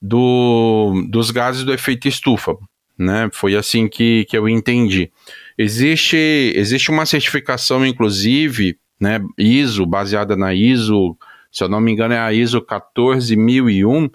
do, 0.00 1.06
dos 1.08 1.30
gases 1.30 1.64
do 1.64 1.72
efeito 1.72 2.08
estufa, 2.08 2.56
né? 2.98 3.28
Foi 3.32 3.54
assim 3.56 3.88
que, 3.88 4.24
que 4.26 4.36
eu 4.36 4.48
entendi. 4.48 5.10
Existe, 5.58 6.16
existe 6.54 6.90
uma 6.90 7.06
certificação, 7.06 7.84
inclusive, 7.84 8.78
né, 9.00 9.20
ISO, 9.38 9.86
baseada 9.86 10.36
na 10.36 10.54
ISO, 10.54 11.16
se 11.50 11.64
eu 11.64 11.68
não 11.68 11.80
me 11.80 11.92
engano, 11.92 12.14
é 12.14 12.18
a 12.18 12.32
ISO 12.32 12.60
14001, 12.60 14.10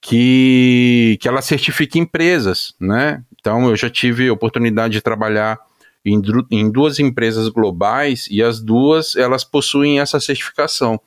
que, 0.00 1.18
que 1.20 1.28
ela 1.28 1.42
certifica 1.42 1.98
empresas, 1.98 2.74
né? 2.80 3.24
Então, 3.40 3.68
eu 3.68 3.76
já 3.76 3.90
tive 3.90 4.30
oportunidade 4.30 4.92
de 4.92 5.00
trabalhar 5.00 5.58
em, 6.04 6.22
em 6.50 6.70
duas 6.70 7.00
empresas 7.00 7.48
globais 7.48 8.28
e 8.30 8.42
as 8.42 8.60
duas, 8.60 9.16
elas 9.16 9.42
possuem 9.42 9.98
essa 9.98 10.20
certificação. 10.20 11.00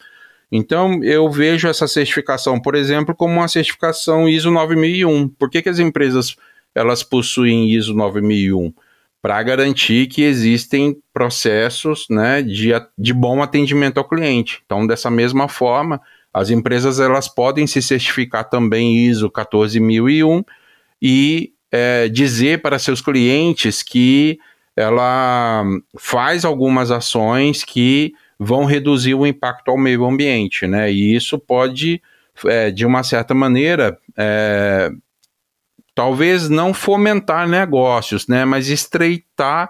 Então, 0.52 1.04
eu 1.04 1.30
vejo 1.30 1.68
essa 1.68 1.88
certificação, 1.88 2.60
por 2.60 2.76
exemplo, 2.76 3.16
como 3.16 3.36
uma 3.36 3.48
certificação 3.48 4.28
ISO 4.28 4.50
9001. 4.50 5.30
Por 5.30 5.50
que, 5.50 5.62
que 5.62 5.70
as 5.70 5.80
empresas 5.80 6.36
elas 6.74 7.04
possuem 7.04 7.70
ISO 7.70 7.94
9001? 7.94 8.74
Para 9.22 9.44
garantir 9.44 10.08
que 10.08 10.24
existem 10.24 10.98
processos 11.14 12.06
né, 12.10 12.42
de, 12.42 12.72
de 12.98 13.14
bom 13.14 13.44
atendimento 13.44 13.98
ao 13.98 14.08
cliente. 14.08 14.62
Então, 14.66 14.88
dessa 14.88 15.12
mesma 15.12 15.48
forma, 15.48 16.02
as 16.34 16.50
empresas 16.50 17.00
elas 17.00 17.28
podem 17.28 17.68
se 17.68 17.82
certificar 17.82 18.50
também 18.50 19.06
ISO 19.06 19.30
14001 19.30 20.44
e 21.02 21.54
é, 21.72 22.08
dizer 22.08 22.62
para 22.62 22.80
seus 22.80 23.02
clientes 23.02 23.84
que 23.84 24.40
ela 24.76 25.64
faz 25.98 26.46
algumas 26.46 26.90
ações 26.90 27.64
que 27.64 28.14
vão 28.40 28.64
reduzir 28.64 29.14
o 29.14 29.28
impacto 29.28 29.70
ao 29.70 29.78
meio 29.78 30.06
ambiente, 30.06 30.66
né? 30.66 30.90
E 30.92 31.14
isso 31.14 31.38
pode, 31.38 32.02
é, 32.46 32.72
de 32.72 32.86
uma 32.86 33.04
certa 33.04 33.34
maneira, 33.34 33.98
é, 34.18 34.90
talvez 35.94 36.48
não 36.50 36.74
fomentar 36.74 37.48
negócios, 37.50 38.28
né? 38.28 38.46
Mas 38.46 38.70
estreitar 38.70 39.70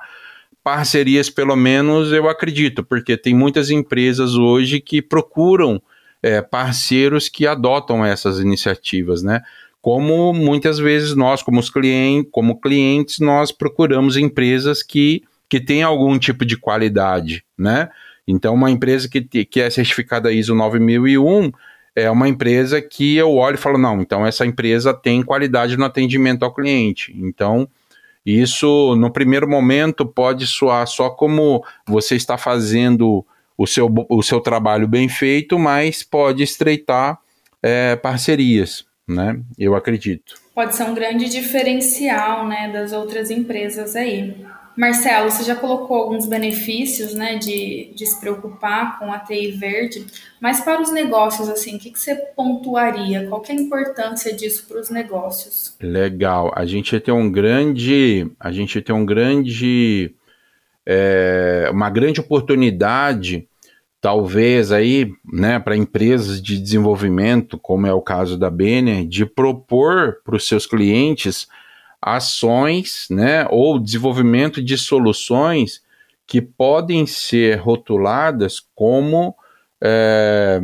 parcerias, 0.64 1.30
pelo 1.32 1.56
menos 1.56 2.14
eu 2.14 2.30
acredito, 2.30 2.84
porque 2.84 3.18
tem 3.18 3.34
muitas 3.34 3.72
empresas 3.72 4.36
hoje 4.36 4.80
que 4.80 5.02
procuram 5.02 5.82
é, 6.22 6.42
parceiros 6.42 7.28
que 7.28 7.48
adotam 7.48 8.06
essas 8.06 8.40
iniciativas, 8.40 9.24
né? 9.24 9.42
Como 9.82 10.32
muitas 10.34 10.78
vezes 10.78 11.16
nós, 11.16 11.42
como, 11.42 11.60
os 11.60 11.70
clientes, 11.70 12.30
como 12.32 12.60
clientes, 12.60 13.20
nós 13.20 13.52
procuramos 13.52 14.18
empresas 14.18 14.84
que, 14.84 15.24
que 15.50 15.60
têm 15.60 15.82
algum 15.82 16.20
tipo 16.20 16.46
de 16.46 16.58
qualidade, 16.58 17.44
né? 17.58 17.90
Então, 18.32 18.54
uma 18.54 18.70
empresa 18.70 19.10
que, 19.10 19.22
que 19.22 19.60
é 19.60 19.70
certificada 19.72 20.32
ISO 20.32 20.54
9001 20.54 21.52
é 21.96 22.12
uma 22.12 22.30
empresa 22.30 22.80
que 22.80 23.18
eu 23.18 23.34
olho 23.34 23.56
e 23.56 23.58
falo, 23.58 23.80
não, 23.80 24.00
então 24.00 24.26
essa 24.26 24.46
empresa 24.46 24.94
tem 24.94 25.24
qualidade 25.24 25.76
no 25.76 25.84
atendimento 25.84 26.44
ao 26.44 26.54
cliente. 26.54 27.12
Então, 27.18 27.68
isso 28.24 28.96
no 28.96 29.12
primeiro 29.12 29.50
momento 29.50 30.06
pode 30.06 30.46
soar 30.46 30.86
só 30.86 31.10
como 31.10 31.65
você 31.88 32.15
está 32.15 32.38
fazendo 32.38 33.26
o 33.58 33.65
seu, 33.65 33.92
o 34.08 34.22
seu 34.22 34.39
trabalho 34.39 34.88
bem 34.88 35.10
feito, 35.10 35.58
mas 35.58 36.04
pode 36.04 36.44
estreitar 36.44 37.18
é, 37.63 37.96
parcerias, 37.96 38.86
né? 39.08 39.39
Eu 39.58 39.76
acredito. 39.76 40.36
Pode 40.54 40.76
ser 40.76 40.84
um 40.84 40.94
grande 40.94 41.28
diferencial, 41.30 42.48
né, 42.48 42.70
das 42.72 42.94
outras 42.94 43.32
empresas 43.32 43.96
aí. 43.96 44.46
Marcelo, 44.80 45.30
você 45.30 45.44
já 45.44 45.56
colocou 45.56 45.98
alguns 45.98 46.26
benefícios, 46.26 47.13
né, 47.13 47.38
de, 47.38 47.92
de 47.94 48.06
se 48.06 48.18
preocupar 48.18 48.98
com 48.98 49.12
a 49.12 49.20
TI 49.20 49.52
verde, 49.52 50.08
mas 50.39 50.62
para 50.62 50.82
os 50.82 50.89
negócios, 50.89 51.50
assim, 51.50 51.76
o 51.76 51.80
que, 51.80 51.92
que 51.92 52.00
você 52.00 52.15
pontuaria? 52.34 53.28
Qual 53.28 53.44
é 53.46 53.52
a 53.52 53.56
importância 53.56 54.34
disso 54.34 54.65
para 54.70 54.80
os 54.80 54.89
negócios? 54.89 55.76
Legal, 55.82 56.54
a 56.56 56.65
gente 56.65 56.98
tem 56.98 57.13
um 57.13 57.30
grande, 57.30 58.32
a 58.39 58.54
gente 58.54 58.82
tem 58.82 58.96
um 58.96 59.06
grande, 59.06 60.15
é, 60.86 61.68
uma 61.74 61.89
grande 61.89 62.22
oportunidade, 62.22 63.50
talvez 64.00 64.72
aí, 64.72 65.12
né, 65.30 65.60
para 65.60 65.76
empresas 65.76 66.42
de 66.42 66.58
desenvolvimento, 66.58 67.58
como 67.58 67.86
é 67.86 67.94
o 67.94 68.02
caso 68.02 68.38
da 68.38 68.50
Banner, 68.50 69.06
de 69.06 69.26
propor 69.26 70.22
para 70.24 70.38
os 70.38 70.48
seus 70.48 70.65
clientes 70.65 71.50
ações, 72.02 73.08
né, 73.10 73.46
ou 73.50 73.80
desenvolvimento 73.80 74.62
de 74.62 74.78
soluções 74.78 75.82
que 76.26 76.42
podem 76.42 77.06
ser 77.06 77.58
rotuladas 77.58 78.62
como 78.76 79.36
é, 79.82 80.60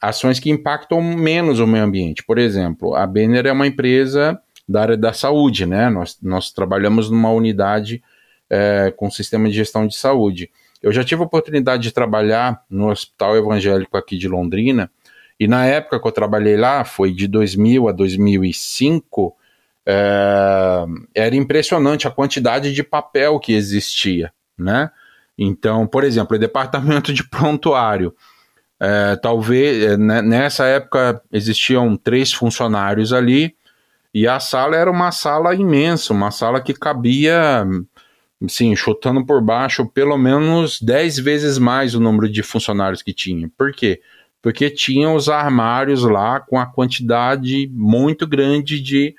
ações 0.00 0.38
que 0.38 0.50
impactam 0.50 1.00
menos 1.00 1.58
o 1.58 1.66
meio 1.66 1.84
ambiente. 1.84 2.22
Por 2.22 2.38
exemplo, 2.38 2.94
a 2.94 3.06
Banner 3.06 3.46
é 3.46 3.52
uma 3.52 3.66
empresa 3.66 4.40
da 4.68 4.82
área 4.82 4.96
da 4.96 5.12
saúde, 5.12 5.64
né? 5.64 5.88
Nós, 5.88 6.18
nós 6.22 6.52
trabalhamos 6.52 7.10
numa 7.10 7.30
unidade 7.30 8.02
é, 8.50 8.92
com 8.96 9.10
sistema 9.10 9.48
de 9.48 9.54
gestão 9.54 9.86
de 9.86 9.96
saúde. 9.96 10.50
Eu 10.82 10.92
já 10.92 11.02
tive 11.02 11.22
a 11.22 11.24
oportunidade 11.24 11.82
de 11.82 11.92
trabalhar 11.92 12.62
no 12.68 12.90
Hospital 12.90 13.36
Evangélico 13.36 13.96
aqui 13.96 14.18
de 14.18 14.28
Londrina, 14.28 14.90
e 15.38 15.46
na 15.46 15.66
época 15.66 16.00
que 16.00 16.06
eu 16.06 16.12
trabalhei 16.12 16.56
lá, 16.56 16.84
foi 16.84 17.12
de 17.12 17.28
2000 17.28 17.88
a 17.88 17.92
2005, 17.92 19.34
é, 19.34 19.36
era 19.86 21.36
impressionante 21.36 22.08
a 22.08 22.10
quantidade 22.10 22.72
de 22.72 22.82
papel 22.82 23.38
que 23.38 23.52
existia, 23.52 24.32
né? 24.58 24.90
Então, 25.38 25.86
por 25.86 26.02
exemplo, 26.02 26.36
o 26.36 26.40
departamento 26.40 27.12
de 27.12 27.22
prontuário, 27.28 28.14
é, 28.80 29.16
talvez 29.16 29.82
é, 29.82 29.96
né, 29.96 30.20
nessa 30.22 30.66
época 30.66 31.22
existiam 31.32 31.96
três 31.96 32.32
funcionários 32.32 33.12
ali 33.12 33.54
e 34.12 34.26
a 34.26 34.40
sala 34.40 34.76
era 34.76 34.90
uma 34.90 35.12
sala 35.12 35.54
imensa, 35.54 36.12
uma 36.12 36.30
sala 36.30 36.60
que 36.60 36.72
cabia, 36.72 37.66
sim, 38.48 38.74
chutando 38.74 39.24
por 39.24 39.42
baixo, 39.42 39.86
pelo 39.86 40.16
menos 40.16 40.80
dez 40.80 41.18
vezes 41.18 41.58
mais 41.58 41.94
o 41.94 42.00
número 42.00 42.28
de 42.28 42.42
funcionários 42.42 43.02
que 43.02 43.12
tinha. 43.12 43.50
Por 43.56 43.72
quê? 43.72 44.00
Porque 44.40 44.70
tinham 44.70 45.14
os 45.14 45.28
armários 45.28 46.02
lá 46.02 46.40
com 46.40 46.58
a 46.58 46.66
quantidade 46.66 47.70
muito 47.74 48.26
grande 48.26 48.80
de 48.80 49.14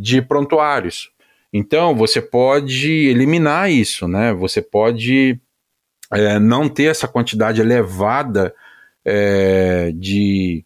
de 0.00 0.22
prontuários. 0.22 1.10
Então, 1.52 1.94
você 1.94 2.20
pode 2.20 2.90
eliminar 3.08 3.70
isso, 3.70 4.06
né? 4.06 4.32
Você 4.34 4.60
pode 4.60 5.40
é, 6.12 6.38
não 6.38 6.68
ter 6.68 6.84
essa 6.84 7.08
quantidade 7.08 7.60
elevada 7.60 8.54
é, 9.04 9.90
de, 9.94 10.64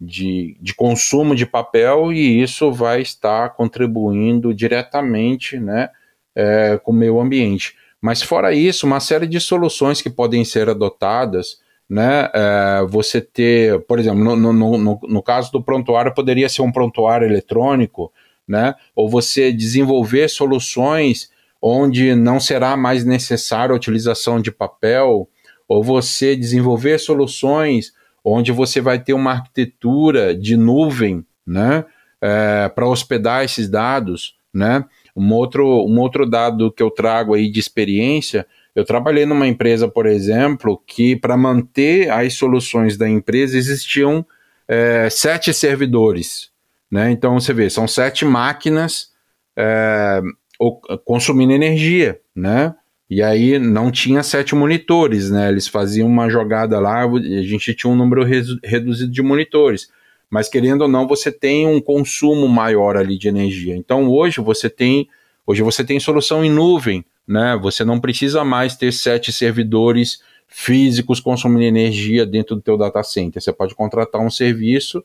de, 0.00 0.56
de, 0.60 0.74
consumo 0.74 1.34
de 1.34 1.46
papel 1.46 2.12
e 2.12 2.42
isso 2.42 2.72
vai 2.72 3.00
estar 3.00 3.50
contribuindo 3.50 4.52
diretamente 4.52 5.58
né, 5.58 5.90
é, 6.34 6.78
com 6.82 6.90
o 6.90 6.94
meio 6.94 7.20
ambiente. 7.20 7.76
Mas, 8.00 8.22
fora 8.22 8.52
isso, 8.52 8.86
uma 8.86 9.00
série 9.00 9.26
de 9.26 9.40
soluções 9.40 10.02
que 10.02 10.10
podem 10.10 10.44
ser 10.44 10.68
adotadas. 10.68 11.62
Né, 11.86 12.30
é, 12.32 12.86
você 12.88 13.20
ter, 13.20 13.78
por 13.82 13.98
exemplo, 13.98 14.18
no, 14.18 14.34
no, 14.34 14.78
no, 14.78 15.00
no 15.02 15.22
caso 15.22 15.52
do 15.52 15.62
prontuário, 15.62 16.14
poderia 16.14 16.48
ser 16.48 16.62
um 16.62 16.72
prontuário 16.72 17.26
eletrônico 17.26 18.10
né? 18.46 18.74
Ou 18.94 19.08
você 19.08 19.52
desenvolver 19.52 20.28
soluções 20.28 21.30
onde 21.60 22.14
não 22.14 22.38
será 22.38 22.76
mais 22.76 23.04
necessária 23.04 23.72
a 23.72 23.76
utilização 23.76 24.40
de 24.40 24.52
papel, 24.52 25.28
ou 25.66 25.82
você 25.82 26.36
desenvolver 26.36 26.98
soluções 26.98 27.92
onde 28.22 28.52
você 28.52 28.80
vai 28.80 28.98
ter 28.98 29.14
uma 29.14 29.32
arquitetura 29.32 30.34
de 30.34 30.56
nuvem, 30.56 31.24
né? 31.46 31.84
É, 32.20 32.68
para 32.68 32.86
hospedar 32.86 33.44
esses 33.44 33.68
dados, 33.68 34.36
né? 34.52 34.84
Um 35.16 35.32
outro, 35.32 35.66
um 35.86 35.98
outro 36.00 36.28
dado 36.28 36.72
que 36.72 36.82
eu 36.82 36.90
trago 36.90 37.34
aí 37.34 37.50
de 37.50 37.60
experiência, 37.60 38.46
eu 38.74 38.84
trabalhei 38.84 39.24
numa 39.24 39.46
empresa, 39.46 39.86
por 39.86 40.06
exemplo, 40.06 40.82
que 40.86 41.14
para 41.14 41.36
manter 41.36 42.10
as 42.10 42.34
soluções 42.34 42.96
da 42.96 43.08
empresa 43.08 43.56
existiam 43.56 44.26
é, 44.66 45.08
sete 45.10 45.52
servidores, 45.54 46.50
né? 46.90 47.10
Então 47.10 47.38
você 47.38 47.52
vê, 47.52 47.68
são 47.68 47.88
sete 47.88 48.24
máquinas 48.24 49.12
é, 49.56 50.20
consumindo 51.04 51.52
energia, 51.52 52.20
né? 52.34 52.74
E 53.08 53.22
aí 53.22 53.58
não 53.58 53.90
tinha 53.90 54.22
sete 54.22 54.54
monitores, 54.54 55.30
né? 55.30 55.48
Eles 55.48 55.68
faziam 55.68 56.08
uma 56.08 56.28
jogada 56.28 56.80
lá, 56.80 57.04
a 57.04 57.42
gente 57.42 57.74
tinha 57.74 57.92
um 57.92 57.96
número 57.96 58.24
reduzido 58.62 59.12
de 59.12 59.22
monitores. 59.22 59.88
Mas 60.30 60.48
querendo 60.48 60.82
ou 60.82 60.88
não, 60.88 61.06
você 61.06 61.30
tem 61.30 61.66
um 61.66 61.80
consumo 61.80 62.48
maior 62.48 62.96
ali 62.96 63.18
de 63.18 63.28
energia. 63.28 63.76
Então 63.76 64.08
hoje 64.08 64.40
você 64.40 64.70
tem, 64.70 65.08
hoje 65.46 65.62
você 65.62 65.84
tem 65.84 66.00
solução 66.00 66.44
em 66.44 66.50
nuvem, 66.50 67.04
né? 67.26 67.58
Você 67.62 67.84
não 67.84 68.00
precisa 68.00 68.42
mais 68.42 68.76
ter 68.76 68.92
sete 68.92 69.32
servidores 69.32 70.20
físicos 70.48 71.20
consumindo 71.20 71.62
energia 71.62 72.24
dentro 72.24 72.56
do 72.56 72.62
teu 72.62 72.76
data 72.76 73.02
center. 73.02 73.42
Você 73.42 73.52
pode 73.52 73.74
contratar 73.74 74.20
um 74.20 74.30
serviço 74.30 75.04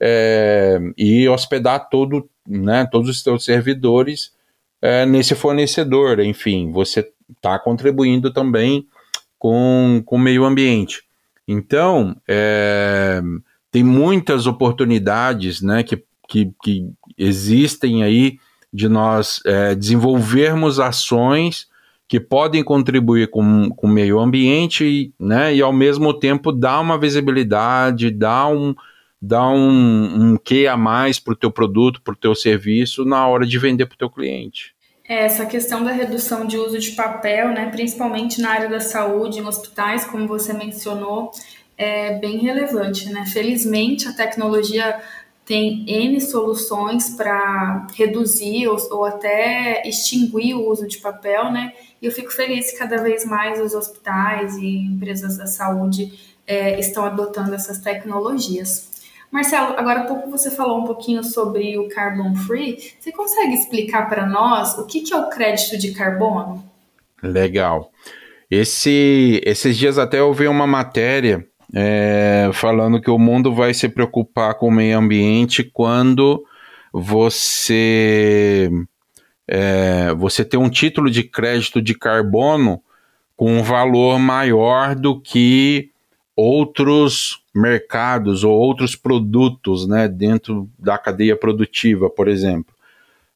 é, 0.00 0.78
e 0.96 1.28
hospedar 1.28 1.88
todo, 1.90 2.28
né, 2.48 2.86
todos 2.90 3.08
os 3.08 3.22
seus 3.22 3.44
servidores 3.44 4.32
é, 4.80 5.04
nesse 5.04 5.34
fornecedor. 5.34 6.20
Enfim, 6.20 6.72
você 6.72 7.08
está 7.28 7.58
contribuindo 7.58 8.32
também 8.32 8.86
com, 9.38 10.02
com 10.04 10.16
o 10.16 10.18
meio 10.18 10.44
ambiente. 10.44 11.02
Então, 11.46 12.16
é, 12.26 13.20
tem 13.70 13.84
muitas 13.84 14.46
oportunidades 14.46 15.60
né, 15.60 15.82
que, 15.82 16.02
que, 16.28 16.52
que 16.62 16.90
existem 17.18 18.02
aí 18.02 18.38
de 18.72 18.88
nós 18.88 19.40
é, 19.44 19.74
desenvolvermos 19.74 20.78
ações 20.78 21.68
que 22.06 22.18
podem 22.18 22.62
contribuir 22.64 23.28
com, 23.30 23.70
com 23.70 23.86
o 23.86 23.90
meio 23.90 24.18
ambiente 24.18 25.12
né, 25.18 25.54
e, 25.54 25.62
ao 25.62 25.72
mesmo 25.72 26.12
tempo, 26.12 26.50
dar 26.50 26.80
uma 26.80 26.98
visibilidade, 26.98 28.10
dar 28.10 28.48
um, 28.48 28.74
dar 29.20 29.50
um, 29.50 30.32
um 30.32 30.36
quê 30.36 30.66
a 30.66 30.76
mais 30.76 31.18
para 31.18 31.32
o 31.32 31.36
teu 31.36 31.50
produto, 31.50 32.00
para 32.02 32.14
o 32.14 32.16
teu 32.16 32.34
serviço 32.34 33.04
na 33.04 33.26
hora 33.26 33.46
de 33.46 33.58
vender 33.58 33.86
para 33.86 33.94
o 33.94 33.98
teu 33.98 34.10
cliente. 34.10 34.74
É, 35.06 35.24
essa 35.24 35.44
questão 35.44 35.82
da 35.82 35.90
redução 35.90 36.46
de 36.46 36.56
uso 36.56 36.78
de 36.78 36.92
papel, 36.92 37.48
né, 37.48 37.68
principalmente 37.70 38.40
na 38.40 38.50
área 38.50 38.68
da 38.68 38.80
saúde, 38.80 39.40
em 39.40 39.44
hospitais, 39.44 40.04
como 40.04 40.28
você 40.28 40.52
mencionou, 40.52 41.32
é 41.76 42.18
bem 42.18 42.38
relevante. 42.38 43.10
Né? 43.10 43.26
Felizmente, 43.26 44.06
a 44.06 44.12
tecnologia 44.12 45.00
tem 45.44 45.84
N 45.88 46.20
soluções 46.20 47.10
para 47.16 47.88
reduzir 47.96 48.68
ou, 48.68 48.76
ou, 48.92 49.04
até 49.04 49.82
extinguir 49.84 50.54
o 50.54 50.70
uso 50.70 50.86
de 50.86 50.98
papel, 50.98 51.50
né? 51.50 51.72
E 52.00 52.06
eu 52.06 52.12
fico 52.12 52.30
feliz 52.30 52.70
que 52.70 52.78
cada 52.78 53.02
vez 53.02 53.24
mais 53.24 53.60
os 53.60 53.74
hospitais 53.74 54.56
e 54.58 54.76
empresas 54.76 55.38
da 55.38 55.46
saúde 55.46 56.12
é, 56.46 56.78
estão 56.78 57.04
adotando 57.04 57.52
essas 57.52 57.78
tecnologias. 57.78 58.89
Marcelo, 59.30 59.74
agora 59.78 60.00
há 60.00 60.04
pouco 60.04 60.28
você 60.28 60.50
falou 60.50 60.80
um 60.80 60.84
pouquinho 60.84 61.22
sobre 61.22 61.78
o 61.78 61.88
Carbon 61.88 62.34
Free. 62.34 62.78
Você 62.98 63.12
consegue 63.12 63.54
explicar 63.54 64.08
para 64.08 64.26
nós 64.26 64.76
o 64.76 64.86
que, 64.86 65.02
que 65.02 65.14
é 65.14 65.16
o 65.16 65.28
crédito 65.28 65.78
de 65.78 65.92
carbono? 65.92 66.64
Legal. 67.22 67.92
Esse, 68.50 69.40
esses 69.44 69.76
dias 69.76 69.98
até 69.98 70.18
eu 70.18 70.34
vi 70.34 70.48
uma 70.48 70.66
matéria 70.66 71.46
é, 71.72 72.50
falando 72.52 73.00
que 73.00 73.10
o 73.10 73.18
mundo 73.18 73.54
vai 73.54 73.72
se 73.72 73.88
preocupar 73.88 74.54
com 74.54 74.66
o 74.66 74.72
meio 74.72 74.98
ambiente 74.98 75.62
quando 75.62 76.44
você 76.92 78.68
é, 79.46 80.12
você 80.14 80.44
tem 80.44 80.58
um 80.58 80.68
título 80.68 81.08
de 81.08 81.22
crédito 81.22 81.80
de 81.80 81.94
carbono 81.94 82.82
com 83.36 83.58
um 83.58 83.62
valor 83.62 84.18
maior 84.18 84.94
do 84.94 85.20
que 85.20 85.90
outros 86.34 87.39
mercados 87.54 88.44
ou 88.44 88.52
outros 88.52 88.94
produtos 88.94 89.86
né, 89.86 90.06
dentro 90.06 90.68
da 90.78 90.96
cadeia 90.96 91.36
produtiva, 91.36 92.08
por 92.08 92.28
exemplo. 92.28 92.74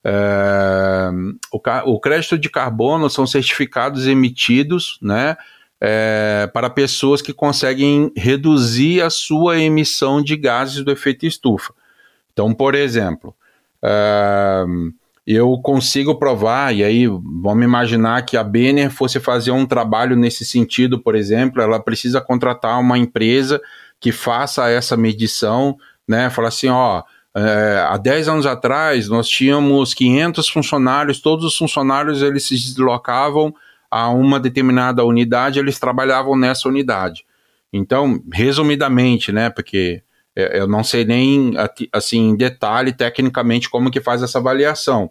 É, 0.04 1.10
o, 1.50 1.60
o, 1.92 2.00
crédito 2.00 2.38
de 2.38 2.50
carbono 2.50 3.08
são 3.08 3.26
certificados 3.26 4.06
emitidos 4.06 4.98
né, 5.00 5.34
é, 5.80 6.48
para 6.52 6.68
pessoas 6.68 7.22
que 7.22 7.32
conseguem 7.32 8.12
reduzir 8.14 9.00
a 9.00 9.08
sua 9.08 9.58
emissão 9.58 10.22
de 10.22 10.36
gases 10.36 10.84
do 10.84 10.92
efeito 10.92 11.24
estufa. 11.24 11.72
Então, 12.32 12.52
por 12.52 12.74
exemplo, 12.74 13.34
é, 13.82 14.64
eu 15.26 15.58
consigo 15.62 16.16
provar, 16.16 16.74
e 16.74 16.84
aí 16.84 17.06
vamos 17.06 17.64
imaginar 17.64 18.26
que 18.26 18.36
a 18.36 18.44
Benner 18.44 18.90
fosse 18.90 19.18
fazer 19.18 19.52
um 19.52 19.64
trabalho 19.64 20.16
nesse 20.16 20.44
sentido, 20.44 20.98
por 20.98 21.14
exemplo, 21.14 21.62
ela 21.62 21.80
precisa 21.80 22.20
contratar 22.20 22.78
uma 22.78 22.98
empresa 22.98 23.60
que 24.04 24.12
faça 24.12 24.68
essa 24.68 24.98
medição, 24.98 25.78
né? 26.06 26.28
Falar 26.28 26.48
assim, 26.48 26.68
ó, 26.68 27.02
é, 27.34 27.86
há 27.88 27.96
10 27.96 28.28
anos 28.28 28.44
atrás 28.44 29.08
nós 29.08 29.26
tínhamos 29.26 29.94
500 29.94 30.46
funcionários, 30.46 31.22
todos 31.22 31.42
os 31.46 31.56
funcionários 31.56 32.20
eles 32.20 32.44
se 32.44 32.54
deslocavam 32.54 33.54
a 33.90 34.10
uma 34.10 34.38
determinada 34.38 35.02
unidade, 35.02 35.58
eles 35.58 35.78
trabalhavam 35.78 36.36
nessa 36.36 36.68
unidade. 36.68 37.24
Então, 37.72 38.22
resumidamente, 38.30 39.32
né, 39.32 39.48
porque 39.48 40.02
é, 40.36 40.60
eu 40.60 40.68
não 40.68 40.84
sei 40.84 41.06
nem 41.06 41.54
assim 41.90 42.28
em 42.28 42.36
detalhe 42.36 42.92
tecnicamente 42.92 43.70
como 43.70 43.90
que 43.90 44.02
faz 44.02 44.22
essa 44.22 44.38
avaliação, 44.38 45.10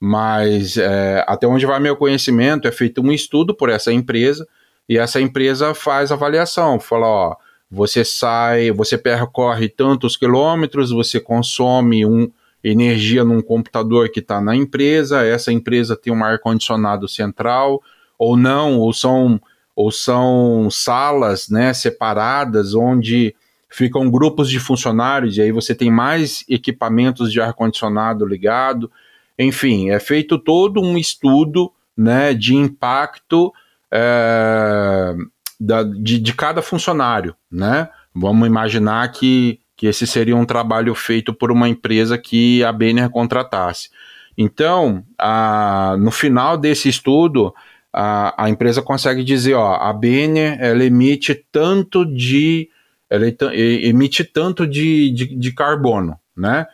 mas 0.00 0.78
é, 0.78 1.22
até 1.28 1.46
onde 1.46 1.66
vai 1.66 1.78
meu 1.78 1.96
conhecimento 1.96 2.66
é 2.66 2.72
feito 2.72 3.02
um 3.02 3.12
estudo 3.12 3.54
por 3.54 3.68
essa 3.68 3.92
empresa 3.92 4.48
e 4.88 4.96
essa 4.96 5.20
empresa 5.20 5.74
faz 5.74 6.10
avaliação, 6.10 6.80
fala 6.80 7.06
ó, 7.06 7.36
você 7.72 8.04
sai, 8.04 8.70
você 8.70 8.98
percorre 8.98 9.66
tantos 9.66 10.14
quilômetros, 10.14 10.90
você 10.90 11.18
consome 11.18 12.04
um 12.04 12.30
energia 12.62 13.24
num 13.24 13.40
computador 13.40 14.10
que 14.10 14.20
está 14.20 14.40
na 14.40 14.54
empresa, 14.54 15.24
essa 15.24 15.50
empresa 15.50 15.96
tem 15.96 16.12
um 16.12 16.22
ar 16.22 16.38
condicionado 16.38 17.08
central 17.08 17.82
ou 18.18 18.36
não, 18.36 18.78
ou 18.78 18.92
são 18.92 19.40
ou 19.74 19.90
são 19.90 20.68
salas, 20.70 21.48
né, 21.48 21.72
separadas 21.72 22.74
onde 22.74 23.34
ficam 23.70 24.10
grupos 24.10 24.50
de 24.50 24.60
funcionários 24.60 25.38
e 25.38 25.40
aí 25.40 25.50
você 25.50 25.74
tem 25.74 25.90
mais 25.90 26.44
equipamentos 26.46 27.32
de 27.32 27.40
ar-condicionado 27.40 28.26
ligado. 28.26 28.92
Enfim, 29.38 29.88
é 29.88 29.98
feito 29.98 30.38
todo 30.38 30.78
um 30.82 30.98
estudo 30.98 31.72
né, 31.96 32.34
de 32.34 32.54
impacto 32.54 33.50
é, 33.90 35.14
da, 35.62 35.82
de, 35.82 36.18
de 36.18 36.34
cada 36.34 36.60
funcionário. 36.60 37.34
Né? 37.50 37.88
Vamos 38.14 38.46
imaginar 38.46 39.10
que, 39.12 39.60
que 39.76 39.86
esse 39.86 40.06
seria 40.06 40.36
um 40.36 40.44
trabalho 40.44 40.94
feito 40.94 41.32
por 41.32 41.52
uma 41.52 41.68
empresa 41.68 42.18
que 42.18 42.62
a 42.64 42.72
Benner 42.72 43.08
contratasse. 43.08 43.90
Então, 44.36 45.04
a, 45.18 45.96
no 45.98 46.10
final 46.10 46.56
desse 46.56 46.88
estudo, 46.88 47.54
a, 47.92 48.44
a 48.44 48.50
empresa 48.50 48.82
consegue 48.82 49.22
dizer, 49.22 49.54
ó, 49.54 49.74
a 49.74 49.92
Benner 49.92 50.56
ela 50.60 50.84
emite 50.84 51.34
tanto 51.52 52.04
de 52.04 52.68
ela 53.08 53.26
emite 53.54 54.24
tanto 54.24 54.66
de, 54.66 55.10
de, 55.10 55.36
de 55.36 55.52
carbono, 55.52 56.18
né? 56.34 56.66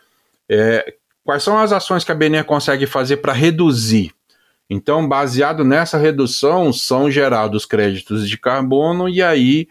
É, 0.48 0.94
quais 1.24 1.42
são 1.42 1.58
as 1.58 1.72
ações 1.72 2.04
que 2.04 2.12
a 2.12 2.14
BNE 2.14 2.44
consegue 2.44 2.86
fazer 2.86 3.16
para 3.16 3.32
reduzir? 3.32 4.12
Então, 4.70 5.08
baseado 5.08 5.64
nessa 5.64 5.96
redução, 5.96 6.72
são 6.72 7.10
gerados 7.10 7.64
créditos 7.64 8.28
de 8.28 8.36
carbono, 8.36 9.08
e 9.08 9.22
aí 9.22 9.68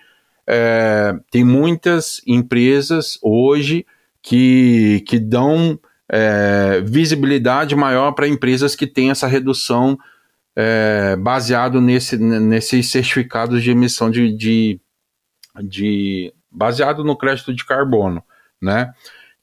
é, 0.48 1.14
tem 1.30 1.44
muitas 1.44 2.22
empresas 2.26 3.20
hoje 3.22 3.86
que, 4.22 5.04
que 5.06 5.20
dão 5.20 5.80
é, 6.10 6.82
visibilidade 6.84 7.76
maior 7.76 8.14
para 8.14 8.28
empresas 8.28 8.76
que 8.76 8.88
têm 8.88 9.12
essa 9.12 9.28
redução 9.28 9.98
é, 10.56 11.16
baseado 11.18 11.80
nesse, 11.80 12.18
nesses 12.18 12.90
certificados 12.90 13.62
de 13.62 13.72
emissão 13.72 14.10
de, 14.10 14.36
de, 14.36 14.82
de 15.64 16.34
baseado 16.50 17.04
no 17.04 17.16
crédito 17.16 17.54
de 17.54 17.64
carbono, 17.64 18.24
né? 18.60 18.92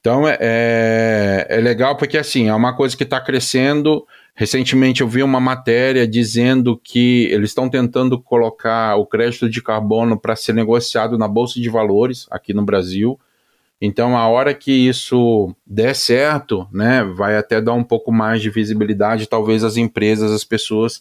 Então 0.01 0.29
é, 0.29 0.37
é, 0.41 1.47
é 1.49 1.61
legal 1.61 1.97
porque 1.97 2.19
assim 2.19 2.49
é 2.49 2.55
uma 2.55 2.77
coisa 2.77 2.97
que 2.97 3.05
está 3.05 3.21
crescendo. 3.21 4.07
Recentemente 4.37 5.01
eu 5.01 5.07
vi 5.07 5.23
uma 5.23 5.39
matéria 5.39 6.09
dizendo 6.09 6.77
que 6.77 7.27
eles 7.31 7.51
estão 7.51 7.71
tentando 7.71 8.21
colocar 8.21 8.97
o 8.97 9.07
crédito 9.07 9.49
de 9.49 9.63
carbono 9.63 10.19
para 10.19 10.35
ser 10.35 10.53
negociado 10.53 11.17
na 11.17 11.29
bolsa 11.29 11.61
de 11.61 11.71
valores 11.71 12.27
aqui 12.31 12.53
no 12.53 12.65
Brasil. 12.65 13.19
Então, 13.81 14.17
a 14.17 14.27
hora 14.27 14.53
que 14.53 14.73
isso 14.73 15.55
der 15.65 15.95
certo, 15.95 16.67
né, 16.73 17.05
vai 17.05 17.37
até 17.37 17.61
dar 17.61 17.75
um 17.75 17.85
pouco 17.85 18.11
mais 18.11 18.43
de 18.43 18.51
visibilidade. 18.51 19.29
Talvez 19.29 19.63
as 19.63 19.77
empresas, 19.77 20.33
as 20.33 20.43
pessoas 20.43 21.01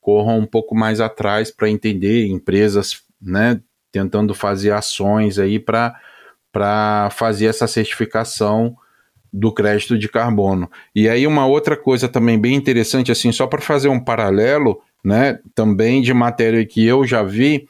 corram 0.00 0.38
um 0.38 0.46
pouco 0.46 0.74
mais 0.74 1.00
atrás 1.00 1.50
para 1.50 1.68
entender, 1.68 2.28
empresas, 2.28 3.02
né, 3.20 3.60
tentando 3.92 4.34
fazer 4.34 4.72
ações 4.72 5.38
aí 5.38 5.58
para 5.58 7.10
fazer 7.10 7.46
essa 7.46 7.66
certificação 7.66 8.74
do 9.32 9.52
crédito 9.52 9.98
de 9.98 10.08
carbono. 10.08 10.70
E 10.94 11.08
aí 11.08 11.26
uma 11.26 11.46
outra 11.46 11.76
coisa 11.76 12.08
também 12.08 12.38
bem 12.38 12.54
interessante, 12.54 13.12
assim, 13.12 13.32
só 13.32 13.46
para 13.46 13.60
fazer 13.60 13.88
um 13.88 14.00
paralelo, 14.00 14.80
né, 15.04 15.38
também 15.54 16.02
de 16.02 16.12
matéria 16.12 16.64
que 16.66 16.84
eu 16.84 17.06
já 17.06 17.22
vi, 17.22 17.66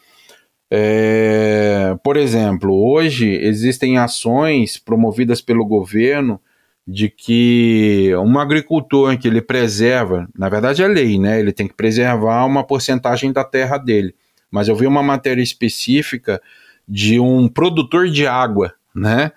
é, 0.70 1.96
por 2.04 2.16
exemplo, 2.16 2.72
hoje 2.72 3.28
existem 3.28 3.98
ações 3.98 4.78
promovidas 4.78 5.40
pelo 5.42 5.66
governo 5.66 6.40
de 6.86 7.08
que 7.08 8.12
um 8.16 8.38
agricultor 8.38 9.18
que 9.18 9.26
ele 9.26 9.42
preserva, 9.42 10.28
na 10.36 10.48
verdade 10.48 10.82
é 10.82 10.86
lei, 10.86 11.18
né? 11.18 11.38
Ele 11.38 11.52
tem 11.52 11.68
que 11.68 11.74
preservar 11.74 12.44
uma 12.46 12.64
porcentagem 12.64 13.32
da 13.32 13.44
terra 13.44 13.78
dele. 13.78 14.14
Mas 14.50 14.68
eu 14.68 14.74
vi 14.74 14.86
uma 14.86 15.02
matéria 15.02 15.42
específica 15.42 16.40
de 16.88 17.20
um 17.20 17.48
produtor 17.48 18.08
de 18.08 18.26
água, 18.26 18.74
né? 18.94 19.32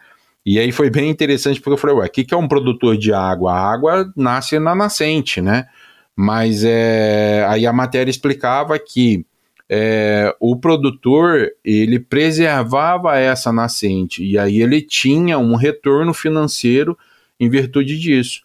E 0.45 0.59
aí 0.59 0.71
foi 0.71 0.89
bem 0.89 1.09
interessante 1.09 1.59
porque 1.59 1.73
eu 1.73 1.77
falei, 1.77 1.95
ué, 1.95 2.07
o 2.07 2.09
que, 2.09 2.23
que 2.23 2.33
é 2.33 2.37
um 2.37 2.47
produtor 2.47 2.97
de 2.97 3.13
água? 3.13 3.53
A 3.53 3.73
água 3.73 4.13
nasce 4.15 4.59
na 4.59 4.75
nascente, 4.75 5.41
né? 5.41 5.67
Mas 6.15 6.63
é, 6.63 7.45
aí 7.49 7.65
a 7.65 7.73
matéria 7.73 8.11
explicava 8.11 8.77
que 8.77 9.25
é, 9.69 10.35
o 10.39 10.55
produtor 10.57 11.49
ele 11.63 11.99
preservava 11.99 13.17
essa 13.17 13.51
nascente 13.51 14.23
e 14.23 14.37
aí 14.37 14.61
ele 14.61 14.81
tinha 14.81 15.39
um 15.39 15.55
retorno 15.55 16.13
financeiro 16.13 16.97
em 17.39 17.49
virtude 17.49 17.97
disso. 17.97 18.41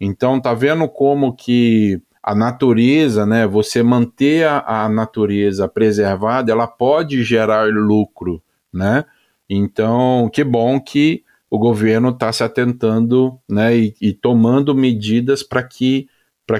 Então 0.00 0.40
tá 0.40 0.54
vendo 0.54 0.88
como 0.88 1.34
que 1.34 2.00
a 2.22 2.34
natureza, 2.34 3.26
né, 3.26 3.46
você 3.46 3.82
manter 3.82 4.46
a, 4.46 4.84
a 4.84 4.88
natureza 4.88 5.66
preservada, 5.66 6.52
ela 6.52 6.66
pode 6.66 7.24
gerar 7.24 7.68
lucro, 7.68 8.42
né? 8.72 9.04
Então, 9.48 10.30
que 10.32 10.44
bom 10.44 10.78
que 10.80 11.24
o 11.50 11.58
governo 11.58 12.10
está 12.10 12.32
se 12.32 12.44
atentando 12.44 13.36
né, 13.48 13.76
e, 13.76 13.94
e 14.00 14.12
tomando 14.12 14.74
medidas 14.74 15.42
para 15.42 15.62
que, 15.62 16.08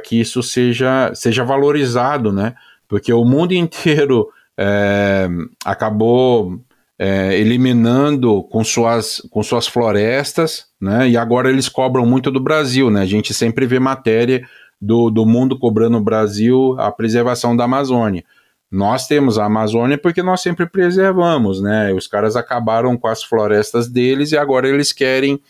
que 0.03 0.20
isso 0.20 0.42
seja, 0.42 1.12
seja 1.14 1.44
valorizado, 1.44 2.33
né? 2.33 2.55
Porque 2.88 3.12
o 3.12 3.24
mundo 3.24 3.53
inteiro 3.55 4.29
é, 4.59 5.29
acabou 5.64 6.61
é, 6.98 7.38
eliminando 7.38 8.42
com 8.44 8.62
suas, 8.64 9.22
com 9.31 9.42
suas 9.42 9.66
florestas, 9.66 10.66
né? 10.81 11.09
E 11.09 11.16
agora 11.16 11.48
eles 11.48 11.68
cobram 11.68 12.05
muito 12.05 12.31
do 12.31 12.40
Brasil, 12.40 12.90
né? 12.90 13.03
A 13.03 13.07
gente 13.07 13.33
sempre 13.33 13.66
vê 13.66 13.79
matéria 13.79 14.44
do, 14.81 15.09
do 15.09 15.24
mundo 15.24 15.59
cobrando 15.59 15.98
o 15.98 16.03
Brasil 16.03 16.74
a 16.79 16.90
preservação 16.90 17.57
da 17.57 17.64
Amazônia. 17.64 18.24
Nós 18.70 19.06
temos 19.09 19.37
a 19.37 19.46
Amazônia 19.46 19.98
porque 19.98 20.22
nós 20.22 20.40
sempre 20.40 20.64
preservamos, 20.64 21.61
né? 21.61 21.92
Os 21.92 22.06
caras 22.06 22.37
acabaram 22.37 22.96
com 22.96 23.09
as 23.09 23.22
florestas 23.22 23.88
deles 23.88 24.30
e 24.30 24.38
agora 24.38 24.68
eles 24.68 24.92
querem 24.92 25.40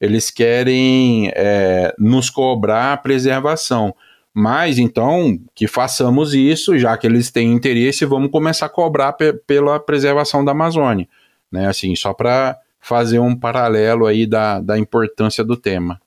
eles 0.00 0.30
querem 0.30 1.30
é, 1.34 1.94
nos 1.98 2.28
cobrar 2.28 2.92
a 2.92 2.96
preservação. 2.96 3.94
Mas 4.34 4.78
então 4.78 5.38
que 5.54 5.66
façamos 5.66 6.34
isso, 6.34 6.76
já 6.76 6.96
que 6.98 7.06
eles 7.06 7.30
têm 7.30 7.52
interesse, 7.52 8.04
vamos 8.04 8.30
começar 8.30 8.66
a 8.66 8.70
cobrar 8.70 9.12
pe 9.12 9.32
pela 9.32 9.78
preservação 9.78 10.44
da 10.44 10.52
Amazônia, 10.52 11.08
né? 11.50 11.68
Assim, 11.68 11.94
só 11.94 12.12
para 12.12 12.58
fazer 12.80 13.20
um 13.20 13.34
paralelo 13.34 14.06
aí 14.06 14.26
da, 14.26 14.60
da 14.60 14.76
importância 14.78 15.42
do 15.44 15.56
tema. 15.56 16.00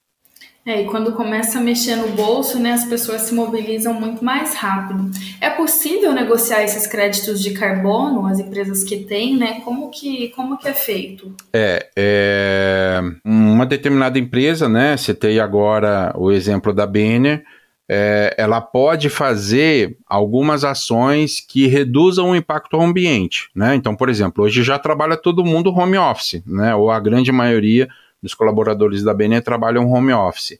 É, 0.65 0.81
e 0.81 0.85
quando 0.85 1.13
começa 1.13 1.57
a 1.57 1.61
mexer 1.61 1.95
no 1.95 2.09
bolso, 2.09 2.59
né, 2.59 2.73
as 2.73 2.83
pessoas 2.83 3.21
se 3.21 3.33
mobilizam 3.33 3.93
muito 3.93 4.23
mais 4.23 4.53
rápido. 4.53 5.09
É 5.39 5.49
possível 5.49 6.13
negociar 6.13 6.63
esses 6.63 6.85
créditos 6.85 7.41
de 7.41 7.51
carbono, 7.51 8.27
as 8.27 8.39
empresas 8.39 8.83
que 8.83 8.97
têm, 8.97 9.37
né? 9.37 9.61
Como 9.61 9.89
que, 9.89 10.29
como 10.29 10.57
que 10.57 10.67
é 10.67 10.73
feito? 10.73 11.33
É, 11.53 11.89
é 11.95 13.01
uma 13.23 13.65
determinada 13.65 14.19
empresa, 14.19 14.67
né? 14.67 14.95
Citei 14.97 15.39
agora 15.39 16.13
o 16.15 16.31
exemplo 16.31 16.73
da 16.73 16.85
Benner, 16.85 17.43
é, 17.91 18.35
ela 18.37 18.61
pode 18.61 19.09
fazer 19.09 19.97
algumas 20.07 20.63
ações 20.63 21.39
que 21.39 21.65
reduzam 21.65 22.29
o 22.29 22.35
impacto 22.35 22.75
ao 22.75 22.83
ambiente, 22.83 23.49
né? 23.55 23.73
Então, 23.73 23.95
por 23.95 24.09
exemplo, 24.09 24.43
hoje 24.43 24.61
já 24.61 24.77
trabalha 24.77 25.17
todo 25.17 25.43
mundo 25.43 25.73
home 25.73 25.97
office, 25.97 26.43
né? 26.45 26.75
Ou 26.75 26.91
a 26.91 26.99
grande 26.99 27.31
maioria 27.31 27.87
dos 28.21 28.33
colaboradores 28.33 29.03
da 29.03 29.13
BNE 29.13 29.41
trabalham 29.41 29.89
home 29.91 30.13
office. 30.13 30.59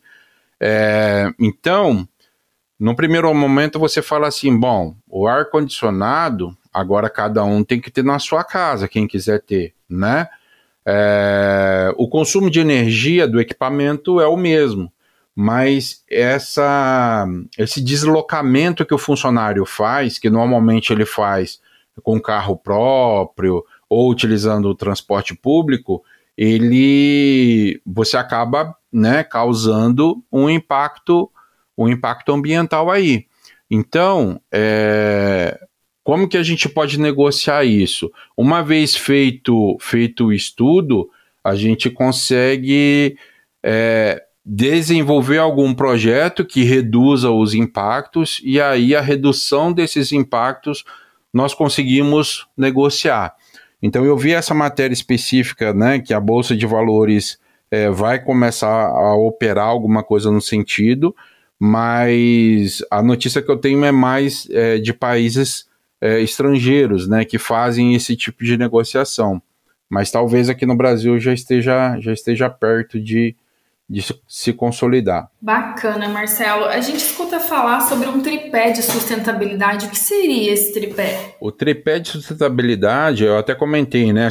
É, 0.59 1.31
então, 1.39 2.07
no 2.79 2.95
primeiro 2.95 3.33
momento 3.33 3.79
você 3.79 4.01
fala 4.01 4.27
assim, 4.27 4.57
bom, 4.57 4.95
o 5.07 5.27
ar 5.27 5.49
condicionado 5.49 6.55
agora 6.73 7.09
cada 7.09 7.43
um 7.43 7.63
tem 7.63 7.79
que 7.79 7.91
ter 7.91 8.03
na 8.03 8.19
sua 8.19 8.43
casa, 8.43 8.87
quem 8.87 9.07
quiser 9.07 9.41
ter, 9.41 9.73
né? 9.89 10.27
É, 10.85 11.93
o 11.97 12.07
consumo 12.07 12.49
de 12.49 12.59
energia 12.59 13.27
do 13.27 13.39
equipamento 13.39 14.19
é 14.19 14.27
o 14.27 14.37
mesmo, 14.37 14.91
mas 15.35 16.03
essa, 16.09 17.27
esse 17.57 17.81
deslocamento 17.81 18.85
que 18.85 18.93
o 18.93 18.97
funcionário 18.97 19.65
faz, 19.65 20.17
que 20.17 20.29
normalmente 20.29 20.91
ele 20.91 21.05
faz 21.05 21.59
com 22.01 22.19
carro 22.19 22.55
próprio 22.55 23.63
ou 23.89 24.09
utilizando 24.09 24.69
o 24.69 24.75
transporte 24.75 25.35
público, 25.35 26.03
ele 26.41 27.81
você 27.85 28.15
acaba 28.15 28.73
né, 28.89 29.25
causando 29.25 30.23
um 30.31 30.49
impacto 30.49 31.29
um 31.77 31.89
impacto 31.89 32.31
ambiental 32.31 32.89
aí. 32.89 33.25
Então, 33.69 34.39
é, 34.51 35.59
como 36.01 36.29
que 36.29 36.37
a 36.37 36.43
gente 36.43 36.69
pode 36.69 36.97
negociar 36.97 37.65
isso? 37.65 38.09
Uma 38.37 38.63
vez 38.63 38.95
feito 38.95 39.77
feito 39.81 40.27
o 40.27 40.33
estudo, 40.33 41.09
a 41.43 41.55
gente 41.55 41.89
consegue 41.89 43.17
é, 43.61 44.23
desenvolver 44.45 45.39
algum 45.39 45.73
projeto 45.73 46.45
que 46.45 46.63
reduza 46.63 47.31
os 47.31 47.53
impactos 47.53 48.39
e 48.45 48.61
aí 48.61 48.95
a 48.95 49.01
redução 49.01 49.73
desses 49.73 50.13
impactos 50.13 50.85
nós 51.33 51.53
conseguimos 51.53 52.47
negociar. 52.57 53.35
Então 53.81 54.05
eu 54.05 54.17
vi 54.17 54.33
essa 54.33 54.53
matéria 54.53 54.93
específica, 54.93 55.73
né, 55.73 55.99
que 55.99 56.13
a 56.13 56.19
bolsa 56.19 56.55
de 56.55 56.65
valores 56.65 57.39
é, 57.71 57.89
vai 57.89 58.23
começar 58.23 58.87
a 58.87 59.15
operar 59.15 59.67
alguma 59.67 60.03
coisa 60.03 60.31
no 60.31 60.41
sentido, 60.41 61.15
mas 61.57 62.83
a 62.89 63.01
notícia 63.01 63.41
que 63.41 63.49
eu 63.51 63.57
tenho 63.57 63.83
é 63.85 63.91
mais 63.91 64.47
é, 64.51 64.77
de 64.77 64.93
países 64.93 65.67
é, 66.01 66.21
estrangeiros, 66.21 67.07
né, 67.07 67.25
que 67.25 67.37
fazem 67.37 67.95
esse 67.95 68.15
tipo 68.15 68.43
de 68.43 68.57
negociação. 68.57 69.41
Mas 69.89 70.11
talvez 70.11 70.49
aqui 70.49 70.65
no 70.65 70.75
Brasil 70.75 71.19
já 71.19 71.33
esteja 71.33 71.99
já 71.99 72.13
esteja 72.13 72.49
perto 72.49 72.99
de 72.99 73.35
de 73.89 74.05
se 74.27 74.53
consolidar. 74.53 75.29
Bacana, 75.41 76.07
Marcelo. 76.07 76.65
A 76.65 76.79
gente 76.79 76.99
escuta 76.99 77.39
falar 77.39 77.81
sobre 77.81 78.07
um 78.07 78.21
tripé 78.21 78.69
de 78.69 78.83
sustentabilidade. 78.83 79.87
O 79.87 79.89
que 79.89 79.97
seria 79.97 80.53
esse 80.53 80.71
tripé? 80.71 81.35
O 81.41 81.51
tripé 81.51 81.97
de 81.97 82.09
sustentabilidade, 82.09 83.23
eu 83.23 83.37
até 83.37 83.55
comentei, 83.55 84.13
né? 84.13 84.29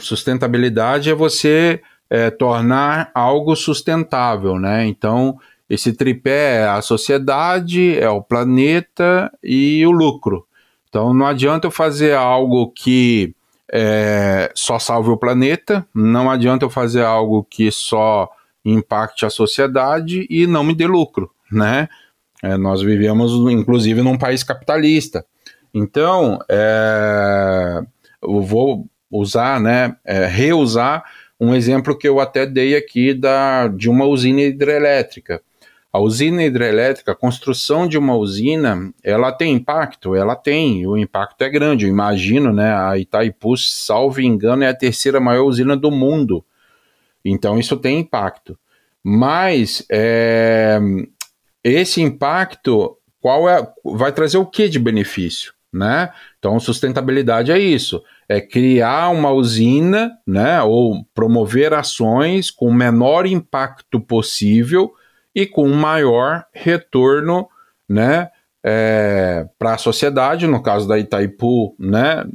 Sustentabilidade 0.00 1.10
é 1.10 1.14
você 1.14 1.82
é, 2.08 2.30
tornar 2.30 3.10
algo 3.14 3.54
sustentável, 3.54 4.58
né? 4.58 4.86
Então, 4.86 5.38
esse 5.68 5.92
tripé 5.92 6.62
é 6.62 6.68
a 6.68 6.80
sociedade, 6.80 7.98
é 7.98 8.08
o 8.08 8.22
planeta 8.22 9.30
e 9.44 9.84
o 9.86 9.90
lucro. 9.90 10.46
Então, 10.88 11.12
não 11.12 11.26
adianta 11.26 11.66
eu 11.66 11.70
fazer 11.70 12.14
algo 12.14 12.72
que 12.74 13.34
é, 13.70 14.50
só 14.54 14.78
salve 14.78 15.10
o 15.10 15.16
planeta, 15.18 15.86
não 15.94 16.30
adianta 16.30 16.64
eu 16.64 16.70
fazer 16.70 17.04
algo 17.04 17.44
que 17.44 17.70
só 17.70 18.30
impacte 18.70 19.24
a 19.24 19.30
sociedade 19.30 20.26
e 20.28 20.46
não 20.46 20.64
me 20.64 20.74
dê 20.74 20.86
lucro, 20.86 21.30
né? 21.50 21.88
É, 22.42 22.56
nós 22.56 22.82
vivemos, 22.82 23.32
inclusive, 23.50 24.02
num 24.02 24.18
país 24.18 24.42
capitalista. 24.42 25.24
Então, 25.72 26.38
é, 26.48 27.80
eu 28.22 28.42
vou 28.42 28.86
usar, 29.10 29.60
né, 29.60 29.96
é, 30.04 30.26
reusar 30.26 31.04
um 31.38 31.54
exemplo 31.54 31.96
que 31.96 32.08
eu 32.08 32.18
até 32.18 32.46
dei 32.46 32.76
aqui 32.76 33.14
da, 33.14 33.68
de 33.68 33.88
uma 33.88 34.04
usina 34.04 34.42
hidrelétrica. 34.42 35.40
A 35.92 35.98
usina 35.98 36.44
hidrelétrica, 36.44 37.12
a 37.12 37.16
construção 37.16 37.88
de 37.88 37.96
uma 37.96 38.14
usina, 38.14 38.92
ela 39.02 39.32
tem 39.32 39.54
impacto? 39.54 40.14
Ela 40.14 40.34
tem, 40.34 40.86
o 40.86 40.96
impacto 40.96 41.42
é 41.42 41.48
grande. 41.48 41.86
Eu 41.86 41.90
imagino, 41.90 42.52
né, 42.52 42.74
a 42.74 42.98
Itaipu, 42.98 43.56
salvo 43.56 44.20
engano, 44.20 44.64
é 44.64 44.68
a 44.68 44.74
terceira 44.74 45.20
maior 45.20 45.44
usina 45.44 45.76
do 45.76 45.90
mundo. 45.90 46.44
Então 47.24 47.58
isso 47.58 47.76
tem 47.76 48.00
impacto. 48.00 48.58
Mas 49.08 49.86
é, 49.88 50.80
esse 51.62 52.02
impacto, 52.02 52.98
qual 53.20 53.48
é, 53.48 53.64
vai 53.84 54.10
trazer 54.10 54.36
o 54.36 54.44
que 54.44 54.68
de 54.68 54.80
benefício? 54.80 55.52
Né? 55.72 56.12
Então, 56.40 56.58
sustentabilidade 56.58 57.52
é 57.52 57.58
isso: 57.58 58.02
é 58.28 58.40
criar 58.40 59.10
uma 59.10 59.30
usina, 59.30 60.10
né, 60.26 60.60
ou 60.60 61.04
promover 61.14 61.72
ações 61.72 62.50
com 62.50 62.66
o 62.66 62.74
menor 62.74 63.26
impacto 63.26 64.00
possível 64.00 64.92
e 65.32 65.46
com 65.46 65.68
maior 65.68 66.44
retorno, 66.52 67.48
né, 67.88 68.28
é, 68.64 69.46
para 69.56 69.74
a 69.74 69.78
sociedade. 69.78 70.48
No 70.48 70.60
caso 70.60 70.88
da 70.88 70.98
Itaipu, 70.98 71.76
né, 71.78 72.26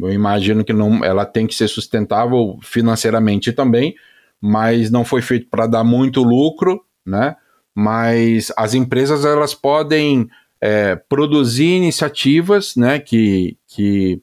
eu 0.00 0.10
imagino 0.10 0.64
que 0.64 0.72
não, 0.72 1.04
ela 1.04 1.26
tem 1.26 1.46
que 1.46 1.54
ser 1.54 1.68
sustentável 1.68 2.58
financeiramente 2.62 3.52
também, 3.52 3.94
mas 4.40 4.90
não 4.90 5.04
foi 5.04 5.22
feito 5.22 5.48
para 5.48 5.66
dar 5.66 5.84
muito 5.84 6.22
lucro, 6.22 6.84
né? 7.04 7.36
Mas 7.74 8.52
as 8.56 8.74
empresas 8.74 9.24
elas 9.24 9.54
podem 9.54 10.28
é, 10.60 10.96
produzir 10.96 11.76
iniciativas, 11.76 12.74
né, 12.76 12.98
que, 12.98 13.56
que 13.66 14.20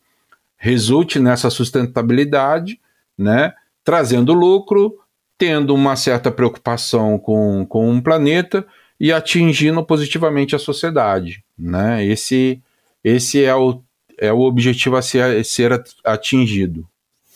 resulte 0.58 1.20
nessa 1.20 1.50
sustentabilidade, 1.50 2.80
né, 3.18 3.54
trazendo 3.84 4.34
lucro, 4.34 4.98
tendo 5.38 5.74
uma 5.74 5.96
certa 5.96 6.32
preocupação 6.32 7.18
com, 7.18 7.66
com 7.66 7.96
o 7.96 8.02
planeta 8.02 8.66
e 9.00 9.12
atingindo 9.12 9.84
positivamente 9.86 10.56
a 10.56 10.60
sociedade. 10.60 11.44
Né? 11.58 12.06
Esse, 12.06 12.62
esse 13.04 13.44
é, 13.44 13.54
o, 13.54 13.82
é 14.18 14.32
o 14.32 14.40
objetivo 14.40 14.96
a 14.96 15.02
ser, 15.02 15.22
a 15.24 15.44
ser 15.44 15.84
atingido. 16.04 16.88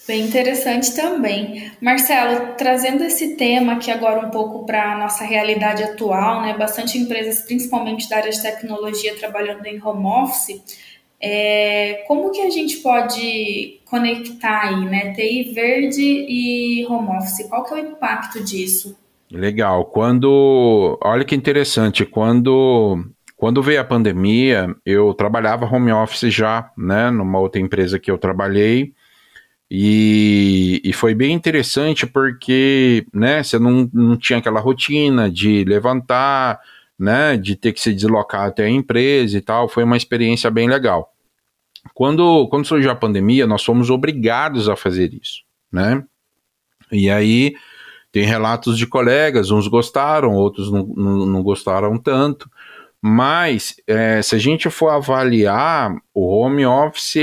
Bem 0.10 0.22
interessante 0.22 0.96
também. 0.96 1.72
Marcelo, 1.80 2.56
trazendo 2.58 3.04
esse 3.04 3.36
tema 3.36 3.74
aqui 3.74 3.92
agora 3.92 4.26
um 4.26 4.32
pouco 4.32 4.66
para 4.66 4.94
a 4.94 4.98
nossa 4.98 5.24
realidade 5.24 5.84
atual, 5.84 6.42
né? 6.42 6.58
Bastante 6.58 6.98
empresas, 6.98 7.44
principalmente 7.44 8.10
da 8.10 8.18
área 8.18 8.32
de 8.32 8.42
tecnologia, 8.42 9.16
trabalhando 9.16 9.64
em 9.68 9.80
home 9.80 10.08
office. 10.08 10.64
É, 11.22 12.04
como 12.08 12.32
que 12.32 12.42
a 12.42 12.50
gente 12.50 12.78
pode 12.78 13.82
conectar 13.86 14.70
aí, 14.70 14.84
né? 14.84 15.14
TI 15.14 15.54
verde 15.54 16.02
e 16.02 16.88
home 16.88 17.16
office? 17.16 17.48
Qual 17.48 17.64
que 17.64 17.76
é 17.76 17.78
o 17.78 17.92
impacto 17.92 18.44
disso? 18.44 18.98
Legal. 19.32 19.86
Quando, 19.86 20.98
olha 21.04 21.24
que 21.24 21.36
interessante, 21.36 22.04
quando 22.04 22.98
quando 23.38 23.62
veio 23.62 23.80
a 23.80 23.86
pandemia, 23.86 24.76
eu 24.84 25.14
trabalhava 25.14 25.68
home 25.68 25.92
office 25.92 26.34
já, 26.34 26.72
né, 26.76 27.12
numa 27.12 27.40
outra 27.40 27.62
empresa 27.62 28.00
que 28.00 28.10
eu 28.10 28.18
trabalhei, 28.18 28.94
e, 29.72 30.82
e 30.84 30.92
foi 30.94 31.14
bem 31.14 31.34
interessante 31.34 32.08
porque, 32.08 33.06
né, 33.14 33.44
você 33.44 33.60
não, 33.60 33.90
não 33.94 34.18
tinha 34.18 34.40
aquela 34.40 34.60
rotina 34.60 35.30
de 35.30 35.64
levantar, 35.64 36.60
né, 36.98 37.38
de 37.38 37.56
ter 37.56 37.74
que 37.74 37.80
se 37.80 37.94
deslocar 37.94 38.48
até 38.48 38.66
a 38.66 38.70
empresa 38.70 39.38
e 39.38 39.42
tal, 39.42 39.70
foi 39.70 39.84
uma 39.84 39.98
experiência 39.98 40.50
bem 40.50 40.68
legal. 40.68 41.14
Quando, 41.94 42.48
quando 42.48 42.66
surgiu 42.66 42.90
a 42.90 42.96
pandemia, 42.96 43.46
nós 43.46 43.64
fomos 43.64 43.90
obrigados 43.90 44.68
a 44.68 44.76
fazer 44.76 45.14
isso, 45.14 45.44
né, 45.72 46.04
e 46.92 47.10
aí 47.10 47.54
tem 48.12 48.24
relatos 48.24 48.76
de 48.76 48.88
colegas, 48.88 49.52
uns 49.52 49.68
gostaram, 49.68 50.34
outros 50.34 50.72
não, 50.72 50.84
não, 50.84 51.26
não 51.28 51.44
gostaram 51.44 51.96
tanto, 51.96 52.50
mas 53.02 53.76
é, 53.88 54.22
se 54.22 54.36
a 54.36 54.40
gente 54.40 54.70
for 54.70 54.90
avaliar 54.90 55.96
o 56.14 56.28
home 56.28 56.66
office, 56.66 57.16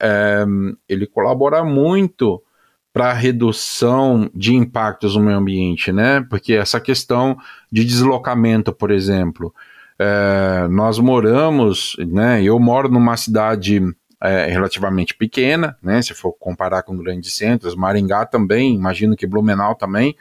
é, 0.00 0.44
ele 0.88 1.06
colabora 1.06 1.64
muito 1.64 2.42
para 2.92 3.10
a 3.10 3.14
redução 3.14 4.30
de 4.34 4.54
impactos 4.54 5.16
no 5.16 5.22
meio 5.22 5.38
ambiente, 5.38 5.92
né? 5.92 6.24
Porque 6.30 6.54
essa 6.54 6.80
questão 6.80 7.36
de 7.70 7.84
deslocamento, 7.84 8.72
por 8.72 8.90
exemplo, 8.90 9.54
é, 9.98 10.66
nós 10.68 10.98
moramos, 10.98 11.94
né? 11.98 12.42
Eu 12.42 12.58
moro 12.58 12.88
numa 12.88 13.16
cidade 13.16 13.82
é, 14.22 14.46
relativamente 14.46 15.14
pequena, 15.14 15.76
né? 15.82 16.00
Se 16.00 16.14
for 16.14 16.32
comparar 16.32 16.82
com 16.82 16.96
grandes 16.96 17.34
centros, 17.34 17.74
Maringá 17.74 18.24
também, 18.24 18.74
imagino 18.74 19.16
que 19.16 19.26
Blumenau 19.26 19.74
também, 19.74 20.16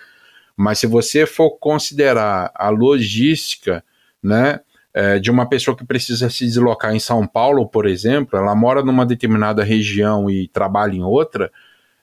mas 0.56 0.80
se 0.80 0.88
você 0.88 1.26
for 1.26 1.52
considerar 1.52 2.52
a 2.54 2.70
logística, 2.70 3.84
né? 4.22 4.60
É, 4.98 5.20
de 5.20 5.30
uma 5.30 5.46
pessoa 5.46 5.76
que 5.76 5.84
precisa 5.84 6.30
se 6.30 6.46
deslocar 6.46 6.96
em 6.96 7.02
São 7.02 7.28
Paulo, 7.28 7.68
por 7.68 7.86
exemplo, 7.86 8.40
ela 8.40 8.56
mora 8.56 8.82
numa 8.82 9.06
determinada 9.06 9.62
região 9.62 10.30
e 10.30 10.48
trabalha 10.48 10.94
em 10.94 11.04
outra, 11.04 11.52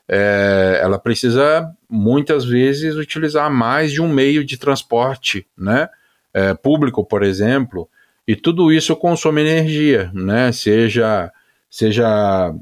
é, 0.07 0.79
ela 0.83 0.99
precisa 0.99 1.73
muitas 1.89 2.45
vezes 2.45 2.97
utilizar 2.97 3.51
mais 3.51 3.93
de 3.93 4.03
um 4.03 4.09
meio 4.09 4.45
de 4.45 4.59
transporte, 4.59 5.47
né? 5.57 5.89
É, 6.35 6.53
público, 6.53 7.03
por 7.03 7.23
exemplo, 7.23 7.89
e 8.29 8.37
tudo 8.37 8.71
isso 8.71 8.95
consome 8.95 9.41
energia, 9.41 10.11
né? 10.13 10.53
Seja, 10.53 11.33
seja 11.71 12.55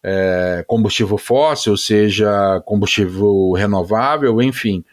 é, 0.00 0.64
combustível 0.68 1.18
fóssil, 1.18 1.76
seja 1.76 2.62
combustível 2.64 3.50
renovável, 3.50 4.40
enfim. 4.40 4.84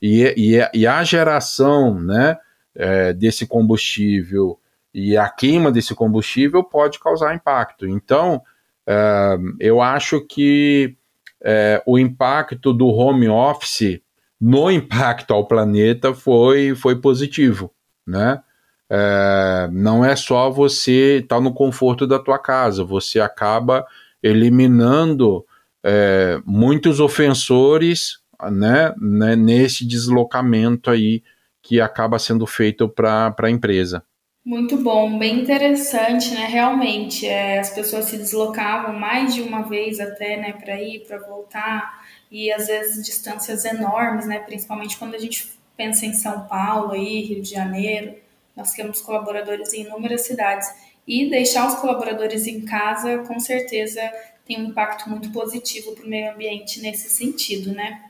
E, 0.00 0.22
e, 0.36 0.80
e 0.80 0.86
a 0.86 1.02
geração, 1.02 1.98
né? 2.00 2.38
É, 2.76 3.12
desse 3.12 3.46
combustível 3.46 4.58
e 4.92 5.16
a 5.16 5.28
queima 5.28 5.70
desse 5.70 5.94
combustível 5.94 6.62
pode 6.64 6.98
causar 6.98 7.34
impacto. 7.34 7.86
Então, 7.86 8.40
é, 8.86 9.36
eu 9.60 9.80
acho 9.80 10.20
que 10.20 10.96
é, 11.42 11.82
o 11.86 11.98
impacto 11.98 12.72
do 12.72 12.86
home 12.86 13.28
office 13.28 14.00
no 14.40 14.70
impacto 14.72 15.32
ao 15.32 15.46
planeta 15.46 16.14
foi, 16.14 16.74
foi 16.74 16.96
positivo, 16.96 17.72
né? 18.06 18.40
É, 18.88 19.68
não 19.72 20.04
é 20.04 20.14
só 20.14 20.48
você 20.48 21.18
estar 21.20 21.36
tá 21.36 21.40
no 21.40 21.52
conforto 21.52 22.06
da 22.06 22.20
tua 22.20 22.38
casa, 22.38 22.84
você 22.84 23.18
acaba 23.18 23.84
eliminando 24.22 25.44
é, 25.84 26.40
muitos 26.44 27.00
ofensores 27.00 28.20
né, 28.50 28.94
né, 28.98 29.34
nesse 29.34 29.86
deslocamento 29.86 30.90
aí 30.90 31.22
que 31.66 31.80
acaba 31.80 32.16
sendo 32.16 32.46
feito 32.46 32.88
para 32.88 33.34
a 33.36 33.50
empresa. 33.50 34.04
Muito 34.44 34.76
bom, 34.76 35.18
bem 35.18 35.40
interessante, 35.40 36.32
né? 36.32 36.46
Realmente, 36.46 37.26
é, 37.26 37.58
as 37.58 37.70
pessoas 37.70 38.04
se 38.04 38.16
deslocavam 38.16 38.96
mais 38.96 39.34
de 39.34 39.42
uma 39.42 39.62
vez 39.62 39.98
até, 39.98 40.36
né, 40.36 40.52
para 40.52 40.80
ir, 40.80 41.00
para 41.00 41.18
voltar, 41.18 42.06
e 42.30 42.52
às 42.52 42.68
vezes 42.68 43.04
distâncias 43.04 43.64
enormes, 43.64 44.28
né? 44.28 44.38
Principalmente 44.38 44.96
quando 44.96 45.16
a 45.16 45.18
gente 45.18 45.50
pensa 45.76 46.06
em 46.06 46.12
São 46.12 46.46
Paulo, 46.46 46.92
aí, 46.92 47.22
Rio 47.22 47.42
de 47.42 47.50
Janeiro, 47.50 48.14
nós 48.56 48.72
temos 48.72 49.00
colaboradores 49.00 49.74
em 49.74 49.82
inúmeras 49.82 50.20
cidades. 50.20 50.68
E 51.04 51.28
deixar 51.28 51.66
os 51.66 51.74
colaboradores 51.74 52.46
em 52.46 52.60
casa, 52.64 53.18
com 53.18 53.40
certeza, 53.40 54.00
tem 54.46 54.60
um 54.60 54.68
impacto 54.68 55.10
muito 55.10 55.30
positivo 55.32 55.92
para 55.92 56.06
o 56.06 56.08
meio 56.08 56.32
ambiente 56.32 56.80
nesse 56.80 57.08
sentido, 57.08 57.72
né? 57.72 58.00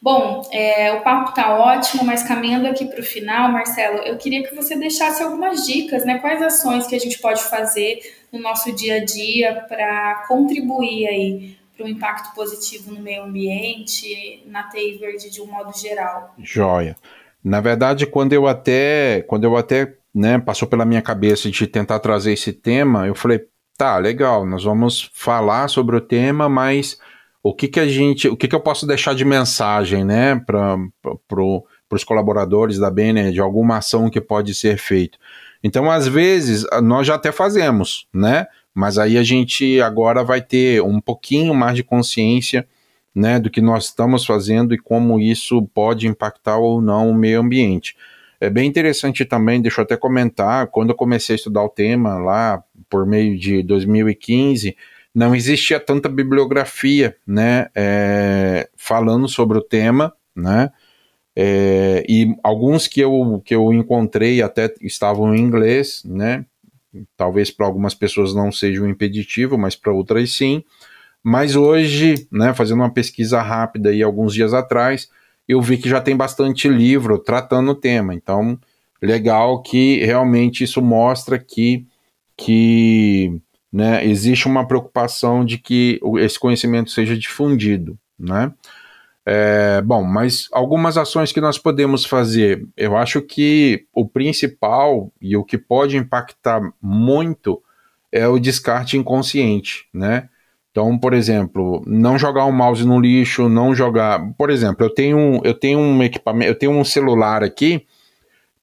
Bom, 0.00 0.48
é, 0.52 0.92
o 0.92 1.02
papo 1.02 1.30
está 1.30 1.58
ótimo, 1.58 2.04
mas 2.04 2.22
caminhando 2.22 2.68
aqui 2.68 2.86
para 2.86 3.00
o 3.00 3.04
final, 3.04 3.50
Marcelo, 3.50 3.98
eu 3.98 4.16
queria 4.16 4.46
que 4.46 4.54
você 4.54 4.76
deixasse 4.76 5.22
algumas 5.22 5.66
dicas, 5.66 6.04
né? 6.04 6.18
Quais 6.18 6.40
ações 6.40 6.86
que 6.86 6.94
a 6.94 6.98
gente 6.98 7.18
pode 7.18 7.42
fazer 7.42 8.00
no 8.32 8.38
nosso 8.38 8.72
dia 8.72 8.96
a 8.96 9.04
dia 9.04 9.64
para 9.68 10.26
contribuir 10.28 11.08
aí 11.08 11.56
para 11.76 11.84
um 11.84 11.88
impacto 11.88 12.34
positivo 12.34 12.92
no 12.92 13.00
meio 13.00 13.24
ambiente, 13.24 14.42
na 14.46 14.68
TI 14.68 14.96
Verde 14.98 15.28
de 15.28 15.40
um 15.40 15.46
modo 15.46 15.76
geral? 15.76 16.34
Joia. 16.38 16.96
Na 17.42 17.60
verdade, 17.60 18.06
quando 18.06 18.32
eu 18.32 18.46
até, 18.46 19.24
quando 19.26 19.44
eu 19.44 19.56
até, 19.56 19.94
né, 20.14 20.38
passou 20.38 20.68
pela 20.68 20.84
minha 20.84 21.02
cabeça 21.02 21.50
de 21.50 21.66
tentar 21.66 21.98
trazer 21.98 22.32
esse 22.32 22.52
tema, 22.52 23.06
eu 23.06 23.14
falei, 23.14 23.46
tá, 23.80 23.96
legal, 23.96 24.44
nós 24.44 24.62
vamos 24.62 25.10
falar 25.14 25.66
sobre 25.68 25.96
o 25.96 26.02
tema, 26.02 26.50
mas 26.50 26.98
o 27.42 27.54
que 27.54 27.66
que 27.66 27.80
a 27.80 27.88
gente, 27.88 28.28
o 28.28 28.36
que 28.36 28.46
que 28.46 28.54
eu 28.54 28.60
posso 28.60 28.86
deixar 28.86 29.14
de 29.14 29.24
mensagem, 29.24 30.04
né, 30.04 30.38
para 30.38 30.76
pro, 31.26 31.64
os 31.90 32.04
colaboradores 32.04 32.78
da 32.78 32.90
Banner 32.90 33.32
de 33.32 33.40
alguma 33.40 33.78
ação 33.78 34.10
que 34.10 34.20
pode 34.20 34.54
ser 34.54 34.76
feita. 34.76 35.16
Então, 35.64 35.90
às 35.90 36.06
vezes, 36.06 36.66
nós 36.82 37.06
já 37.06 37.14
até 37.14 37.32
fazemos, 37.32 38.06
né, 38.12 38.46
mas 38.74 38.98
aí 38.98 39.16
a 39.16 39.22
gente 39.22 39.80
agora 39.80 40.22
vai 40.22 40.42
ter 40.42 40.82
um 40.82 41.00
pouquinho 41.00 41.54
mais 41.54 41.74
de 41.74 41.82
consciência, 41.82 42.68
né, 43.14 43.40
do 43.40 43.48
que 43.48 43.62
nós 43.62 43.86
estamos 43.86 44.26
fazendo 44.26 44.74
e 44.74 44.78
como 44.78 45.18
isso 45.18 45.66
pode 45.72 46.06
impactar 46.06 46.58
ou 46.58 46.82
não 46.82 47.08
o 47.08 47.14
meio 47.14 47.40
ambiente. 47.40 47.96
É 48.40 48.48
bem 48.48 48.66
interessante 48.66 49.24
também, 49.26 49.60
deixa 49.60 49.82
eu 49.82 49.84
até 49.84 49.98
comentar, 49.98 50.68
quando 50.68 50.90
eu 50.90 50.96
comecei 50.96 51.34
a 51.34 51.36
estudar 51.36 51.62
o 51.62 51.68
tema 51.68 52.16
lá 52.16 52.64
por 52.88 53.06
meio 53.06 53.38
de 53.38 53.62
2015, 53.62 54.74
não 55.14 55.34
existia 55.34 55.78
tanta 55.78 56.08
bibliografia, 56.08 57.14
né, 57.26 57.68
é, 57.74 58.70
falando 58.74 59.28
sobre 59.28 59.58
o 59.58 59.62
tema, 59.62 60.14
né, 60.34 60.70
é, 61.36 62.02
e 62.08 62.34
alguns 62.42 62.86
que 62.86 63.00
eu, 63.00 63.42
que 63.44 63.54
eu 63.54 63.72
encontrei 63.74 64.40
até 64.40 64.72
estavam 64.80 65.34
em 65.34 65.40
inglês, 65.40 66.02
né, 66.06 66.46
talvez 67.18 67.50
para 67.50 67.66
algumas 67.66 67.94
pessoas 67.94 68.34
não 68.34 68.50
seja 68.50 68.80
um 68.82 68.88
impeditivo, 68.88 69.58
mas 69.58 69.76
para 69.76 69.92
outras 69.92 70.32
sim, 70.34 70.64
mas 71.22 71.56
hoje, 71.56 72.26
né, 72.32 72.54
fazendo 72.54 72.78
uma 72.78 72.92
pesquisa 72.92 73.42
rápida 73.42 73.90
aí 73.90 74.02
alguns 74.02 74.32
dias 74.32 74.54
atrás, 74.54 75.10
eu 75.50 75.60
vi 75.60 75.78
que 75.78 75.88
já 75.88 76.00
tem 76.00 76.16
bastante 76.16 76.68
livro 76.68 77.18
tratando 77.18 77.72
o 77.72 77.74
tema, 77.74 78.14
então 78.14 78.58
legal 79.02 79.62
que 79.62 80.04
realmente 80.04 80.64
isso 80.64 80.82
mostra 80.82 81.38
que, 81.38 81.86
que 82.36 83.40
né, 83.72 84.04
existe 84.06 84.46
uma 84.46 84.66
preocupação 84.66 85.44
de 85.44 85.58
que 85.58 86.00
esse 86.18 86.38
conhecimento 86.38 86.90
seja 86.90 87.16
difundido, 87.16 87.98
né? 88.18 88.52
É, 89.24 89.82
bom, 89.82 90.02
mas 90.02 90.48
algumas 90.50 90.96
ações 90.96 91.30
que 91.30 91.40
nós 91.40 91.58
podemos 91.58 92.04
fazer, 92.04 92.66
eu 92.76 92.96
acho 92.96 93.20
que 93.20 93.86
o 93.92 94.08
principal 94.08 95.12
e 95.20 95.36
o 95.36 95.44
que 95.44 95.58
pode 95.58 95.96
impactar 95.96 96.60
muito 96.80 97.62
é 98.10 98.26
o 98.26 98.38
descarte 98.38 98.96
inconsciente, 98.96 99.86
né? 99.92 100.28
Então, 100.70 100.96
por 100.98 101.12
exemplo, 101.12 101.82
não 101.86 102.18
jogar 102.18 102.46
um 102.46 102.52
mouse 102.52 102.86
no 102.86 103.00
lixo, 103.00 103.48
não 103.48 103.74
jogar. 103.74 104.20
Por 104.38 104.50
exemplo, 104.50 104.86
eu 104.86 104.90
tenho, 104.90 105.40
eu 105.44 105.54
tenho 105.54 105.78
um 105.78 106.02
equipamento, 106.02 106.50
eu 106.50 106.54
tenho 106.54 106.72
um 106.72 106.84
celular 106.84 107.42
aqui 107.42 107.86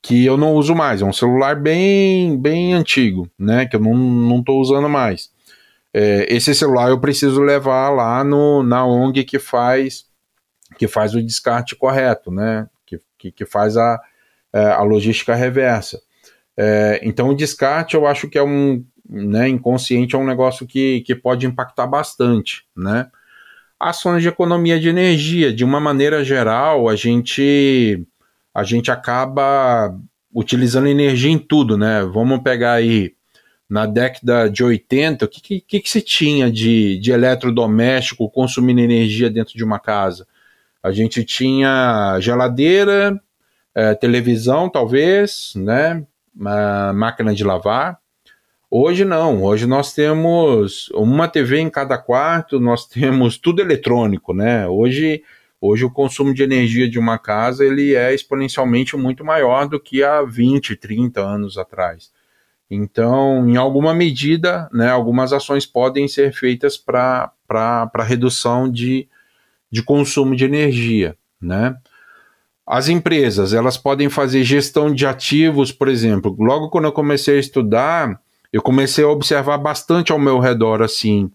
que 0.02 0.26
eu 0.26 0.38
não 0.38 0.54
uso 0.54 0.74
mais. 0.74 1.02
É 1.02 1.06
um 1.06 1.12
celular 1.12 1.56
bem, 1.56 2.40
bem 2.40 2.74
antigo, 2.74 3.30
né? 3.38 3.66
Que 3.66 3.76
eu 3.76 3.80
não, 3.82 3.94
não 3.94 4.44
usando 4.48 4.88
mais. 4.88 5.30
É, 5.94 6.26
esse 6.34 6.54
celular 6.56 6.90
eu 6.90 7.00
preciso 7.00 7.42
levar 7.42 7.90
lá 7.90 8.24
no, 8.24 8.64
na 8.64 8.86
ONG 8.86 9.24
que 9.24 9.40
faz 9.40 10.06
que 10.78 10.88
faz 10.88 11.16
o 11.16 11.24
descarte 11.24 11.76
correto, 11.76 12.32
né? 12.32 12.70
Que, 12.86 13.02
que, 13.18 13.32
que 13.32 13.46
faz 13.46 13.76
a, 13.78 14.00
é, 14.54 14.66
a 14.66 14.82
logística 14.82 15.34
reversa. 15.34 16.00
É, 16.56 17.00
então, 17.04 17.30
o 17.30 17.36
descarte 17.36 17.96
eu 17.96 18.06
acho 18.06 18.30
que 18.30 18.38
é 18.38 18.44
um, 18.44 18.84
né, 19.10 19.48
inconsciente, 19.48 20.16
é 20.16 20.18
um 20.18 20.26
negócio 20.26 20.66
que, 20.66 21.02
que 21.02 21.16
pode 21.16 21.46
impactar 21.46 21.88
bastante, 21.88 22.66
né? 22.76 23.10
Ações 23.80 24.24
de 24.24 24.28
economia 24.28 24.80
de 24.80 24.90
energia, 24.90 25.54
de 25.54 25.64
uma 25.64 25.80
maneira 25.80 26.24
geral, 26.24 26.90
a 26.90 26.96
gente, 26.96 28.06
a 28.54 28.64
gente 28.64 28.90
acaba 28.90 29.96
utilizando 30.34 30.88
energia 30.88 31.32
em 31.32 31.38
tudo, 31.38 31.78
né? 31.78 32.04
Vamos 32.04 32.42
pegar 32.42 32.74
aí 32.74 33.16
na 33.70 33.86
década 33.86 34.50
de 34.50 34.64
80, 34.64 35.26
o 35.26 35.28
que, 35.28 35.62
que, 35.62 35.80
que 35.80 35.90
se 35.90 36.02
tinha 36.02 36.50
de, 36.50 36.98
de 37.00 37.12
eletrodoméstico 37.12 38.30
consumindo 38.30 38.80
energia 38.80 39.30
dentro 39.30 39.56
de 39.56 39.64
uma 39.64 39.80
casa? 39.80 40.28
A 40.82 40.92
gente 40.92 41.24
tinha 41.24 42.18
geladeira, 42.22 43.20
é, 43.76 43.94
televisão, 43.94 44.70
talvez, 44.70 45.54
né? 45.56 46.04
Uma 46.36 46.94
máquina 46.94 47.34
de 47.34 47.44
lavar. 47.44 48.00
Hoje 48.70 49.06
não, 49.06 49.44
hoje 49.44 49.66
nós 49.66 49.94
temos 49.94 50.90
uma 50.94 51.30
TV 51.30 51.60
em 51.60 51.70
cada 51.70 51.98
quarto, 51.98 52.60
nós 52.60 52.86
temos 52.88 53.38
tudo 53.38 53.62
eletrônico, 53.62 54.34
né? 54.34 54.68
Hoje, 54.68 55.24
hoje 55.62 55.86
o 55.86 55.90
consumo 55.90 56.34
de 56.34 56.44
energia 56.44 56.90
de 56.90 57.00
uma 57.00 57.18
casa 57.18 57.64
ele 57.64 57.96
é 57.96 58.14
exponencialmente 58.14 58.98
muito 58.98 59.24
maior 59.24 59.70
do 59.70 59.80
que 59.80 60.04
há 60.04 60.22
20, 60.22 60.76
30 60.76 61.22
anos 61.22 61.58
atrás. 61.58 62.12
Então, 62.70 63.48
em 63.48 63.56
alguma 63.56 63.94
medida, 63.94 64.70
né, 64.74 64.90
algumas 64.90 65.32
ações 65.32 65.66
podem 65.66 66.06
ser 66.10 66.34
feitas 66.34 66.76
para 66.76 67.32
redução 68.00 68.70
de, 68.70 69.08
de 69.72 69.82
consumo 69.82 70.36
de 70.36 70.44
energia, 70.44 71.18
né? 71.42 71.74
As 72.66 72.90
empresas, 72.90 73.54
elas 73.54 73.78
podem 73.78 74.10
fazer 74.10 74.44
gestão 74.44 74.94
de 74.94 75.06
ativos, 75.06 75.72
por 75.72 75.88
exemplo. 75.88 76.36
Logo 76.38 76.70
quando 76.70 76.84
eu 76.84 76.92
comecei 76.92 77.38
a 77.38 77.40
estudar, 77.40 78.20
eu 78.52 78.62
comecei 78.62 79.04
a 79.04 79.10
observar 79.10 79.58
bastante 79.58 80.12
ao 80.12 80.20
meu 80.20 80.40
redor, 80.40 80.82
assim, 80.82 81.32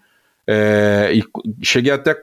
é, 0.47 1.11
e 1.13 1.23
cheguei 1.63 1.93
até 1.93 2.17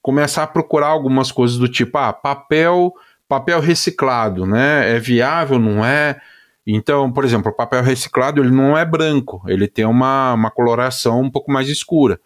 começar 0.00 0.44
a 0.44 0.46
procurar 0.46 0.88
algumas 0.88 1.30
coisas 1.32 1.58
do 1.58 1.68
tipo, 1.68 1.98
ah, 1.98 2.12
papel, 2.12 2.94
papel 3.28 3.60
reciclado, 3.60 4.46
né? 4.46 4.96
É 4.96 4.98
viável, 4.98 5.58
não 5.58 5.84
é? 5.84 6.20
Então, 6.66 7.12
por 7.12 7.24
exemplo, 7.24 7.50
o 7.50 7.54
papel 7.54 7.82
reciclado 7.82 8.40
ele 8.40 8.50
não 8.50 8.76
é 8.76 8.84
branco, 8.84 9.42
ele 9.46 9.68
tem 9.68 9.84
uma, 9.84 10.32
uma 10.32 10.50
coloração 10.50 11.20
um 11.20 11.30
pouco 11.30 11.52
mais 11.52 11.68
escura. 11.68 12.18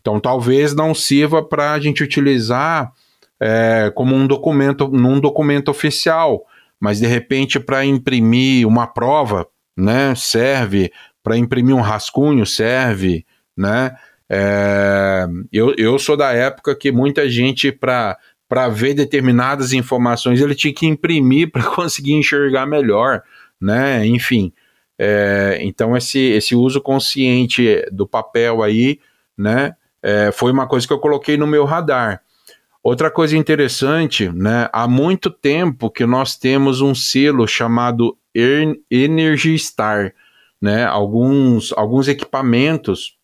Então, 0.00 0.20
talvez 0.20 0.74
não 0.74 0.94
sirva 0.94 1.42
para 1.42 1.72
a 1.72 1.80
gente 1.80 2.02
utilizar 2.02 2.92
é, 3.40 3.90
como 3.94 4.14
um 4.14 4.26
documento, 4.26 4.88
num 4.88 5.18
documento 5.18 5.70
oficial, 5.70 6.44
mas 6.78 6.98
de 6.98 7.06
repente 7.06 7.58
para 7.58 7.84
imprimir 7.84 8.68
uma 8.68 8.86
prova, 8.86 9.46
né, 9.76 10.14
serve, 10.14 10.92
para 11.26 11.36
imprimir 11.36 11.74
um 11.74 11.80
rascunho 11.80 12.46
serve, 12.46 13.26
né, 13.56 13.96
é, 14.30 15.26
eu, 15.52 15.74
eu 15.76 15.98
sou 15.98 16.16
da 16.16 16.32
época 16.32 16.72
que 16.76 16.92
muita 16.92 17.28
gente 17.28 17.72
para 17.72 18.68
ver 18.70 18.94
determinadas 18.94 19.72
informações 19.72 20.40
ele 20.40 20.54
tinha 20.54 20.72
que 20.72 20.86
imprimir 20.86 21.50
para 21.50 21.64
conseguir 21.64 22.12
enxergar 22.12 22.64
melhor, 22.64 23.24
né, 23.60 24.06
enfim, 24.06 24.52
é, 24.96 25.58
então 25.62 25.96
esse, 25.96 26.20
esse 26.20 26.54
uso 26.54 26.80
consciente 26.80 27.84
do 27.90 28.06
papel 28.06 28.62
aí, 28.62 29.00
né, 29.36 29.74
é, 30.00 30.30
foi 30.30 30.52
uma 30.52 30.68
coisa 30.68 30.86
que 30.86 30.92
eu 30.92 31.00
coloquei 31.00 31.36
no 31.36 31.48
meu 31.48 31.64
radar. 31.64 32.22
Outra 32.84 33.10
coisa 33.10 33.36
interessante, 33.36 34.28
né? 34.28 34.68
Há 34.72 34.86
muito 34.86 35.28
tempo 35.28 35.90
que 35.90 36.06
nós 36.06 36.36
temos 36.36 36.80
um 36.80 36.94
selo 36.94 37.48
chamado 37.48 38.16
Energy 38.88 39.58
Star, 39.58 40.14
né? 40.66 40.84
Alguns, 40.84 41.72
alguns 41.76 42.08
equipamentos, 42.08 43.16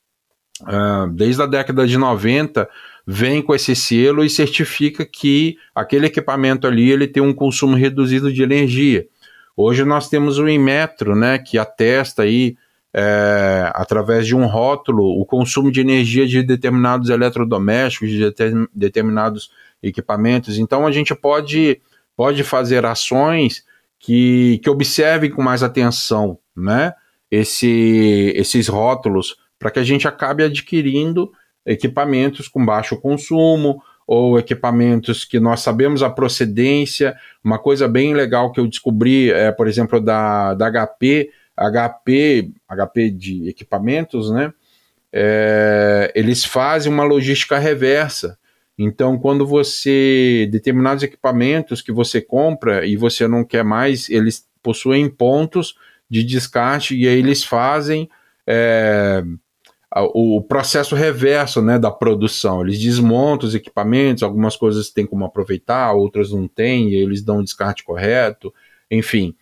uh, 0.60 1.10
desde 1.12 1.42
a 1.42 1.46
década 1.46 1.84
de 1.88 1.98
90, 1.98 2.68
vem 3.04 3.42
com 3.42 3.52
esse 3.52 3.74
selo 3.74 4.24
e 4.24 4.30
certifica 4.30 5.04
que 5.04 5.56
aquele 5.74 6.06
equipamento 6.06 6.68
ali 6.68 6.88
ele 6.88 7.08
tem 7.08 7.20
um 7.20 7.34
consumo 7.34 7.74
reduzido 7.74 8.32
de 8.32 8.44
energia. 8.44 9.08
Hoje 9.56 9.84
nós 9.84 10.08
temos 10.08 10.38
o 10.38 10.48
Inmetro, 10.48 11.16
né? 11.16 11.36
Que 11.36 11.58
atesta 11.58 12.22
aí 12.22 12.56
é, 12.94 13.72
através 13.74 14.24
de 14.24 14.36
um 14.36 14.46
rótulo, 14.46 15.20
o 15.20 15.26
consumo 15.26 15.72
de 15.72 15.80
energia 15.80 16.28
de 16.28 16.44
determinados 16.44 17.10
eletrodomésticos, 17.10 18.08
de 18.08 18.32
determinados 18.72 19.50
equipamentos. 19.82 20.58
Então, 20.58 20.86
a 20.86 20.92
gente 20.92 21.12
pode, 21.12 21.80
pode 22.16 22.44
fazer 22.44 22.86
ações 22.86 23.64
que, 23.98 24.60
que 24.62 24.70
observem 24.70 25.30
com 25.30 25.42
mais 25.42 25.64
atenção 25.64 26.38
né, 26.56 26.94
esse, 27.32 28.30
esses 28.36 28.68
rótulos, 28.68 29.36
para 29.58 29.70
que 29.70 29.78
a 29.78 29.82
gente 29.82 30.06
acabe 30.06 30.44
adquirindo 30.44 31.32
equipamentos 31.64 32.46
com 32.46 32.62
baixo 32.62 33.00
consumo 33.00 33.82
ou 34.06 34.38
equipamentos 34.38 35.24
que 35.24 35.40
nós 35.40 35.60
sabemos 35.60 36.02
a 36.02 36.10
procedência. 36.10 37.16
Uma 37.42 37.58
coisa 37.58 37.88
bem 37.88 38.12
legal 38.12 38.52
que 38.52 38.60
eu 38.60 38.66
descobri, 38.66 39.30
é, 39.30 39.50
por 39.50 39.66
exemplo, 39.66 39.98
da, 39.98 40.52
da 40.52 40.70
HP, 40.70 41.30
HP, 41.56 42.50
HP 42.68 43.10
de 43.10 43.48
equipamentos, 43.48 44.30
né? 44.30 44.52
É, 45.10 46.12
eles 46.14 46.44
fazem 46.44 46.92
uma 46.92 47.04
logística 47.04 47.58
reversa. 47.58 48.38
Então, 48.76 49.18
quando 49.18 49.46
você 49.46 50.48
determinados 50.50 51.02
equipamentos 51.02 51.80
que 51.80 51.92
você 51.92 52.20
compra 52.20 52.84
e 52.84 52.94
você 52.96 53.26
não 53.26 53.42
quer 53.42 53.64
mais, 53.64 54.10
eles 54.10 54.46
possuem 54.62 55.08
pontos 55.08 55.74
de 56.12 56.22
descarte 56.22 56.94
e 56.94 57.08
aí 57.08 57.18
eles 57.18 57.42
fazem 57.42 58.06
é, 58.46 59.24
o 60.14 60.42
processo 60.42 60.94
reverso 60.94 61.62
né, 61.62 61.78
da 61.78 61.90
produção. 61.90 62.60
Eles 62.60 62.78
desmontam 62.78 63.48
os 63.48 63.54
equipamentos, 63.54 64.22
algumas 64.22 64.54
coisas 64.54 64.90
têm 64.90 65.06
como 65.06 65.24
aproveitar, 65.24 65.92
outras 65.92 66.30
não 66.30 66.46
têm, 66.46 66.90
e 66.90 66.96
eles 66.96 67.22
dão 67.22 67.38
o 67.38 67.42
descarte 67.42 67.82
correto, 67.82 68.52
enfim. 68.90 69.34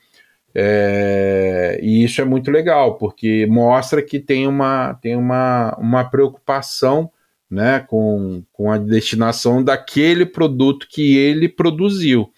É, 0.54 1.80
e 1.82 2.04
isso 2.04 2.20
é 2.20 2.24
muito 2.24 2.52
legal, 2.52 2.96
porque 2.98 3.48
mostra 3.50 4.00
que 4.00 4.20
tem 4.20 4.46
uma, 4.46 4.94
tem 4.94 5.16
uma, 5.16 5.76
uma 5.76 6.04
preocupação 6.04 7.10
né, 7.50 7.80
com, 7.80 8.44
com 8.52 8.70
a 8.70 8.78
destinação 8.78 9.60
daquele 9.60 10.24
produto 10.24 10.86
que 10.88 11.16
ele 11.16 11.48
produziu, 11.48 12.30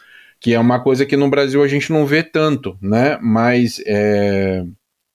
que 0.43 0.53
é 0.53 0.59
uma 0.59 0.81
coisa 0.81 1.07
que 1.07 1.17
no 1.17 1.31
Brasil 1.31 1.63
a 1.63 1.69
gente 1.69 1.93
não 1.93 2.05
vê 2.05 2.23
tanto, 2.23 2.77
né, 2.83 3.17
mas 3.23 3.81
é, 3.87 4.65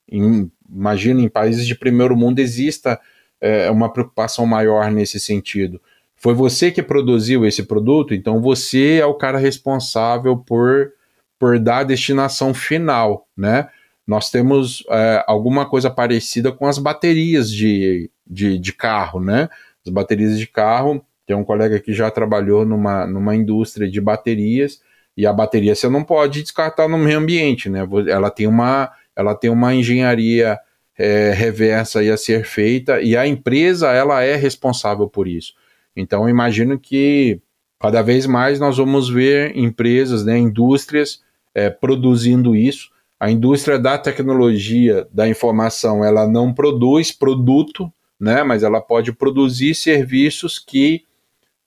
em, 0.09 0.49
imagina 0.69 1.21
em 1.21 1.27
países 1.27 1.67
de 1.67 1.75
primeiro 1.75 2.15
mundo 2.15 2.39
exista 2.39 2.99
é, 3.41 3.69
uma 3.69 3.91
preocupação 3.91 4.45
maior 4.45 4.89
nesse 4.89 5.19
sentido. 5.19 5.81
Foi 6.15 6.33
você 6.33 6.71
que 6.71 6.81
produziu 6.81 7.45
esse 7.45 7.63
produto, 7.63 8.13
então 8.13 8.41
você 8.41 8.99
é 9.01 9.05
o 9.05 9.13
cara 9.13 9.37
responsável 9.37 10.37
por 10.37 10.93
por 11.39 11.59
dar 11.59 11.79
a 11.79 11.83
destinação 11.83 12.53
final, 12.53 13.27
né? 13.37 13.69
Nós 14.07 14.31
temos 14.31 14.83
é, 14.89 15.23
alguma 15.27 15.69
coisa 15.69 15.89
parecida 15.89 16.51
com 16.51 16.65
as 16.65 16.77
baterias 16.77 17.51
de, 17.51 18.09
de, 18.25 18.57
de, 18.57 18.73
carro, 18.73 19.19
né? 19.19 19.49
As 19.85 19.91
baterias 19.91 20.39
de 20.39 20.47
carro, 20.47 21.05
tem 21.25 21.35
um 21.35 21.43
colega 21.43 21.79
que 21.79 21.93
já 21.93 22.09
trabalhou 22.09 22.65
numa, 22.65 23.05
numa 23.05 23.35
indústria 23.35 23.87
de 23.87 23.99
baterias, 24.01 24.81
e 25.17 25.25
a 25.25 25.33
bateria 25.33 25.73
você 25.73 25.89
não 25.89 26.03
pode 26.03 26.43
descartar 26.43 26.87
no 26.87 26.97
meio 26.97 27.17
ambiente, 27.17 27.69
né? 27.69 27.85
Ela 28.07 28.29
tem 28.29 28.45
uma, 28.45 28.91
ela 29.15 29.33
tem 29.33 29.49
uma 29.49 29.73
engenharia 29.73 30.59
é, 30.95 31.31
reversa 31.31 32.01
a 32.01 32.17
ser 32.17 32.45
feita, 32.45 33.01
e 33.01 33.17
a 33.17 33.25
empresa 33.25 33.91
ela 33.91 34.23
é 34.23 34.35
responsável 34.35 35.09
por 35.09 35.27
isso. 35.27 35.53
Então, 35.95 36.29
imagino 36.29 36.79
que 36.79 37.41
cada 37.79 38.03
vez 38.03 38.27
mais 38.27 38.59
nós 38.59 38.77
vamos 38.77 39.09
ver 39.09 39.57
empresas, 39.57 40.23
né, 40.23 40.37
indústrias 40.37 41.23
é, 41.53 41.69
produzindo 41.69 42.55
isso. 42.55 42.91
A 43.19 43.31
indústria 43.31 43.79
da 43.79 43.97
tecnologia 43.97 45.07
da 45.11 45.27
informação 45.27 46.05
ela 46.05 46.27
não 46.27 46.53
produz 46.53 47.11
produto, 47.11 47.91
né, 48.19 48.43
mas 48.43 48.61
ela 48.61 48.79
pode 48.79 49.11
produzir 49.11 49.73
serviços 49.73 50.59
que 50.59 51.03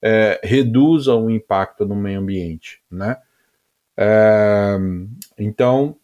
é, 0.03 0.41
reduzam 0.43 1.27
o 1.27 1.31
impacto 1.31 1.85
no 1.85 1.97
meio 1.97 2.21
ambiente. 2.21 2.81
Né? 2.91 3.17
Então, 5.39 5.97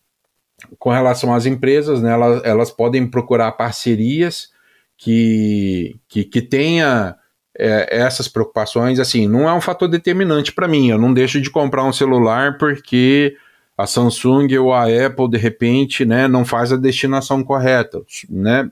com 0.79 0.91
relação 0.91 1.35
às 1.35 1.47
empresas, 1.47 2.03
né, 2.03 2.13
elas, 2.13 2.45
elas 2.45 2.71
podem 2.71 3.07
procurar 3.07 3.53
parcerias 3.53 4.51
que, 4.97 5.97
que, 6.09 6.25
que 6.25 6.43
tenha 6.43 7.17
é, 7.59 7.99
essas 7.99 8.29
preocupações. 8.29 8.99
Assim, 8.99 9.29
não 9.29 9.49
é 9.49 9.55
um 9.55 9.61
fator 9.61 9.89
determinante 9.89 10.53
para 10.53 10.69
mim. 10.69 10.91
Eu 10.91 10.99
não 10.99 11.13
deixo 11.13 11.41
de 11.41 11.51
comprar 11.51 11.85
um 11.85 11.93
celular 11.93 12.59
porque 12.59 13.37
a 13.77 13.87
Samsung 13.87 14.57
ou 14.59 14.73
a 14.73 14.85
Apple 14.85 15.29
de 15.29 15.37
repente, 15.37 16.05
né, 16.05 16.27
não 16.27 16.45
faz 16.45 16.73
a 16.73 16.77
destinação 16.77 17.45
correta, 17.45 18.03
né? 18.29 18.71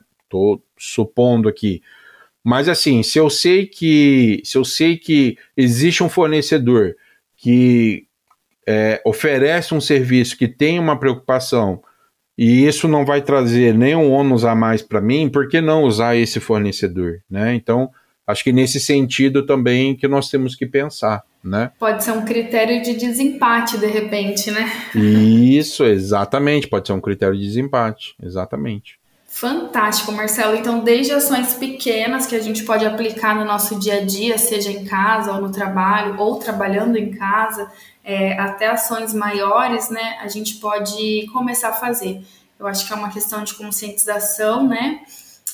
Supondo 0.78 1.48
aqui. 1.48 1.82
Mas 2.42 2.68
assim, 2.68 3.02
se 3.02 3.18
eu 3.18 3.30
sei 3.30 3.66
que 3.66 4.42
se 4.44 4.58
eu 4.58 4.64
sei 4.64 4.96
que 4.96 5.38
existe 5.56 6.02
um 6.02 6.08
fornecedor 6.08 6.96
que 7.36 8.06
é, 8.66 9.00
oferece 9.04 9.74
um 9.74 9.80
serviço 9.80 10.36
que 10.36 10.48
tem 10.48 10.78
uma 10.78 10.98
preocupação 10.98 11.82
e 12.36 12.66
isso 12.66 12.88
não 12.88 13.04
vai 13.04 13.22
trazer 13.22 13.74
nenhum 13.74 14.10
ônus 14.10 14.44
a 14.44 14.54
mais 14.54 14.82
para 14.82 15.00
mim, 15.00 15.28
por 15.28 15.48
que 15.48 15.60
não 15.60 15.84
usar 15.84 16.16
esse 16.16 16.40
fornecedor? 16.40 17.20
Né? 17.30 17.54
Então, 17.54 17.90
acho 18.26 18.42
que 18.42 18.52
nesse 18.52 18.80
sentido 18.80 19.46
também 19.46 19.94
que 19.94 20.08
nós 20.08 20.28
temos 20.28 20.56
que 20.56 20.66
pensar. 20.66 21.22
Né? 21.42 21.70
Pode 21.78 22.02
ser 22.02 22.12
um 22.12 22.24
critério 22.24 22.82
de 22.82 22.94
desempate, 22.94 23.76
de 23.76 23.86
repente, 23.86 24.50
né? 24.50 24.66
Isso, 24.94 25.84
exatamente, 25.84 26.66
pode 26.66 26.86
ser 26.86 26.94
um 26.94 27.00
critério 27.02 27.36
de 27.36 27.44
desempate, 27.44 28.14
exatamente. 28.22 28.98
Fantástico, 29.36 30.12
Marcelo. 30.12 30.54
Então, 30.54 30.78
desde 30.78 31.10
ações 31.12 31.54
pequenas 31.54 32.24
que 32.24 32.36
a 32.36 32.40
gente 32.40 32.62
pode 32.62 32.86
aplicar 32.86 33.34
no 33.34 33.44
nosso 33.44 33.80
dia 33.80 33.96
a 33.96 34.04
dia, 34.04 34.38
seja 34.38 34.70
em 34.70 34.84
casa 34.84 35.32
ou 35.32 35.40
no 35.40 35.50
trabalho, 35.50 36.20
ou 36.20 36.36
trabalhando 36.36 36.96
em 36.96 37.10
casa, 37.10 37.68
é, 38.04 38.38
até 38.38 38.68
ações 38.68 39.12
maiores, 39.12 39.90
né, 39.90 40.18
a 40.20 40.28
gente 40.28 40.54
pode 40.58 41.26
começar 41.32 41.70
a 41.70 41.72
fazer. 41.72 42.22
Eu 42.56 42.68
acho 42.68 42.86
que 42.86 42.92
é 42.92 42.96
uma 42.96 43.10
questão 43.10 43.42
de 43.42 43.54
conscientização, 43.54 44.68
né? 44.68 45.00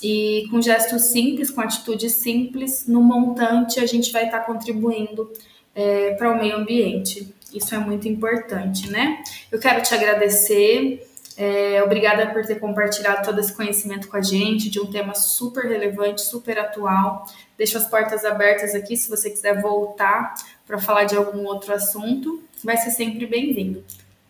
E 0.02 0.46
com 0.50 0.60
gestos 0.60 1.04
simples, 1.04 1.50
com 1.50 1.62
atitudes 1.62 2.12
simples, 2.12 2.86
no 2.86 3.00
montante 3.02 3.80
a 3.80 3.86
gente 3.86 4.12
vai 4.12 4.26
estar 4.26 4.40
contribuindo 4.40 5.32
é, 5.74 6.10
para 6.16 6.30
o 6.30 6.36
meio 6.36 6.56
ambiente. 6.56 7.34
Isso 7.54 7.74
é 7.74 7.78
muito 7.78 8.06
importante, 8.06 8.90
né? 8.90 9.22
Eu 9.50 9.58
quero 9.58 9.82
te 9.82 9.94
agradecer 9.94 11.09
é, 11.40 11.82
obrigada 11.82 12.26
por 12.26 12.44
ter 12.44 12.56
compartilhado 12.56 13.24
todo 13.24 13.40
esse 13.40 13.56
conhecimento 13.56 14.08
com 14.08 14.16
a 14.18 14.20
gente 14.20 14.68
de 14.68 14.78
um 14.78 14.84
tema 14.84 15.14
super 15.14 15.64
relevante, 15.64 16.20
super 16.20 16.58
atual. 16.58 17.24
Deixo 17.56 17.78
as 17.78 17.88
portas 17.88 18.26
abertas 18.26 18.74
aqui 18.74 18.94
se 18.94 19.08
você 19.08 19.30
quiser 19.30 19.58
voltar 19.62 20.34
para 20.66 20.78
falar 20.78 21.04
de 21.04 21.16
algum 21.16 21.46
outro 21.46 21.72
assunto. 21.72 22.42
Vai 22.62 22.76
ser 22.76 22.90
sempre 22.90 23.24
bem-vindo. 23.24 23.82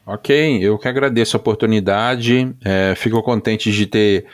Ok, 0.07 0.59
eu 0.63 0.79
que 0.79 0.87
agradeço 0.87 1.37
a 1.37 1.41
oportunidade. 1.41 2.55
É, 2.65 2.95
fico 2.95 3.21
contente 3.25 3.73
de 3.73 3.87
ter 3.87 4.27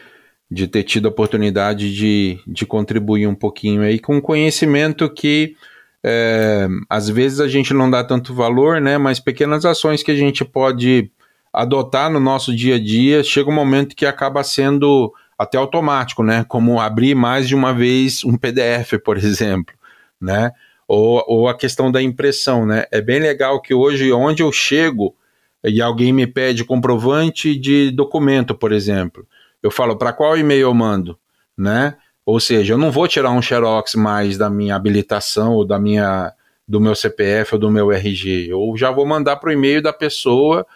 de 0.50 0.68
ter 0.68 0.82
tido 0.82 1.06
a 1.06 1.10
oportunidade 1.10 1.92
de, 1.92 2.38
de 2.46 2.66
contribuir 2.66 3.26
um 3.26 3.34
pouquinho 3.34 3.82
aí 3.82 3.98
com 3.98 4.20
conhecimento 4.20 5.10
que 5.10 5.56
é, 6.04 6.68
às 6.88 7.08
vezes 7.08 7.40
a 7.40 7.48
gente 7.48 7.72
não 7.72 7.90
dá 7.90 8.04
tanto 8.04 8.34
valor, 8.34 8.82
né? 8.82 8.98
Mas 8.98 9.18
pequenas 9.18 9.64
ações 9.64 10.02
que 10.02 10.10
a 10.10 10.14
gente 10.14 10.44
pode 10.44 11.10
adotar 11.56 12.10
no 12.10 12.20
nosso 12.20 12.54
dia 12.54 12.74
a 12.74 12.78
dia, 12.78 13.24
chega 13.24 13.48
um 13.48 13.54
momento 13.54 13.96
que 13.96 14.04
acaba 14.04 14.44
sendo 14.44 15.10
até 15.38 15.56
automático, 15.56 16.22
né? 16.22 16.44
Como 16.46 16.78
abrir 16.78 17.14
mais 17.14 17.48
de 17.48 17.54
uma 17.54 17.72
vez 17.72 18.22
um 18.24 18.36
PDF, 18.36 18.98
por 19.02 19.16
exemplo, 19.16 19.74
né? 20.20 20.52
Ou, 20.86 21.24
ou 21.26 21.48
a 21.48 21.56
questão 21.56 21.90
da 21.90 22.02
impressão, 22.02 22.66
né? 22.66 22.84
É 22.92 23.00
bem 23.00 23.20
legal 23.20 23.62
que 23.62 23.72
hoje, 23.72 24.12
onde 24.12 24.42
eu 24.42 24.52
chego 24.52 25.16
e 25.64 25.80
alguém 25.80 26.12
me 26.12 26.26
pede 26.26 26.62
comprovante 26.62 27.58
de 27.58 27.90
documento, 27.90 28.54
por 28.54 28.70
exemplo, 28.70 29.26
eu 29.62 29.70
falo 29.70 29.96
para 29.96 30.12
qual 30.12 30.36
e-mail 30.36 30.60
eu 30.60 30.74
mando, 30.74 31.18
né? 31.56 31.96
Ou 32.26 32.38
seja, 32.38 32.74
eu 32.74 32.78
não 32.78 32.92
vou 32.92 33.08
tirar 33.08 33.30
um 33.30 33.40
xerox 33.40 33.94
mais 33.94 34.36
da 34.36 34.50
minha 34.50 34.76
habilitação 34.76 35.54
ou 35.54 35.64
da 35.64 35.78
minha 35.78 36.34
do 36.68 36.80
meu 36.80 36.94
CPF 36.94 37.54
ou 37.54 37.60
do 37.60 37.70
meu 37.70 37.92
RG, 37.92 38.48
eu 38.50 38.74
já 38.76 38.90
vou 38.90 39.06
mandar 39.06 39.36
para 39.36 39.50
o 39.50 39.52
e-mail 39.52 39.80
da 39.80 39.92
pessoa 39.92 40.66